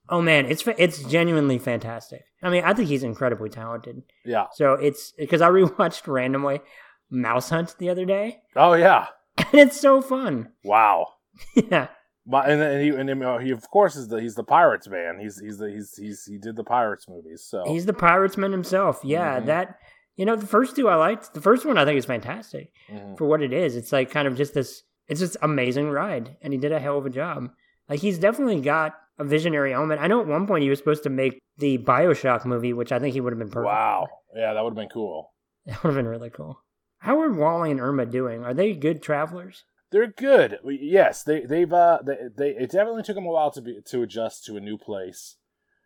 Oh 0.08 0.20
man, 0.20 0.46
it's 0.46 0.64
it's 0.78 1.02
genuinely 1.04 1.58
fantastic. 1.58 2.22
I 2.42 2.50
mean, 2.50 2.64
I 2.64 2.74
think 2.74 2.88
he's 2.88 3.02
incredibly 3.04 3.48
talented. 3.50 4.02
Yeah. 4.24 4.46
So 4.54 4.72
it's 4.74 5.12
because 5.16 5.40
I 5.40 5.48
rewatched 5.48 6.06
randomly 6.08 6.60
Mouse 7.10 7.50
Hunt 7.50 7.76
the 7.78 7.90
other 7.90 8.04
day, 8.04 8.38
Oh 8.56 8.74
yeah. 8.74 9.06
and 9.38 9.46
it's 9.54 9.80
so 9.80 10.00
fun. 10.00 10.50
Wow. 10.64 11.06
yeah, 11.54 11.88
My, 12.26 12.44
and 12.46 12.60
then 12.60 12.80
he 12.82 12.88
and 12.88 13.22
uh, 13.22 13.38
he 13.38 13.50
of 13.52 13.68
course 13.70 13.94
is 13.94 14.08
the 14.08 14.20
he's 14.20 14.34
the 14.34 14.42
Pirates 14.44 14.88
man. 14.88 15.18
He's 15.20 15.38
he's 15.40 15.58
the 15.58 15.70
he's 15.70 15.94
he's 15.96 16.24
he 16.24 16.38
did 16.38 16.56
the 16.56 16.64
Pirates 16.64 17.06
movies. 17.08 17.44
So 17.48 17.62
he's 17.66 17.86
the 17.86 17.92
pirates 17.92 18.36
man 18.36 18.50
himself. 18.52 19.00
Yeah, 19.04 19.38
Mhm. 19.40 19.46
that 19.46 19.76
you 20.20 20.26
know 20.26 20.36
the 20.36 20.46
first 20.46 20.76
two 20.76 20.86
I 20.88 20.96
liked. 20.96 21.32
The 21.32 21.40
first 21.40 21.64
one 21.64 21.78
I 21.78 21.84
think 21.86 21.96
is 21.98 22.04
fantastic 22.04 22.72
Mhm. 22.90 23.16
for 23.16 23.24
what 23.26 23.40
it 23.42 23.52
is. 23.54 23.74
It's 23.74 23.90
like 23.92 24.10
kind 24.10 24.28
of 24.28 24.36
just 24.36 24.52
this. 24.52 24.82
It's 25.08 25.18
just 25.20 25.36
amazing 25.40 25.88
ride, 25.90 26.36
and 26.42 26.52
he 26.52 26.58
did 26.58 26.72
a 26.72 26.78
hell 26.78 26.98
of 26.98 27.06
a 27.06 27.10
job. 27.10 27.50
Like 27.88 28.00
he's 28.00 28.18
definitely 28.18 28.60
got 28.60 28.94
a 29.18 29.24
visionary 29.24 29.72
element. 29.72 30.00
I 30.02 30.06
know 30.08 30.20
at 30.20 30.26
one 30.26 30.46
point 30.46 30.62
he 30.62 30.70
was 30.70 30.78
supposed 30.78 31.02
to 31.04 31.10
make 31.10 31.40
the 31.56 31.78
Bioshock 31.78 32.44
movie, 32.44 32.72
which 32.74 32.92
I 32.92 32.98
think 32.98 33.14
he 33.14 33.20
would 33.22 33.32
have 33.32 33.38
been 33.38 33.48
perfect. 33.50 33.72
wow. 33.72 34.08
for. 34.32 34.38
Yeah, 34.38 34.52
that 34.54 34.62
would 34.62 34.70
have 34.70 34.76
been 34.76 34.88
cool. 34.90 35.32
that 35.66 35.82
would 35.82 35.90
have 35.94 35.96
been 35.96 36.06
really 36.06 36.30
cool. 36.30 36.60
How 36.98 37.18
are 37.22 37.32
Wally 37.32 37.70
and 37.70 37.80
Irma 37.80 38.04
doing? 38.06 38.44
Are 38.44 38.52
they 38.54 38.74
good 38.74 39.02
travelers? 39.02 39.64
They're 39.90 40.06
good. 40.06 40.58
Yes, 40.64 41.22
they 41.24 41.40
they've 41.46 41.72
uh 41.72 41.98
they, 42.06 42.16
they 42.36 42.50
it 42.50 42.70
definitely 42.70 43.02
took 43.02 43.16
them 43.16 43.26
a 43.26 43.30
while 43.30 43.50
to 43.52 43.60
be 43.62 43.80
to 43.86 44.02
adjust 44.02 44.44
to 44.44 44.56
a 44.56 44.60
new 44.60 44.76
place. 44.78 45.36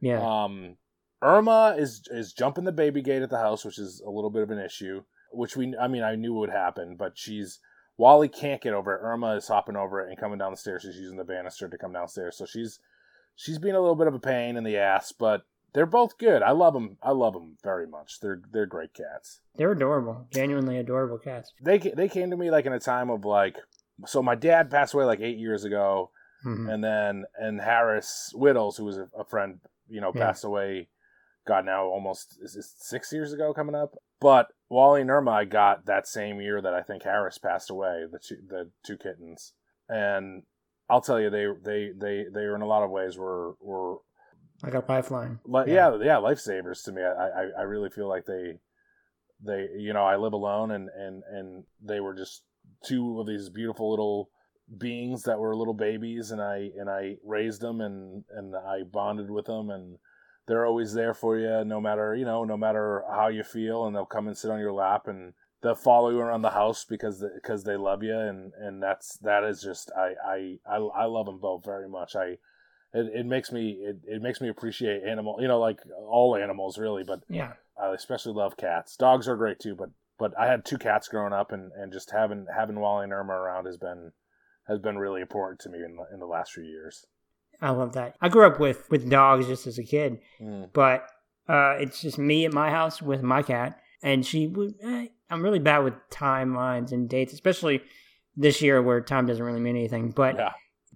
Yeah. 0.01 0.21
Um, 0.21 0.77
Irma 1.23 1.75
is 1.79 2.03
is 2.11 2.33
jumping 2.33 2.65
the 2.65 2.73
baby 2.73 3.03
gate 3.03 3.23
at 3.23 3.31
the 3.31 3.39
house, 3.39 3.65
which 3.65 3.79
is 3.79 4.03
a 4.07 4.11
little 4.11 4.31
bit 4.31 4.43
of 4.43 4.51
an 4.51 4.59
issue. 4.59 5.03
Which 5.33 5.57
we, 5.57 5.75
I 5.77 5.89
mean, 5.89 6.03
I 6.05 6.15
knew 6.15 6.33
would 6.35 6.51
happen, 6.51 6.95
but 6.97 7.19
she's 7.19 7.59
Wally 7.97 8.29
can't 8.29 8.63
get 8.63 8.73
over 8.75 8.95
it. 8.95 9.01
Irma 9.03 9.35
is 9.37 9.49
hopping 9.49 9.77
over 9.77 10.01
it 10.01 10.09
and 10.09 10.19
coming 10.19 10.39
down 10.39 10.53
the 10.53 10.57
stairs. 10.57 10.83
She's 10.83 10.97
using 10.97 11.17
the 11.17 11.25
banister 11.25 11.69
to 11.69 11.79
come 11.79 11.93
downstairs, 11.93 12.37
so 12.37 12.45
she's 12.47 12.79
she's 13.35 13.59
being 13.59 13.75
a 13.75 13.81
little 13.81 13.97
bit 13.97 14.07
of 14.07 14.15
a 14.15 14.21
pain 14.21 14.57
in 14.57 14.65
the 14.65 14.77
ass. 14.77 15.13
But 15.13 15.43
they're 15.73 15.87
both 15.87 16.19
good. 16.19 16.43
I 16.43 16.53
love 16.53 16.73
them. 16.75 16.99
I 17.03 17.11
love 17.11 17.33
them 17.33 17.57
very 17.65 17.87
much. 17.87 18.21
They're 18.21 18.41
they're 18.53 18.67
great 18.67 18.95
cats. 18.95 19.41
They're 19.57 19.73
adorable, 19.73 20.27
genuinely 20.33 20.79
adorable 20.79 21.19
cats. 21.19 21.53
They 21.61 21.79
they 21.79 22.09
came 22.09 22.31
to 22.31 22.37
me 22.37 22.51
like 22.51 22.67
in 22.67 22.73
a 22.73 22.79
time 22.81 23.11
of 23.11 23.25
like. 23.25 23.57
So 24.07 24.23
my 24.23 24.35
dad 24.35 24.71
passed 24.71 24.95
away 24.95 25.05
like 25.05 25.21
eight 25.21 25.39
years 25.39 25.65
ago, 25.65 26.11
Mhm. 26.47 26.73
and 26.73 26.83
then 26.85 27.25
and 27.39 27.61
Harris 27.61 28.33
Wittels, 28.37 28.77
who 28.77 28.85
was 28.85 28.99
a, 28.99 29.09
a 29.19 29.25
friend, 29.25 29.61
you 29.89 30.01
know, 30.01 30.13
Yeah. 30.15 30.27
passed 30.27 30.45
away. 30.45 30.89
God, 31.47 31.65
now 31.67 31.85
almost 31.85 32.39
is 32.41 32.57
it 32.57 32.65
six 32.65 33.13
years 33.13 33.33
ago 33.33 33.53
coming 33.53 33.75
up. 33.75 33.95
But 34.21 34.49
Wally 34.71 35.03
and 35.03 35.11
Irma, 35.11 35.31
I 35.31 35.45
got 35.45 35.87
that 35.87 36.07
same 36.07 36.41
year 36.41 36.63
that 36.63 36.73
I 36.75 36.83
think 36.83 37.03
Harris 37.03 37.39
passed 37.39 37.71
away. 37.71 38.05
The 38.11 38.19
two 38.19 38.37
the 38.49 38.71
two 38.85 38.97
kittens, 38.97 39.53
and 39.89 40.43
I'll 40.89 41.03
tell 41.03 41.21
you, 41.21 41.31
they 41.31 41.47
they 41.63 41.91
they 41.97 42.25
they 42.33 42.47
were 42.47 42.57
in 42.57 42.63
a 42.63 42.67
lot 42.67 42.83
of 42.83 42.91
ways 42.91 43.19
were 43.19 43.55
were 43.61 43.99
Like 44.63 44.75
a 44.75 44.83
pipeline. 44.83 45.41
like 45.45 45.67
Yeah. 45.67 45.97
yeah 45.99 46.05
yeah, 46.05 46.17
lifesavers 46.17 46.83
to 46.85 46.93
me. 46.93 47.03
I, 47.03 47.29
I 47.29 47.45
I 47.59 47.63
really 47.63 47.91
feel 47.91 48.09
like 48.09 48.25
they 48.27 48.59
they 49.45 49.69
you 49.77 49.93
know 49.93 50.05
I 50.05 50.17
live 50.17 50.33
alone 50.33 50.71
and 50.71 50.89
and 50.97 51.23
and 51.31 51.65
they 51.83 52.01
were 52.01 52.15
just 52.15 52.43
two 52.85 53.21
of 53.21 53.27
these 53.27 53.51
beautiful 53.51 53.91
little 53.91 54.31
beings 54.79 55.25
that 55.25 55.39
were 55.39 55.55
little 55.55 55.75
babies 55.75 56.31
and 56.31 56.41
I 56.41 56.71
and 56.79 56.89
I 56.89 57.17
raised 57.23 57.61
them 57.61 57.83
and 57.83 58.25
and 58.31 58.55
I 58.57 58.85
bonded 58.91 59.31
with 59.31 59.45
them 59.45 59.69
and 59.69 59.99
they're 60.47 60.67
always 60.67 60.93
there 60.93 61.15
for 61.15 61.39
you 61.39 61.65
no 61.65 61.81
matter 61.81 62.15
you 62.15 62.25
know 62.25 62.45
no 62.45 62.57
matter 62.57 63.05
how 63.11 63.29
you 63.29 63.43
feel 63.43 63.87
and 63.87 63.95
they'll 63.95 64.05
come 64.05 64.27
and 64.27 64.37
sit 64.37 64.51
on 64.51 64.61
your 64.61 64.73
lap 64.73 65.07
and 65.07 65.33
they'll 65.63 65.75
follow 65.75 66.11
you 66.11 66.19
around 66.19 66.43
the 66.43 66.51
house 66.51 66.85
because 66.85 67.25
because 67.35 67.65
they 67.65 67.77
love 67.77 68.03
you 68.03 68.17
and 68.17 68.53
and 68.59 68.83
that's 68.83 69.17
that 69.19 69.43
is 69.43 69.63
just 69.63 69.91
I 69.97 70.13
I 70.25 70.59
I, 70.69 70.77
I 70.77 71.05
love 71.07 71.27
them 71.27 71.39
both 71.39 71.65
very 71.65 71.89
much. 71.89 72.15
I 72.15 72.37
it, 72.93 73.11
it 73.15 73.27
makes 73.27 73.51
me 73.51 73.71
it, 73.81 73.97
it 74.07 74.23
makes 74.23 74.41
me 74.41 74.49
appreciate 74.49 75.03
animal 75.03 75.39
you 75.41 75.49
know 75.49 75.59
like 75.59 75.81
all 76.07 76.37
animals 76.37 76.79
really 76.79 77.03
but 77.03 77.21
Yeah. 77.29 77.55
I 77.81 77.93
especially 77.93 78.35
love 78.35 78.57
cats. 78.57 78.97
Dogs 78.97 79.27
are 79.27 79.37
great 79.37 79.59
too 79.59 79.75
but 79.75 79.91
but 80.19 80.39
I 80.39 80.47
had 80.47 80.65
two 80.65 80.79
cats 80.79 81.09
growing 81.09 81.33
up 81.33 81.51
and 81.51 81.73
and 81.73 81.93
just 81.93 82.11
having 82.11 82.47
having 82.55 82.79
Wally 82.79 83.05
and 83.05 83.13
Irma 83.13 83.33
around 83.33 83.65
has 83.65 83.79
been 83.79 84.13
has 84.69 84.79
been 84.79 84.99
really 84.99 85.21
important 85.21 85.61
to 85.61 85.69
me 85.71 85.79
in 85.79 85.97
the, 85.97 86.05
in 86.13 86.21
the 86.21 86.27
last 86.27 86.53
few 86.53 86.63
years 86.63 87.07
I 87.65 87.71
love 87.71 87.93
that. 87.95 88.17
I 88.21 88.29
grew 88.29 88.47
up 88.47 88.61
with 88.61 88.89
with 88.91 89.09
dogs 89.11 89.47
just 89.47 89.67
as 89.67 89.79
a 89.79 89.85
kid, 89.85 90.21
mm. 90.41 90.71
but 90.73 91.09
uh, 91.49 91.77
it's 91.79 92.01
just 92.01 92.19
me 92.19 92.45
at 92.45 92.53
my 92.53 92.71
house 92.71 93.03
with 93.03 93.23
my 93.23 93.43
cat, 93.43 93.81
and 94.03 94.25
she 94.25 94.47
would. 94.47 94.75
Eh, 94.83 95.09
I'm 95.31 95.43
really 95.43 95.59
bad 95.59 95.79
with 95.79 95.95
timelines 96.11 96.93
and 96.93 97.09
dates, 97.09 97.33
especially 97.33 97.83
this 98.37 98.61
year 98.63 98.83
where 98.83 99.01
time 99.01 99.27
doesn't 99.27 99.45
really 99.45 99.61
mean 99.61 99.77
anything. 99.77 100.11
But 100.11 100.37
yeah 100.37 100.53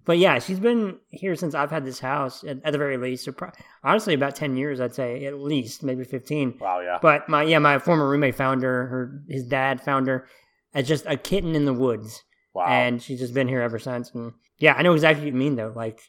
but 0.09 0.17
yeah, 0.17 0.39
she's 0.39 0.59
been 0.59 0.97
here 1.11 1.37
since 1.37 1.55
I've 1.55 1.71
had 1.71 1.85
this 1.85 2.01
house 2.01 2.43
at, 2.43 2.65
at 2.65 2.73
the 2.73 2.79
very 2.79 2.97
least. 2.97 3.27
So 3.27 3.33
pro- 3.33 3.51
honestly, 3.85 4.15
about 4.15 4.35
ten 4.35 4.57
years, 4.57 4.81
I'd 4.81 4.95
say 4.95 5.27
at 5.27 5.39
least, 5.39 5.83
maybe 5.83 6.03
fifteen. 6.03 6.57
wow 6.59 6.81
yeah 6.81 6.99
But 7.03 7.29
my 7.29 7.43
yeah, 7.43 7.59
my 7.59 7.79
former 7.79 8.09
roommate 8.09 8.35
found 8.35 8.63
her. 8.63 8.87
Her 8.87 9.23
his 9.29 9.45
dad 9.45 9.83
found 9.83 10.07
her 10.07 10.27
as 10.73 10.89
just 10.89 11.05
a 11.05 11.19
kitten 11.19 11.55
in 11.55 11.67
the 11.67 11.75
woods, 11.75 12.25
wow 12.55 12.65
and 12.67 13.03
she's 13.03 13.21
just 13.21 13.35
been 13.35 13.49
here 13.49 13.61
ever 13.61 13.79
since. 13.79 14.11
And 14.15 14.33
yeah, 14.57 14.73
I 14.79 14.81
know 14.81 14.95
exactly 14.95 15.27
what 15.27 15.35
you 15.35 15.39
mean 15.39 15.57
though. 15.57 15.75
Like 15.77 16.01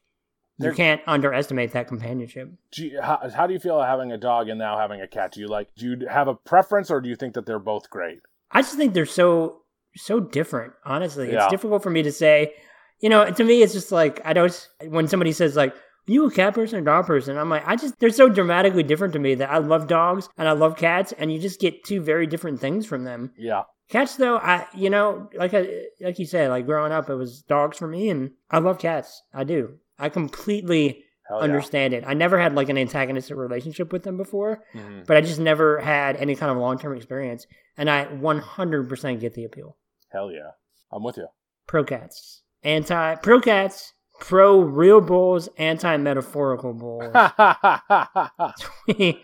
you 0.60 0.72
can't 0.74 1.02
underestimate 1.08 1.72
that 1.74 1.88
companionship. 1.88 2.52
do 2.72 2.86
you, 2.88 3.02
how, 3.02 3.30
how 3.34 3.48
do 3.48 3.54
you 3.54 3.60
feel 3.60 3.82
having 3.82 4.12
a 4.12 4.18
dog 4.18 4.50
and 4.50 4.60
now 4.60 4.78
having 4.78 5.02
a 5.02 5.08
cat 5.08 5.32
do 5.34 5.40
you 5.40 5.48
like 5.48 5.70
do 5.76 5.90
you 5.92 6.08
have 6.08 6.28
a 6.28 6.36
preference 6.36 6.92
or 6.92 7.00
do 7.02 7.10
you 7.10 7.16
think 7.16 7.34
that 7.34 7.46
they're 7.46 7.60
both 7.60 7.90
great 7.90 8.20
I 8.52 8.62
just 8.62 8.76
think 8.78 8.94
they're 8.94 9.06
so 9.06 9.62
so 9.96 10.20
different. 10.20 10.74
Honestly, 10.86 11.32
Yeah. 11.32 11.44
it's 11.46 11.52
difficult 11.52 11.82
for 11.84 11.90
me 11.90 12.04
to 12.04 12.12
say. 12.12 12.54
You 13.00 13.10
know, 13.10 13.30
to 13.30 13.44
me, 13.44 13.62
it's 13.64 13.74
just 13.74 13.92
like 13.92 14.22
I 14.26 14.34
don't. 14.34 14.70
When 14.88 15.08
somebody 15.08 15.32
says 15.32 15.56
like, 15.56 15.74
"You 16.06 16.26
a 16.28 16.32
cat 16.32 16.54
person 16.54 16.80
or 16.80 16.82
dog 16.82 17.06
person?" 17.08 17.38
I'm 17.38 17.50
like, 17.50 17.68
I 17.68 17.76
just 17.76 17.98
they're 18.00 18.10
so 18.10 18.28
dramatically 18.30 18.84
different 18.84 19.14
to 19.14 19.20
me 19.20 19.36
that 19.36 19.50
I 19.50 19.58
love 19.60 19.88
dogs 19.88 20.30
and 20.38 20.48
I 20.48 20.52
love 20.54 20.78
cats, 20.78 21.14
and 21.18 21.32
you 21.32 21.40
just 21.40 21.60
get 21.60 21.84
two 21.84 22.02
very 22.02 22.28
different 22.28 22.60
things 22.60 22.86
from 22.86 23.04
them. 23.04 23.32
yeah 23.38 23.64
Cats, 23.90 24.16
though, 24.18 24.38
I 24.38 24.68
you 24.76 24.90
know, 24.90 25.30
like 25.36 25.54
I 25.54 25.86
like 26.02 26.20
you 26.20 26.26
said, 26.26 26.50
like 26.50 26.66
growing 26.66 26.92
up, 26.92 27.10
it 27.10 27.16
was 27.16 27.42
dogs 27.42 27.78
for 27.78 27.88
me, 27.88 28.10
and 28.10 28.32
I 28.52 28.60
love 28.60 28.78
cats. 28.80 29.24
I 29.34 29.44
do. 29.44 29.80
I 30.00 30.10
completely 30.10 31.04
Hell 31.28 31.38
yeah. 31.40 31.44
understand 31.44 31.94
it. 31.94 32.04
I 32.08 32.14
never 32.14 32.40
had 32.40 32.56
like 32.56 32.70
an 32.70 32.78
antagonistic 32.78 33.36
relationship 33.38 33.92
with 33.94 34.04
them 34.04 34.18
before, 34.18 34.64
Mhm. 34.74 35.06
but 35.06 35.18
I 35.18 35.22
just 35.22 35.40
never 35.40 35.80
had 35.80 36.16
any 36.16 36.36
kind 36.36 36.52
of 36.52 36.58
long 36.58 36.80
term 36.80 36.96
experience. 36.96 37.46
And 37.78 37.90
I 37.90 38.06
100% 38.06 39.20
get 39.20 39.34
the 39.36 39.46
appeal. 39.46 39.78
Hell 40.12 40.32
yeah. 40.32 40.52
I'm 40.92 41.04
with 41.04 41.18
you. 41.18 41.28
Pro 41.68 41.84
cats, 41.84 42.42
anti 42.64 43.16
pro 43.16 43.40
cats, 43.40 43.94
pro 44.20 44.60
real 44.60 45.02
bulls, 45.02 45.50
anti 45.58 45.96
metaphorical 45.98 46.74
bulls. 46.74 47.14
we, 48.88 49.22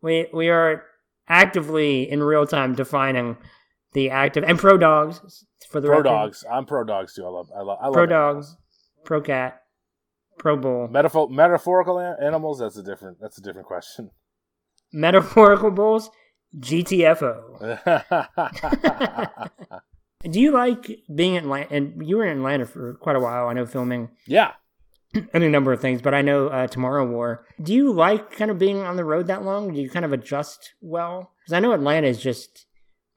we 0.00 0.26
we 0.32 0.48
are 0.48 0.84
actively 1.28 2.10
in 2.10 2.22
real 2.22 2.46
time 2.46 2.74
defining 2.74 3.36
the 3.92 4.10
active 4.10 4.42
and 4.44 4.58
pro 4.58 4.78
dogs 4.78 5.44
for 5.68 5.80
the 5.80 5.86
pro 5.88 5.98
record. 5.98 6.08
dogs. 6.08 6.44
I'm 6.50 6.64
pro 6.64 6.82
dogs 6.84 7.14
too. 7.14 7.24
I 7.24 7.28
love. 7.28 7.50
I 7.54 7.60
love. 7.62 7.78
I 7.80 7.84
love 7.86 7.92
pro 7.94 8.06
dogs, 8.06 8.56
pro 9.04 9.20
cat, 9.20 9.61
pro 10.38 10.56
Bowl. 10.56 10.88
Metaphor- 10.88 11.30
metaphorical 11.30 11.98
an- 11.98 12.16
animals. 12.22 12.58
That's 12.60 12.76
a 12.76 12.82
different. 12.82 13.18
That's 13.20 13.38
a 13.38 13.42
different 13.42 13.66
question. 13.66 14.10
metaphorical 14.92 15.70
bulls, 15.70 16.10
GTFO. 16.58 17.80
Do 20.30 20.40
you 20.40 20.52
like 20.52 21.00
being 21.12 21.34
in 21.34 21.44
Atlanta? 21.44 21.74
And 21.74 22.06
you 22.06 22.16
were 22.18 22.26
in 22.26 22.38
Atlanta 22.38 22.66
for 22.66 22.94
quite 22.94 23.16
a 23.16 23.20
while. 23.20 23.48
I 23.48 23.54
know 23.54 23.66
filming 23.66 24.10
yeah. 24.26 24.52
any 25.34 25.48
number 25.48 25.72
of 25.72 25.80
things, 25.80 26.00
but 26.00 26.14
I 26.14 26.22
know 26.22 26.48
uh, 26.48 26.66
Tomorrow 26.68 27.06
War. 27.06 27.44
Do 27.60 27.74
you 27.74 27.92
like 27.92 28.30
kind 28.36 28.50
of 28.50 28.58
being 28.58 28.80
on 28.80 28.96
the 28.96 29.04
road 29.04 29.26
that 29.26 29.42
long? 29.42 29.72
Do 29.74 29.80
you 29.80 29.90
kind 29.90 30.04
of 30.04 30.12
adjust 30.12 30.74
well? 30.80 31.32
Because 31.40 31.54
I 31.54 31.60
know 31.60 31.72
Atlanta 31.72 32.06
is 32.06 32.20
just. 32.20 32.66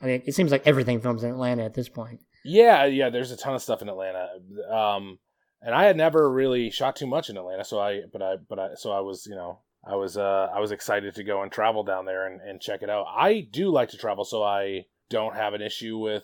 I 0.01 0.07
mean, 0.07 0.23
it 0.25 0.33
seems 0.33 0.51
like 0.51 0.65
everything 0.65 0.99
films 0.99 1.23
in 1.23 1.29
Atlanta 1.31 1.63
at 1.63 1.73
this 1.73 1.89
point. 1.89 2.19
Yeah, 2.43 2.85
yeah. 2.85 3.09
There's 3.09 3.31
a 3.31 3.37
ton 3.37 3.55
of 3.55 3.61
stuff 3.61 3.81
in 3.81 3.89
Atlanta, 3.89 4.27
um, 4.71 5.19
and 5.65 5.75
I 5.75 5.83
had 5.83 5.97
never 5.97 6.31
really 6.31 6.69
shot 6.69 6.95
too 6.95 7.07
much 7.07 7.29
in 7.29 7.37
Atlanta. 7.37 7.65
So 7.65 7.79
I, 7.79 8.01
but 8.13 8.21
I, 8.21 8.35
but 8.47 8.59
I, 8.59 8.67
so 8.75 8.91
I 8.91 9.01
was, 9.01 9.25
you 9.25 9.35
know, 9.35 9.59
I 9.85 9.95
was, 9.95 10.15
uh, 10.15 10.47
I 10.55 10.59
was 10.59 10.71
excited 10.71 11.13
to 11.15 11.23
go 11.23 11.41
and 11.41 11.51
travel 11.51 11.83
down 11.83 12.05
there 12.05 12.25
and, 12.27 12.39
and 12.39 12.61
check 12.61 12.81
it 12.81 12.89
out. 12.89 13.05
I 13.09 13.41
do 13.51 13.69
like 13.69 13.89
to 13.89 13.97
travel, 13.97 14.23
so 14.23 14.41
I 14.43 14.85
don't 15.09 15.35
have 15.35 15.53
an 15.53 15.61
issue 15.61 15.97
with 15.97 16.23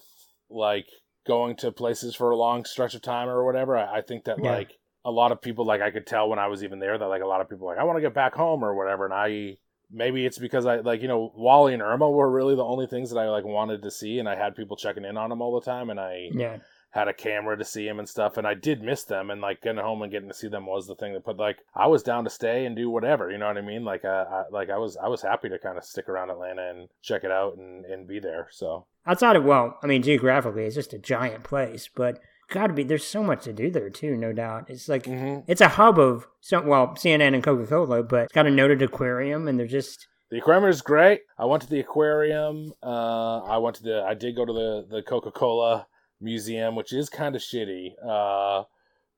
like 0.50 0.86
going 1.28 1.56
to 1.58 1.72
places 1.72 2.16
for 2.16 2.32
a 2.32 2.38
long 2.38 2.64
stretch 2.66 2.96
of 2.96 3.02
time 3.02 3.28
or 3.28 3.46
whatever. 3.46 3.78
I, 3.78 3.98
I 3.98 4.02
think 4.02 4.24
that 4.26 4.38
Yeah. 4.42 4.52
like 4.52 4.72
a 5.04 5.12
lot 5.12 5.32
of 5.32 5.42
people, 5.42 5.66
like 5.66 5.82
I 5.82 5.92
could 5.92 6.08
tell 6.08 6.30
when 6.30 6.40
I 6.40 6.48
was 6.48 6.64
even 6.64 6.80
there 6.80 6.98
that 6.98 7.06
like 7.06 7.24
a 7.24 7.28
lot 7.28 7.42
of 7.42 7.50
people 7.50 7.68
like 7.68 7.78
I 7.80 7.84
want 7.84 7.98
to 7.98 8.02
get 8.02 8.14
back 8.14 8.36
home 8.36 8.64
or 8.64 8.76
whatever, 8.76 9.06
and 9.06 9.14
I. 9.14 9.58
Maybe 9.94 10.26
it's 10.26 10.40
because 10.40 10.66
I 10.66 10.78
like 10.78 11.02
you 11.02 11.10
know 11.10 11.34
Wally 11.36 11.74
and 11.74 11.82
Irma 11.82 12.10
were 12.10 12.32
really 12.32 12.56
the 12.56 12.64
only 12.64 12.88
things 12.88 13.10
that 13.10 13.20
I 13.20 13.28
like 13.30 13.44
wanted 13.44 13.84
to 13.84 13.92
see, 13.92 14.20
and 14.20 14.30
I 14.30 14.38
had 14.38 14.56
people 14.56 14.78
checking 14.78 15.04
in 15.04 15.18
on 15.18 15.30
them 15.30 15.42
all 15.42 15.60
the 15.60 15.66
time, 15.66 15.90
and 15.90 16.00
I 16.00 16.30
Yeah. 16.32 16.60
Had 16.92 17.08
a 17.08 17.14
camera 17.14 17.58
to 17.58 17.66
see 17.66 17.88
him 17.88 18.00
and 18.00 18.08
stuff 18.08 18.38
and 18.38 18.48
i 18.48 18.54
did 18.54 18.82
miss 18.82 19.04
them 19.04 19.30
and 19.30 19.42
like 19.42 19.62
getting 19.62 19.82
home 19.82 20.02
and 20.02 20.12
getting 20.12 20.30
to 20.30 20.36
see 20.36 20.48
them 20.48 20.66
was 20.66 20.88
the 20.88 20.96
thing 20.96 21.14
that 21.14 21.26
put 21.26 21.38
like 21.38 21.58
i 21.76 21.88
was 21.88 22.04
down 22.04 22.24
to 22.24 22.30
stay 22.30 22.66
and 22.66 22.76
do 22.76 22.90
whatever 22.90 23.32
you 23.32 23.38
know 23.38 23.48
what 23.48 23.58
i 23.58 23.62
mean 23.62 23.84
like 23.84 24.06
uh, 24.06 24.26
I, 24.30 24.44
like 24.52 24.70
i 24.70 24.78
was 24.78 24.98
i 24.98 25.08
was 25.08 25.22
happy 25.22 25.50
to 25.50 25.60
kind 25.60 25.78
of 25.78 25.84
stick 25.84 26.08
around 26.08 26.30
atlanta 26.30 26.70
and 26.70 26.90
check 27.02 27.24
it 27.24 27.32
out 27.32 27.58
and, 27.58 27.86
and 27.86 28.08
be 28.08 28.20
there 28.20 28.48
so 28.52 28.86
Outside 29.06 29.36
of, 29.36 29.44
well, 29.44 29.80
I 29.82 29.88
mean, 29.88 30.04
geographically, 30.04 30.66
it's 30.66 30.76
just 30.76 30.94
a 30.94 31.00
giant 31.00 31.44
place, 31.44 31.90
but 31.94 32.20
gotta 32.50 32.74
be, 32.74 32.84
there's 32.84 33.04
so 33.04 33.24
much 33.24 33.46
to 33.46 33.54
do 33.54 33.72
there 33.72 33.90
too, 33.90 34.16
no 34.16 34.32
doubt. 34.32 34.70
It's 34.70 34.88
like, 34.88 35.04
mm-hmm. 35.04 35.40
it's 35.48 35.62
a 35.62 35.70
hub 35.70 35.98
of, 35.98 36.28
so, 36.40 36.62
well, 36.62 36.90
CNN 36.90 37.34
and 37.34 37.44
Coca 37.44 37.66
Cola, 37.66 38.04
but 38.04 38.26
it's 38.26 38.34
got 38.34 38.46
a 38.46 38.52
noted 38.52 38.82
aquarium 38.82 39.48
and 39.48 39.60
they're 39.60 39.68
just, 39.68 40.08
the 40.30 40.38
aquarium 40.38 40.70
is 40.70 40.82
great 40.82 41.24
i 41.38 41.44
went 41.44 41.62
to 41.62 41.70
the 41.70 41.82
aquarium 41.82 42.72
uh 42.82 43.40
i 43.40 43.58
went 43.58 43.76
to 43.76 43.84
the 43.84 44.02
i 44.08 44.14
did 44.14 44.34
go 44.34 44.46
to 44.46 44.54
the 44.54 44.88
the 44.90 45.02
coca-cola 45.02 45.86
museum 46.22 46.76
which 46.76 46.94
is 46.94 47.10
kind 47.10 47.36
of 47.36 47.42
shitty 47.42 47.90
uh 48.08 48.64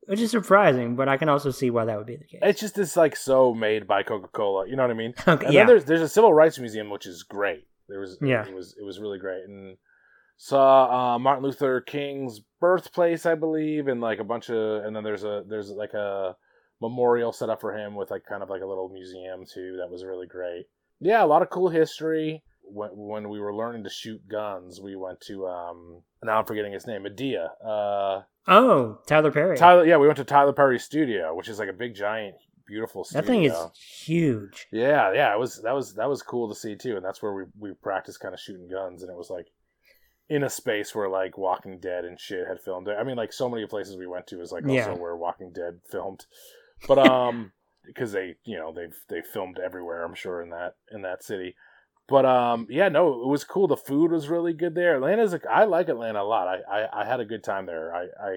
which 0.05 0.19
is 0.19 0.31
surprising, 0.31 0.97
but 0.97 1.07
I 1.07 1.15
can 1.15 1.29
also 1.29 1.49
see 1.49 1.69
why 1.69 1.85
that 1.85 1.97
would 1.97 2.05
be 2.07 2.17
the 2.17 2.25
case. 2.25 2.41
it's 2.43 2.59
just 2.59 2.77
it's 2.77 2.97
like 2.97 3.15
so 3.15 3.53
made 3.53 3.87
by 3.87 4.03
coca-cola 4.03 4.67
you 4.67 4.75
know 4.75 4.83
what 4.83 4.91
i 4.91 4.93
mean 4.93 5.13
Okay, 5.25 5.45
And 5.45 5.53
yeah. 5.53 5.61
then 5.61 5.67
there's 5.67 5.85
there's 5.85 6.01
a 6.01 6.09
civil 6.09 6.33
rights 6.33 6.59
museum 6.59 6.89
which 6.89 7.05
is 7.05 7.23
great. 7.23 7.65
There 7.87 7.99
was 8.01 8.17
Yeah. 8.21 8.45
it 8.45 8.53
was 8.53 8.75
it 8.77 8.83
was 8.83 8.99
really 8.99 9.17
great 9.19 9.45
and 9.45 9.77
saw 10.37 11.15
uh, 11.15 11.19
Martin 11.19 11.43
Luther 11.45 11.79
King's 11.79 12.41
birthplace, 12.59 13.25
I 13.25 13.35
believe, 13.35 13.87
and 13.87 14.01
like 14.01 14.19
a 14.19 14.23
bunch 14.25 14.49
of 14.49 14.83
and 14.83 14.93
then 14.95 15.03
there's 15.03 15.23
a 15.23 15.43
there's 15.47 15.69
like 15.69 15.93
a 15.93 16.35
memorial 16.81 17.31
set 17.31 17.49
up 17.49 17.61
for 17.61 17.73
him 17.77 17.95
with 17.95 18.11
like 18.11 18.25
kind 18.27 18.43
of 18.43 18.49
like 18.49 18.61
a 18.61 18.65
little 18.65 18.89
museum 18.89 19.45
too. 19.45 19.77
That 19.79 19.89
was 19.91 20.03
really 20.03 20.27
great. 20.27 20.65
Yeah, 20.99 21.23
a 21.23 21.27
lot 21.27 21.41
of 21.43 21.49
cool 21.49 21.69
history. 21.69 22.43
When 22.63 22.89
when 22.93 23.29
we 23.29 23.39
were 23.39 23.55
learning 23.55 23.83
to 23.85 23.89
shoot 23.89 24.27
guns, 24.27 24.81
we 24.81 24.95
went 24.95 25.21
to 25.27 25.47
um 25.47 26.01
now 26.23 26.39
I'm 26.39 26.45
forgetting 26.45 26.71
his 26.73 26.87
name, 26.87 27.03
Madea. 27.03 27.47
Uh, 27.65 28.21
oh, 28.47 28.99
Tyler 29.07 29.31
Perry. 29.31 29.57
Tyler. 29.57 29.85
Yeah, 29.85 29.97
we 29.97 30.07
went 30.07 30.17
to 30.17 30.23
Tyler 30.23 30.53
Perry's 30.53 30.83
studio, 30.83 31.33
which 31.35 31.49
is 31.49 31.59
like 31.59 31.69
a 31.69 31.73
big 31.73 31.95
giant, 31.95 32.35
beautiful 32.67 33.03
studio. 33.03 33.21
that 33.21 33.27
thing 33.27 33.43
is 33.43 33.55
huge. 34.05 34.67
Yeah, 34.71 35.13
yeah, 35.13 35.33
it 35.33 35.39
was 35.39 35.61
that 35.63 35.73
was 35.73 35.93
that 35.95 36.09
was 36.09 36.21
cool 36.21 36.49
to 36.49 36.55
see 36.59 36.75
too, 36.75 36.95
and 36.95 37.05
that's 37.05 37.21
where 37.21 37.33
we 37.33 37.43
we 37.59 37.73
practiced 37.73 38.19
kind 38.19 38.33
of 38.33 38.39
shooting 38.39 38.67
guns, 38.69 39.01
and 39.03 39.11
it 39.11 39.17
was 39.17 39.29
like 39.29 39.47
in 40.29 40.43
a 40.43 40.49
space 40.49 40.95
where 40.95 41.09
like 41.09 41.37
Walking 41.37 41.79
Dead 41.79 42.05
and 42.05 42.19
shit 42.19 42.47
had 42.47 42.59
filmed. 42.61 42.87
I 42.89 43.03
mean, 43.03 43.17
like 43.17 43.33
so 43.33 43.49
many 43.49 43.65
places 43.67 43.97
we 43.97 44.07
went 44.07 44.27
to 44.27 44.41
is 44.41 44.51
like 44.51 44.63
also 44.63 44.73
Yeah. 44.73 44.93
where 44.93 45.15
Walking 45.17 45.51
Dead 45.53 45.79
filmed, 45.91 46.25
but 46.87 46.97
um, 46.97 47.51
because 47.85 48.11
they 48.13 48.35
you 48.45 48.57
know 48.57 48.73
they've 48.73 48.95
they 49.09 49.21
filmed 49.21 49.59
everywhere, 49.59 50.03
I'm 50.03 50.15
sure 50.15 50.41
in 50.41 50.49
that 50.51 50.75
in 50.91 51.01
that 51.03 51.23
city. 51.23 51.55
But 52.07 52.25
um, 52.25 52.67
yeah, 52.69 52.89
no, 52.89 53.21
it 53.23 53.27
was 53.27 53.43
cool. 53.43 53.67
The 53.67 53.77
food 53.77 54.11
was 54.11 54.27
really 54.27 54.53
good 54.53 54.75
there. 54.75 54.95
Atlanta's, 54.95 55.33
a, 55.33 55.39
I 55.49 55.63
like 55.63 55.87
Atlanta 55.89 56.21
a 56.21 56.23
lot. 56.23 56.47
I, 56.47 56.59
I 56.83 57.01
I 57.01 57.05
had 57.05 57.19
a 57.21 57.25
good 57.25 57.43
time 57.43 57.65
there. 57.65 57.95
I 57.95 58.07
I, 58.21 58.31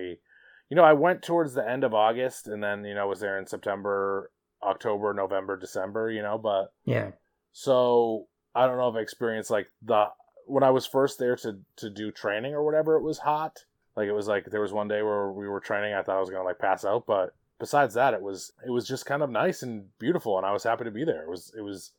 you 0.69 0.77
know, 0.77 0.85
I 0.85 0.93
went 0.93 1.23
towards 1.23 1.55
the 1.55 1.69
end 1.69 1.83
of 1.85 1.93
August, 1.95 2.47
and 2.47 2.63
then 2.63 2.85
you 2.85 2.95
know 2.95 3.09
was 3.09 3.21
there 3.21 3.39
in 3.39 3.47
September, 3.47 4.31
October, 4.63 5.13
November, 5.13 5.57
December. 5.57 6.11
You 6.11 6.23
know, 6.23 6.39
but 6.39 6.73
Yeah. 6.85 7.11
so 7.53 8.29
I 8.55 8.67
don't 8.67 8.79
know 8.79 8.89
if 8.89 8.95
I 8.97 9.01
experienced 9.01 9.51
like 9.51 9.69
the 9.83 10.07
when 10.47 10.63
I 10.63 10.71
was 10.71 10.87
first 10.87 11.19
there 11.19 11.35
to 11.37 11.59
to 11.77 11.91
do 11.91 12.13
training 12.13 12.55
or 12.55 12.65
whatever. 12.65 12.97
It 12.97 13.03
was 13.03 13.19
hot. 13.19 13.65
Like 13.97 14.07
it 14.09 14.13
was 14.13 14.29
like 14.29 14.45
there 14.47 14.61
was 14.61 14.73
one 14.73 14.89
day 14.89 15.03
where 15.03 15.33
we 15.33 15.49
were 15.49 15.59
training. 15.61 15.93
I 15.95 16.03
thought 16.03 16.19
I 16.19 16.21
was 16.21 16.31
gonna 16.31 16.45
like 16.45 16.61
pass 16.61 16.85
out, 16.85 17.05
but 17.07 17.35
besides 17.59 17.95
that, 17.95 18.15
it 18.15 18.23
was 18.23 18.53
it 18.65 18.71
was 18.71 18.87
just 18.87 19.07
kind 19.07 19.23
of 19.23 19.31
nice 19.31 19.63
and 19.63 19.87
beautiful, 19.99 20.37
and 20.37 20.47
I 20.47 20.53
was 20.53 20.63
happy 20.63 20.85
to 20.85 20.91
be 20.93 21.05
there. 21.05 21.23
It 21.23 21.29
was 21.29 21.53
it 21.59 21.63
was 21.63 21.91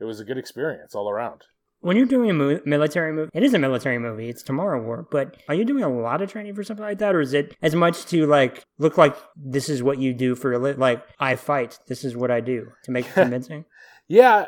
it 0.00 0.04
was 0.04 0.20
a 0.20 0.24
good 0.24 0.38
experience 0.38 0.94
all 0.94 1.08
around. 1.10 1.42
When 1.80 1.96
you're 1.96 2.06
doing 2.06 2.30
a 2.30 2.32
mo- 2.32 2.60
military 2.64 3.12
movie, 3.12 3.30
it 3.34 3.42
is 3.42 3.54
a 3.54 3.58
military 3.58 3.98
movie. 3.98 4.28
It's 4.28 4.42
Tomorrow 4.42 4.82
War, 4.82 5.06
but 5.10 5.36
are 5.48 5.54
you 5.54 5.64
doing 5.64 5.84
a 5.84 5.88
lot 5.88 6.22
of 6.22 6.30
training 6.32 6.54
for 6.54 6.64
something 6.64 6.84
like 6.84 6.98
that, 6.98 7.14
or 7.14 7.20
is 7.20 7.34
it 7.34 7.54
as 7.62 7.74
much 7.74 8.06
to 8.06 8.26
like 8.26 8.64
look 8.78 8.96
like 8.98 9.14
this 9.36 9.68
is 9.68 9.82
what 9.82 9.98
you 9.98 10.14
do 10.14 10.34
for 10.34 10.52
a 10.52 10.58
li- 10.58 10.72
like 10.72 11.04
I 11.20 11.36
fight, 11.36 11.78
this 11.86 12.02
is 12.02 12.16
what 12.16 12.30
I 12.30 12.40
do 12.40 12.72
to 12.84 12.90
make 12.90 13.06
it 13.06 13.12
convincing? 13.14 13.66
Yeah, 14.08 14.46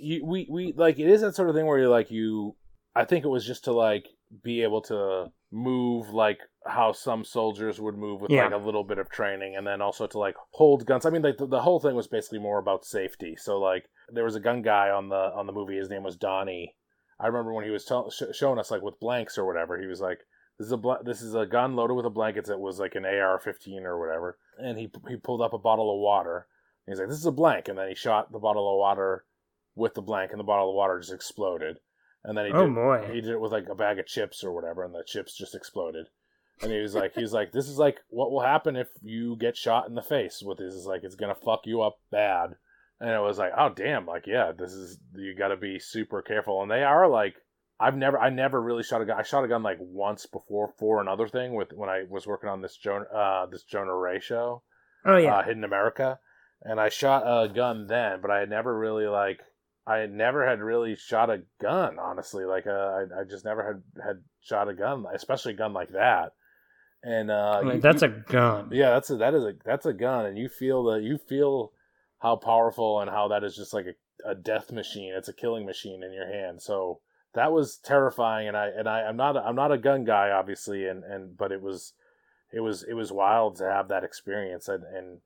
you, 0.00 0.24
we 0.24 0.46
we 0.48 0.72
like 0.76 0.98
it 0.98 1.08
is 1.08 1.20
that 1.22 1.34
sort 1.34 1.48
of 1.50 1.54
thing 1.56 1.66
where 1.66 1.78
you're 1.78 1.88
like 1.88 2.10
you. 2.10 2.54
I 2.94 3.04
think 3.04 3.24
it 3.24 3.28
was 3.28 3.44
just 3.46 3.64
to 3.64 3.72
like 3.72 4.06
be 4.42 4.62
able 4.62 4.82
to 4.82 5.26
move 5.50 6.10
like 6.10 6.38
how 6.66 6.92
some 6.92 7.24
soldiers 7.24 7.80
would 7.80 7.96
move 7.96 8.20
with 8.20 8.30
Yeah. 8.30 8.44
like 8.44 8.52
a 8.54 8.56
little 8.64 8.84
bit 8.84 8.98
of 8.98 9.10
training, 9.10 9.56
and 9.56 9.66
then 9.66 9.80
also 9.82 10.06
to 10.06 10.18
like 10.18 10.36
hold 10.52 10.86
guns. 10.86 11.04
I 11.06 11.10
mean, 11.10 11.22
like 11.22 11.38
the, 11.38 11.46
the 11.46 11.60
whole 11.62 11.80
thing 11.80 11.94
was 11.96 12.06
basically 12.06 12.38
more 12.38 12.58
about 12.58 12.84
safety. 12.84 13.34
So 13.36 13.58
like 13.58 13.84
there 14.12 14.24
was 14.24 14.36
a 14.36 14.40
gun 14.40 14.62
guy 14.62 14.90
on 14.90 15.08
the 15.08 15.16
on 15.34 15.46
the 15.46 15.52
movie. 15.52 15.76
His 15.76 15.90
name 15.90 16.02
was 16.02 16.16
Donnie. 16.16 16.74
I 17.20 17.26
remember 17.26 17.52
when 17.52 17.64
he 17.64 17.70
was 17.70 17.84
tell, 17.84 18.10
sh- 18.10 18.22
showing 18.34 18.58
us 18.58 18.70
like 18.70 18.82
with 18.82 19.00
blanks 19.00 19.36
or 19.38 19.44
whatever. 19.46 19.80
He 19.80 19.86
was 19.86 20.00
like, 20.00 20.20
"This 20.58 20.66
is 20.66 20.72
a 20.72 20.76
bl- 20.76 21.02
this 21.04 21.20
is 21.22 21.34
a 21.34 21.46
gun 21.46 21.74
loaded 21.76 21.94
with 21.94 22.06
a 22.06 22.10
blanket 22.10 22.44
that 22.46 22.60
was 22.60 22.78
like 22.78 22.94
an 22.94 23.04
AR-15 23.04 23.82
or 23.84 23.98
whatever." 23.98 24.38
And 24.58 24.78
he 24.78 24.90
he 25.08 25.16
pulled 25.16 25.42
up 25.42 25.52
a 25.52 25.58
bottle 25.58 25.92
of 25.94 26.00
water. 26.00 26.46
He's 26.86 26.98
like, 27.00 27.08
"This 27.08 27.18
is 27.18 27.26
a 27.26 27.32
blank," 27.32 27.68
and 27.68 27.76
then 27.78 27.88
he 27.88 27.94
shot 27.94 28.30
the 28.32 28.38
bottle 28.38 28.72
of 28.72 28.78
water 28.78 29.24
with 29.74 29.94
the 29.94 30.02
blank, 30.02 30.30
and 30.30 30.40
the 30.40 30.44
bottle 30.44 30.70
of 30.70 30.74
water 30.76 30.98
just 31.00 31.12
exploded. 31.12 31.78
And 32.24 32.36
then 32.36 32.46
he 32.46 32.52
Oh, 32.52 32.66
did, 32.66 32.74
boy. 32.74 33.06
he 33.12 33.20
did 33.20 33.30
it 33.30 33.40
with 33.40 33.52
like 33.52 33.68
a 33.68 33.74
bag 33.74 33.98
of 33.98 34.06
chips 34.06 34.42
or 34.42 34.52
whatever, 34.52 34.84
and 34.84 34.94
the 34.94 35.04
chips 35.06 35.36
just 35.36 35.54
exploded. 35.54 36.06
And 36.60 36.72
he 36.72 36.80
was 36.80 36.94
like, 36.94 37.14
he 37.14 37.20
was 37.22 37.32
like, 37.32 37.52
this 37.52 37.68
is 37.68 37.78
like 37.78 38.00
what 38.08 38.32
will 38.32 38.40
happen 38.40 38.74
if 38.74 38.88
you 39.02 39.36
get 39.36 39.56
shot 39.56 39.88
in 39.88 39.94
the 39.94 40.02
face 40.02 40.42
with 40.44 40.58
this. 40.58 40.74
Is 40.74 40.86
like 40.86 41.04
it's 41.04 41.14
gonna 41.14 41.34
fuck 41.36 41.60
you 41.66 41.82
up 41.82 41.98
bad. 42.10 42.56
And 43.00 43.10
it 43.10 43.20
was 43.20 43.38
like, 43.38 43.52
oh 43.56 43.68
damn, 43.74 44.06
like 44.06 44.26
yeah, 44.26 44.52
this 44.56 44.72
is 44.72 44.98
you 45.14 45.34
got 45.36 45.48
to 45.48 45.56
be 45.56 45.78
super 45.78 46.20
careful. 46.22 46.62
And 46.62 46.70
they 46.70 46.82
are 46.82 47.08
like, 47.08 47.34
I've 47.80 47.96
never, 47.96 48.18
I 48.18 48.30
never 48.30 48.60
really 48.60 48.82
shot 48.82 49.02
a 49.02 49.04
gun. 49.04 49.18
I 49.18 49.22
shot 49.22 49.44
a 49.44 49.48
gun 49.48 49.62
like 49.62 49.78
once 49.80 50.26
before 50.26 50.74
for 50.78 51.00
another 51.00 51.28
thing 51.28 51.54
with 51.54 51.72
when 51.72 51.88
I 51.88 52.02
was 52.10 52.26
working 52.26 52.48
on 52.48 52.60
this 52.60 52.76
Jonah, 52.76 53.04
uh, 53.04 53.46
this 53.46 53.62
Jonah 53.62 53.94
Ray 53.94 54.18
show 54.20 54.62
Oh 55.04 55.16
yeah, 55.16 55.36
uh, 55.36 55.42
Hidden 55.44 55.62
America, 55.62 56.18
and 56.62 56.80
I 56.80 56.88
shot 56.88 57.22
a 57.24 57.48
gun 57.48 57.86
then, 57.86 58.20
but 58.20 58.32
I 58.32 58.40
had 58.40 58.50
never 58.50 58.76
really 58.76 59.06
like 59.06 59.40
I 59.86 59.98
had 59.98 60.12
never 60.12 60.44
had 60.46 60.58
really 60.60 60.96
shot 60.96 61.30
a 61.30 61.42
gun. 61.62 61.98
Honestly, 62.00 62.44
like 62.44 62.66
uh, 62.66 62.70
I 62.72 63.20
I 63.20 63.24
just 63.30 63.44
never 63.44 63.64
had 63.64 64.04
had 64.04 64.16
shot 64.40 64.68
a 64.68 64.74
gun, 64.74 65.04
especially 65.14 65.52
a 65.54 65.56
gun 65.56 65.72
like 65.72 65.90
that. 65.90 66.32
And 67.04 67.30
uh, 67.30 67.60
I 67.60 67.62
mean, 67.62 67.74
you- 67.76 67.80
that's 67.80 68.02
you- 68.02 68.08
a 68.08 68.32
gun. 68.32 68.70
yeah, 68.72 68.90
that's 68.90 69.08
a 69.10 69.16
that 69.18 69.34
is 69.34 69.44
a 69.44 69.52
that's 69.64 69.86
a 69.86 69.92
gun, 69.92 70.26
and 70.26 70.36
you 70.36 70.48
feel 70.48 70.82
the 70.82 70.96
you 70.96 71.16
feel 71.16 71.70
how 72.20 72.36
powerful 72.36 73.00
and 73.00 73.10
how 73.10 73.28
that 73.28 73.44
is 73.44 73.56
just 73.56 73.72
like 73.72 73.86
a, 73.86 74.30
a 74.30 74.34
death 74.34 74.72
machine. 74.72 75.12
It's 75.16 75.28
a 75.28 75.32
killing 75.32 75.66
machine 75.66 76.02
in 76.02 76.12
your 76.12 76.26
hand. 76.26 76.60
So 76.62 77.00
that 77.34 77.52
was 77.52 77.76
terrifying, 77.76 78.48
and 78.48 78.56
I 78.56 78.68
and 78.68 78.88
I 78.88 79.02
I'm 79.02 79.16
not 79.16 79.36
a, 79.36 79.40
I'm 79.40 79.56
not 79.56 79.72
a 79.72 79.78
gun 79.78 80.04
guy, 80.04 80.30
obviously, 80.30 80.86
and 80.86 81.04
and 81.04 81.36
but 81.36 81.52
it 81.52 81.62
was 81.62 81.92
it 82.52 82.60
was 82.60 82.82
it 82.82 82.94
was 82.94 83.12
wild 83.12 83.56
to 83.56 83.64
have 83.64 83.88
that 83.88 84.04
experience, 84.04 84.68
and 84.68 84.82
and 84.84 85.20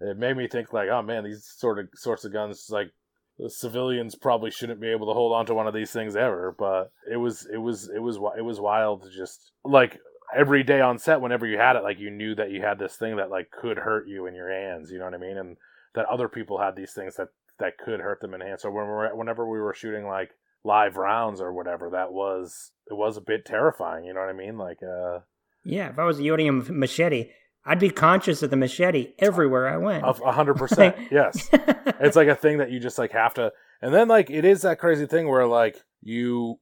it 0.00 0.18
made 0.18 0.36
me 0.36 0.48
think 0.48 0.72
like, 0.72 0.88
oh 0.88 1.02
man, 1.02 1.24
these 1.24 1.44
sort 1.56 1.78
of 1.78 1.88
sorts 1.94 2.24
of 2.24 2.32
guns 2.32 2.68
like 2.70 2.90
the 3.38 3.50
civilians 3.50 4.14
probably 4.14 4.50
shouldn't 4.50 4.80
be 4.80 4.88
able 4.88 5.06
to 5.06 5.14
hold 5.14 5.32
on 5.32 5.46
to 5.46 5.54
one 5.54 5.66
of 5.66 5.74
these 5.74 5.92
things 5.92 6.16
ever. 6.16 6.54
But 6.58 6.90
it 7.10 7.16
was 7.16 7.46
it 7.52 7.58
was 7.58 7.88
it 7.94 8.00
was 8.00 8.18
it 8.36 8.42
was 8.42 8.60
wild 8.60 9.04
to 9.04 9.10
just 9.10 9.52
like 9.64 9.98
every 10.34 10.62
day 10.64 10.80
on 10.80 10.98
set 10.98 11.20
whenever 11.20 11.46
you 11.46 11.56
had 11.56 11.76
it 11.76 11.84
like 11.84 12.00
you 12.00 12.10
knew 12.10 12.34
that 12.34 12.50
you 12.50 12.60
had 12.60 12.78
this 12.78 12.96
thing 12.96 13.16
that 13.16 13.30
like 13.30 13.50
could 13.50 13.78
hurt 13.78 14.08
you 14.08 14.26
in 14.26 14.34
your 14.34 14.50
hands 14.50 14.90
you 14.90 14.98
know 14.98 15.04
what 15.04 15.14
i 15.14 15.18
mean 15.18 15.38
and 15.38 15.56
that 15.96 16.06
other 16.06 16.28
people 16.28 16.58
had 16.60 16.76
these 16.76 16.92
things 16.92 17.16
that 17.16 17.28
that 17.58 17.78
could 17.78 18.00
hurt 18.00 18.20
them 18.20 18.34
in 18.34 18.40
hand. 18.40 18.60
so 18.60 18.70
when 18.70 18.84
we 18.84 18.92
were, 18.92 19.16
whenever 19.16 19.48
we 19.48 19.58
were 19.58 19.74
shooting 19.74 20.06
like 20.06 20.30
live 20.64 20.96
rounds 20.96 21.40
or 21.40 21.52
whatever 21.52 21.90
that 21.90 22.12
was 22.12 22.70
it 22.88 22.94
was 22.94 23.16
a 23.16 23.20
bit 23.20 23.44
terrifying 23.44 24.04
you 24.04 24.12
know 24.14 24.20
what 24.20 24.28
i 24.28 24.32
mean 24.32 24.58
like 24.58 24.78
uh 24.82 25.18
yeah 25.64 25.88
if 25.88 25.98
i 25.98 26.04
was 26.04 26.18
wielding 26.18 26.48
a 26.48 26.52
machete 26.72 27.30
I'd 27.68 27.80
be 27.80 27.90
conscious 27.90 28.42
of 28.42 28.50
the 28.50 28.56
machete 28.56 29.14
everywhere 29.18 29.68
I 29.68 29.76
went. 29.76 30.04
A 30.04 30.30
hundred 30.30 30.54
percent, 30.56 30.96
yes. 31.10 31.48
it's 31.52 32.14
like 32.14 32.28
a 32.28 32.36
thing 32.36 32.58
that 32.58 32.70
you 32.70 32.78
just 32.78 32.96
like 32.96 33.10
have 33.10 33.34
to, 33.34 33.52
and 33.82 33.92
then 33.92 34.06
like 34.06 34.30
it 34.30 34.44
is 34.44 34.62
that 34.62 34.78
crazy 34.78 35.04
thing 35.04 35.28
where 35.28 35.48
like 35.48 35.76
you 36.00 36.60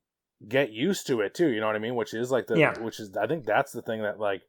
get 0.49 0.73
used 0.73 1.07
to 1.09 1.21
it 1.21 1.35
too. 1.35 1.49
You 1.49 1.61
know 1.61 1.67
what 1.67 1.77
I 1.77 1.81
mean? 1.81 1.95
Which 1.95 2.15
is 2.15 2.31
like 2.31 2.47
the 2.47 2.59
yeah. 2.59 2.79
which 2.81 3.01
is 3.01 3.15
I 3.17 3.27
think 3.27 3.45
that's 3.45 3.73
the 3.73 3.83
thing 3.83 4.01
that 4.03 4.19
like, 4.19 4.43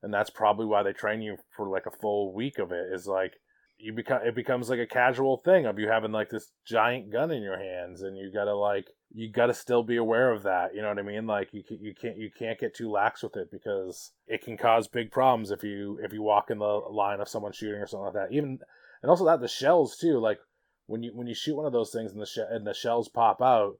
and 0.00 0.14
that's 0.14 0.30
probably 0.30 0.66
why 0.66 0.84
they 0.84 0.92
train 0.92 1.22
you 1.22 1.38
for 1.56 1.68
like 1.68 1.86
a 1.86 1.96
full 1.98 2.32
week 2.32 2.60
of 2.60 2.70
it. 2.70 2.92
Is 2.92 3.08
like 3.08 3.32
you 3.78 3.92
become 3.92 4.20
it 4.24 4.34
becomes 4.34 4.70
like 4.70 4.78
a 4.78 4.86
casual 4.86 5.36
thing 5.38 5.66
of 5.66 5.78
you 5.78 5.88
having 5.88 6.12
like 6.12 6.30
this 6.30 6.50
giant 6.66 7.12
gun 7.12 7.30
in 7.30 7.42
your 7.42 7.58
hands, 7.58 8.02
and 8.02 8.16
you 8.16 8.30
gotta 8.32 8.54
like 8.54 8.86
you 9.14 9.30
gotta 9.30 9.54
still 9.54 9.82
be 9.82 9.96
aware 9.96 10.32
of 10.32 10.42
that. 10.44 10.74
You 10.74 10.82
know 10.82 10.88
what 10.88 10.98
I 10.98 11.02
mean? 11.02 11.26
Like 11.26 11.48
you 11.52 11.62
you 11.68 11.94
can't 11.94 12.16
you 12.16 12.30
can't 12.36 12.58
get 12.58 12.74
too 12.74 12.90
lax 12.90 13.22
with 13.22 13.36
it 13.36 13.50
because 13.50 14.12
it 14.26 14.42
can 14.42 14.56
cause 14.56 14.88
big 14.88 15.10
problems 15.10 15.50
if 15.50 15.62
you 15.62 15.98
if 16.02 16.12
you 16.12 16.22
walk 16.22 16.50
in 16.50 16.58
the 16.58 16.64
line 16.64 17.20
of 17.20 17.28
someone 17.28 17.52
shooting 17.52 17.80
or 17.80 17.86
something 17.86 18.06
like 18.06 18.14
that. 18.14 18.32
Even 18.32 18.58
and 19.02 19.10
also 19.10 19.26
that 19.26 19.40
the 19.40 19.48
shells 19.48 19.96
too. 19.96 20.18
Like 20.18 20.38
when 20.86 21.02
you 21.02 21.12
when 21.14 21.26
you 21.26 21.34
shoot 21.34 21.56
one 21.56 21.66
of 21.66 21.72
those 21.72 21.90
things 21.90 22.12
and 22.12 22.20
the 22.20 22.26
sh- 22.26 22.38
and 22.50 22.66
the 22.66 22.74
shells 22.74 23.08
pop 23.08 23.42
out 23.42 23.78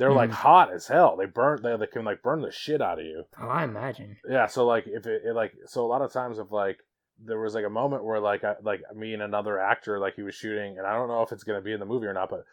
they're 0.00 0.10
mm. 0.10 0.16
like 0.16 0.30
hot 0.30 0.72
as 0.72 0.86
hell. 0.86 1.16
They 1.18 1.26
burn. 1.26 1.60
They, 1.62 1.76
they 1.76 1.86
can 1.86 2.06
like 2.06 2.22
burn 2.22 2.40
the 2.40 2.50
shit 2.50 2.80
out 2.80 2.98
of 2.98 3.04
you. 3.04 3.24
Oh, 3.38 3.48
I 3.48 3.64
imagine. 3.64 4.16
Yeah. 4.26 4.46
So 4.46 4.64
like 4.66 4.84
if 4.86 5.06
it, 5.06 5.22
it 5.26 5.34
like 5.34 5.52
so 5.66 5.84
a 5.84 5.86
lot 5.86 6.00
of 6.00 6.10
times 6.10 6.38
if 6.38 6.50
like 6.50 6.78
there 7.24 7.38
was 7.38 7.54
like 7.54 7.64
a 7.64 7.70
moment 7.70 8.04
where 8.04 8.20
like 8.20 8.44
I, 8.44 8.54
like 8.62 8.82
me 8.94 9.14
and 9.14 9.22
another 9.22 9.58
actor 9.58 9.98
like 9.98 10.14
he 10.16 10.22
was 10.22 10.34
shooting 10.34 10.78
and 10.78 10.86
I 10.86 10.94
don't 10.94 11.08
know 11.08 11.22
if 11.22 11.32
it's 11.32 11.44
gonna 11.44 11.60
be 11.60 11.72
in 11.72 11.80
the 11.80 11.86
movie 11.86 12.06
or 12.06 12.14
not, 12.14 12.30
but 12.30 12.44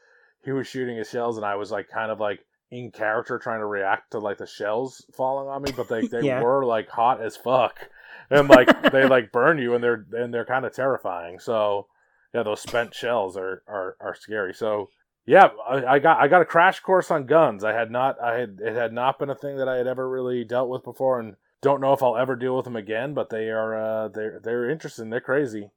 he 0.44 0.52
was 0.52 0.68
shooting 0.68 0.98
his 0.98 1.10
shells 1.10 1.38
and 1.38 1.46
I 1.46 1.56
was 1.56 1.72
like 1.72 1.90
kind 1.90 2.12
of 2.12 2.20
like 2.20 2.40
in 2.70 2.92
character 2.92 3.40
trying 3.40 3.62
to 3.62 3.66
react 3.66 4.12
to 4.12 4.20
like 4.20 4.38
the 4.38 4.48
shells 4.48 5.06
falling 5.16 5.48
on 5.48 5.62
me, 5.62 5.72
but 5.76 5.88
they 5.88 6.08
they 6.08 6.22
yeah. 6.24 6.42
were 6.42 6.66
like 6.66 6.90
hot 6.90 7.22
as 7.22 7.38
fuck 7.38 7.90
and 8.30 8.50
like 8.50 8.92
they 8.92 9.06
like 9.10 9.32
burn 9.32 9.58
you 9.58 9.74
and 9.74 9.84
they're 9.84 10.06
and 10.14 10.34
they're 10.34 10.46
kind 10.46 10.66
of 10.66 10.74
terrifying. 10.74 11.40
So 11.40 11.88
yeah, 12.34 12.44
those 12.44 12.62
spent 12.62 12.94
shells 12.94 13.38
are 13.38 13.64
are 13.68 13.96
are 14.00 14.16
scary. 14.16 14.54
So 14.54 14.90
yeah, 15.26 15.50
I, 15.68 15.86
I, 15.86 16.00
got 16.00 16.20
I 16.20 16.28
got 16.28 16.42
a 16.42 16.46
crash 16.46 16.80
course 16.80 17.12
on 17.12 17.26
guns. 17.26 17.64
I 17.64 17.74
had 17.74 17.92
not 17.92 18.22
I 18.22 18.40
had 18.40 18.60
it 18.62 18.76
had 18.76 18.94
not 18.94 19.20
been 19.20 19.30
a 19.30 19.36
thing 19.36 19.58
that 19.58 19.68
I 19.68 19.78
had 19.78 19.88
ever 19.88 20.08
really 20.10 20.44
dealt 20.44 20.70
with 20.70 20.84
before, 20.84 21.20
and 21.20 21.36
don't 21.62 21.82
know 21.82 21.94
if 21.94 22.04
I'll 22.04 22.18
ever 22.18 22.36
deal 22.36 22.56
with 22.56 22.66
them 22.66 22.76
again. 22.76 23.14
But 23.14 23.30
they 23.30 23.50
are 23.50 23.76
uh, 23.76 24.08
they're 24.10 24.40
they're 24.44 24.70
interesting. 24.70 25.10
They're 25.10 25.22
crazy. 25.22 25.70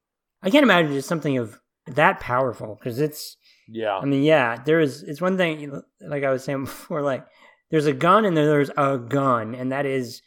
I 0.43 0.49
can't 0.49 0.63
imagine 0.63 0.93
it's 0.93 1.07
something 1.07 1.37
of 1.37 1.59
that 1.87 2.19
powerful 2.19 2.75
because 2.75 2.99
it's 2.99 3.37
yeah. 3.67 3.97
I 3.97 4.05
mean, 4.05 4.23
yeah, 4.23 4.57
there 4.63 4.79
is. 4.79 5.03
It's 5.03 5.21
one 5.21 5.37
thing 5.37 5.81
like 6.01 6.23
I 6.23 6.31
was 6.31 6.43
saying 6.43 6.63
before, 6.65 7.01
like 7.01 7.25
there's 7.69 7.85
a 7.85 7.93
gun 7.93 8.25
and 8.25 8.35
there's 8.35 8.71
a 8.75 8.97
gun, 8.97 9.55
and 9.55 9.71
that 9.71 9.85
is 9.85 10.21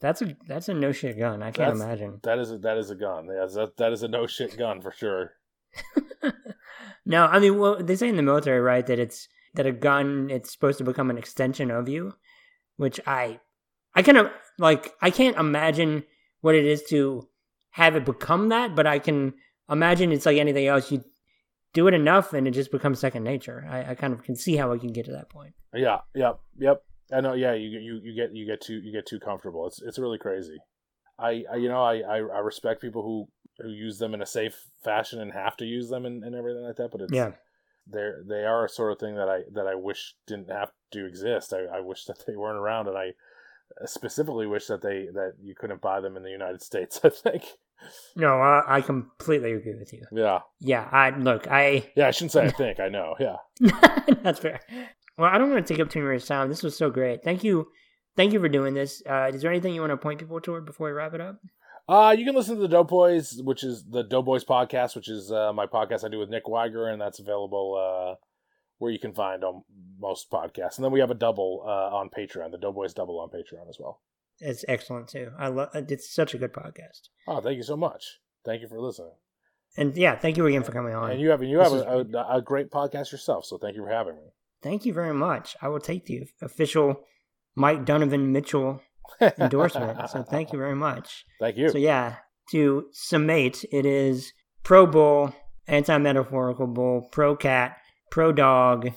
that's 0.00 0.22
a 0.22 0.36
that's 0.46 0.68
a 0.68 0.74
no 0.74 0.92
shit 0.92 1.18
gun. 1.18 1.42
I 1.42 1.50
can't 1.50 1.74
that's, 1.74 1.80
imagine. 1.80 2.20
That 2.22 2.38
is 2.38 2.52
a, 2.52 2.58
that 2.58 2.78
is 2.78 2.90
a 2.90 2.94
gun. 2.94 3.26
Yeah, 3.26 3.46
that 3.54 3.76
that 3.78 3.92
is 3.92 4.02
a 4.02 4.08
no 4.08 4.26
shit 4.26 4.56
gun 4.56 4.80
for 4.80 4.92
sure. 4.92 5.32
no, 7.06 7.26
I 7.26 7.38
mean, 7.38 7.58
well, 7.58 7.82
they 7.82 7.96
say 7.96 8.08
in 8.08 8.16
the 8.16 8.22
military, 8.22 8.60
right, 8.60 8.86
that 8.86 8.98
it's 8.98 9.28
that 9.54 9.66
a 9.66 9.72
gun 9.72 10.28
it's 10.30 10.52
supposed 10.52 10.78
to 10.78 10.84
become 10.84 11.10
an 11.10 11.18
extension 11.18 11.70
of 11.70 11.88
you, 11.88 12.14
which 12.76 13.00
I, 13.06 13.40
I 13.94 14.02
kind 14.02 14.18
of 14.18 14.30
like. 14.58 14.94
I 15.00 15.10
can't 15.10 15.36
imagine 15.36 16.04
what 16.40 16.54
it 16.54 16.64
is 16.64 16.82
to 16.84 17.28
have 17.70 17.96
it 17.96 18.04
become 18.04 18.48
that, 18.48 18.74
but 18.74 18.86
I 18.86 18.98
can 18.98 19.34
imagine 19.70 20.12
it's 20.12 20.26
like 20.26 20.38
anything 20.38 20.66
else. 20.66 20.90
You 20.90 21.04
do 21.72 21.88
it 21.88 21.94
enough, 21.94 22.32
and 22.32 22.48
it 22.48 22.52
just 22.52 22.70
becomes 22.70 22.98
second 22.98 23.24
nature. 23.24 23.66
I, 23.68 23.90
I 23.90 23.94
kind 23.94 24.12
of 24.12 24.22
can 24.22 24.36
see 24.36 24.56
how 24.56 24.72
I 24.72 24.78
can 24.78 24.92
get 24.92 25.04
to 25.06 25.12
that 25.12 25.28
point. 25.28 25.54
Yeah. 25.74 25.98
Yep. 26.14 26.40
Yep. 26.58 26.82
I 27.12 27.20
know. 27.20 27.34
Yeah. 27.34 27.54
You 27.54 27.68
you 27.68 28.00
you 28.02 28.14
get 28.14 28.34
you 28.34 28.46
get 28.46 28.60
too 28.60 28.80
you 28.82 28.92
get 28.92 29.06
too 29.06 29.20
comfortable. 29.20 29.66
It's 29.66 29.82
it's 29.82 29.98
really 29.98 30.18
crazy. 30.18 30.56
I, 31.18 31.44
I 31.52 31.56
you 31.56 31.68
know 31.68 31.82
I, 31.82 31.96
I, 31.98 32.16
I 32.16 32.38
respect 32.38 32.80
people 32.80 33.02
who 33.02 33.28
who 33.62 33.70
use 33.70 33.98
them 33.98 34.14
in 34.14 34.22
a 34.22 34.26
safe 34.26 34.66
fashion 34.84 35.20
and 35.20 35.32
have 35.32 35.56
to 35.58 35.64
use 35.64 35.88
them 35.88 36.04
and, 36.04 36.22
and 36.24 36.34
everything 36.34 36.62
like 36.62 36.76
that. 36.76 36.90
But 36.92 37.02
it's 37.02 37.12
yeah, 37.12 37.32
they're 37.86 38.22
they 38.26 38.44
are 38.44 38.64
a 38.64 38.68
sort 38.68 38.92
of 38.92 38.98
thing 38.98 39.16
that 39.16 39.28
I 39.28 39.42
that 39.52 39.66
I 39.66 39.74
wish 39.74 40.14
didn't 40.26 40.50
have 40.50 40.70
to 40.92 41.06
exist. 41.06 41.52
I, 41.52 41.78
I 41.78 41.80
wish 41.80 42.04
that 42.04 42.24
they 42.26 42.36
weren't 42.36 42.58
around, 42.58 42.88
and 42.88 42.96
I 42.96 43.12
specifically 43.84 44.46
wish 44.46 44.66
that 44.66 44.82
they 44.82 45.06
that 45.12 45.34
you 45.40 45.54
couldn't 45.54 45.80
buy 45.80 46.00
them 46.00 46.16
in 46.16 46.22
the 46.22 46.30
United 46.30 46.62
States. 46.62 47.00
I 47.04 47.10
think. 47.10 47.44
No, 48.16 48.40
I, 48.40 48.78
I 48.78 48.80
completely 48.80 49.52
agree 49.52 49.76
with 49.78 49.92
you. 49.92 50.02
Yeah. 50.10 50.40
Yeah. 50.60 50.88
I 50.90 51.10
look. 51.10 51.46
I. 51.50 51.90
Yeah, 51.94 52.08
I 52.08 52.10
shouldn't 52.10 52.32
say 52.32 52.44
I 52.46 52.50
think. 52.50 52.80
I 52.80 52.88
know. 52.88 53.14
Yeah. 53.20 53.36
That's 54.22 54.38
fair. 54.38 54.60
Well, 55.18 55.30
I 55.30 55.38
don't 55.38 55.50
want 55.50 55.66
to 55.66 55.74
take 55.74 55.80
up 55.82 55.90
too 55.90 56.02
much 56.02 56.26
time. 56.26 56.48
This 56.48 56.62
was 56.62 56.76
so 56.76 56.90
great. 56.90 57.22
Thank 57.22 57.44
you. 57.44 57.68
Thank 58.16 58.32
you 58.32 58.40
for 58.40 58.48
doing 58.48 58.74
this. 58.74 59.02
Uh, 59.08 59.30
is 59.32 59.42
there 59.42 59.50
anything 59.50 59.74
you 59.74 59.82
want 59.82 59.90
to 59.90 59.96
point 59.98 60.20
people 60.20 60.40
toward 60.40 60.64
before 60.64 60.86
we 60.88 60.92
wrap 60.94 61.12
it 61.12 61.20
up? 61.20 61.38
Uh, 61.88 62.14
you 62.16 62.24
can 62.24 62.34
listen 62.34 62.56
to 62.56 62.62
the 62.62 62.68
Doughboys, 62.68 63.40
which 63.44 63.62
is 63.62 63.84
the 63.88 64.02
Doughboys 64.02 64.44
podcast, 64.44 64.96
which 64.96 65.08
is 65.08 65.30
uh, 65.30 65.52
my 65.52 65.66
podcast 65.66 66.04
I 66.04 66.08
do 66.08 66.18
with 66.18 66.30
Nick 66.30 66.48
Wiger, 66.48 66.88
and 66.88 67.00
that's 67.00 67.20
available 67.20 67.76
uh, 67.78 68.14
where 68.78 68.90
you 68.90 68.98
can 68.98 69.14
find 69.14 69.44
on 69.44 69.62
most 69.98 70.30
podcasts. 70.30 70.76
And 70.76 70.84
then 70.84 70.92
we 70.92 71.00
have 71.00 71.10
a 71.10 71.14
double 71.14 71.62
uh, 71.66 71.96
on 71.96 72.10
Patreon, 72.16 72.50
the 72.50 72.58
Doughboys 72.58 72.94
double 72.94 73.18
on 73.20 73.28
Patreon 73.28 73.68
as 73.68 73.78
well. 73.78 74.00
It's 74.38 74.64
excellent 74.68 75.08
too. 75.08 75.32
I 75.38 75.48
love. 75.48 75.70
It's 75.74 76.12
such 76.12 76.34
a 76.34 76.38
good 76.38 76.52
podcast. 76.52 77.08
Oh, 77.26 77.40
thank 77.40 77.56
you 77.56 77.62
so 77.62 77.76
much. 77.76 78.18
Thank 78.44 78.62
you 78.62 78.68
for 78.68 78.80
listening. 78.80 79.12
And 79.78 79.96
yeah, 79.96 80.16
thank 80.16 80.36
you 80.36 80.46
again 80.46 80.62
for 80.62 80.72
coming 80.72 80.94
on. 80.94 81.10
And 81.10 81.20
you 81.20 81.30
have 81.30 81.42
you 81.42 81.58
have 81.58 81.72
a, 81.72 82.06
a, 82.14 82.36
a 82.38 82.42
great 82.42 82.70
podcast 82.70 83.12
yourself, 83.12 83.44
so 83.44 83.58
thank 83.58 83.76
you 83.76 83.82
for 83.82 83.90
having 83.90 84.16
me. 84.16 84.22
Thank 84.62 84.86
you 84.86 84.92
very 84.92 85.14
much. 85.14 85.56
I 85.60 85.68
will 85.68 85.80
take 85.80 86.06
the 86.06 86.24
official 86.40 87.00
Mike 87.54 87.84
Donovan 87.84 88.32
Mitchell 88.32 88.80
endorsement. 89.20 90.08
so 90.10 90.22
thank 90.30 90.52
you 90.52 90.58
very 90.58 90.76
much. 90.76 91.24
Thank 91.40 91.56
you. 91.56 91.68
So 91.68 91.78
yeah, 91.78 92.16
to 92.50 92.86
summate, 92.92 93.64
it 93.70 93.84
is 93.86 94.32
pro 94.62 94.86
bull, 94.86 95.34
anti 95.66 95.96
metaphorical 95.98 96.66
bull, 96.66 97.08
pro 97.12 97.36
cat, 97.36 97.76
pro 98.10 98.32
dog, 98.32 98.90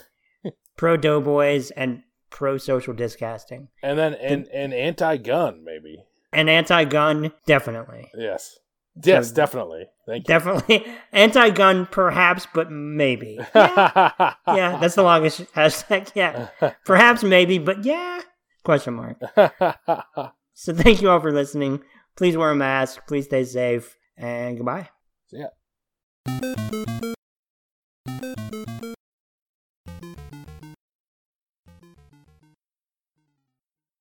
pro 0.80 0.96
doughboys, 0.96 1.72
and 1.72 2.02
pro 2.30 2.58
social 2.58 2.94
discasting. 2.94 3.68
And 3.84 4.00
then 4.00 4.14
an, 4.14 4.48
an 4.54 4.72
anti 4.72 5.18
gun, 5.18 5.66
maybe. 5.66 6.06
An 6.32 6.48
anti 6.48 6.86
gun, 6.86 7.34
definitely. 7.46 8.10
Yes. 8.18 8.58
Yes, 9.04 9.30
so, 9.30 9.36
definitely. 9.36 9.88
Thank 10.08 10.28
you. 10.28 10.34
Definitely. 10.34 10.86
Anti 11.14 11.52
gun, 11.52 11.86
perhaps, 11.86 12.48
but 12.54 12.72
maybe. 12.72 13.40
Yeah. 13.56 14.34
yeah, 14.48 14.78
that's 14.80 14.96
the 14.96 15.04
longest 15.04 15.40
hashtag. 15.54 16.12
Yeah. 16.16 16.50
Perhaps, 16.86 17.24
maybe, 17.24 17.60
but 17.60 17.86
yeah. 17.86 18.22
Question 18.64 18.96
mark. 18.96 19.22
so 20.54 20.74
thank 20.74 21.02
you 21.02 21.10
all 21.10 21.20
for 21.20 21.32
listening. 21.32 21.82
Please 22.18 22.36
wear 22.36 22.52
a 22.52 22.56
mask. 22.56 23.02
Please 23.08 23.26
stay 23.26 23.46
safe. 23.46 23.96
And 24.18 24.58
goodbye. 24.58 24.90
See 25.28 25.44
ya. 25.46 26.86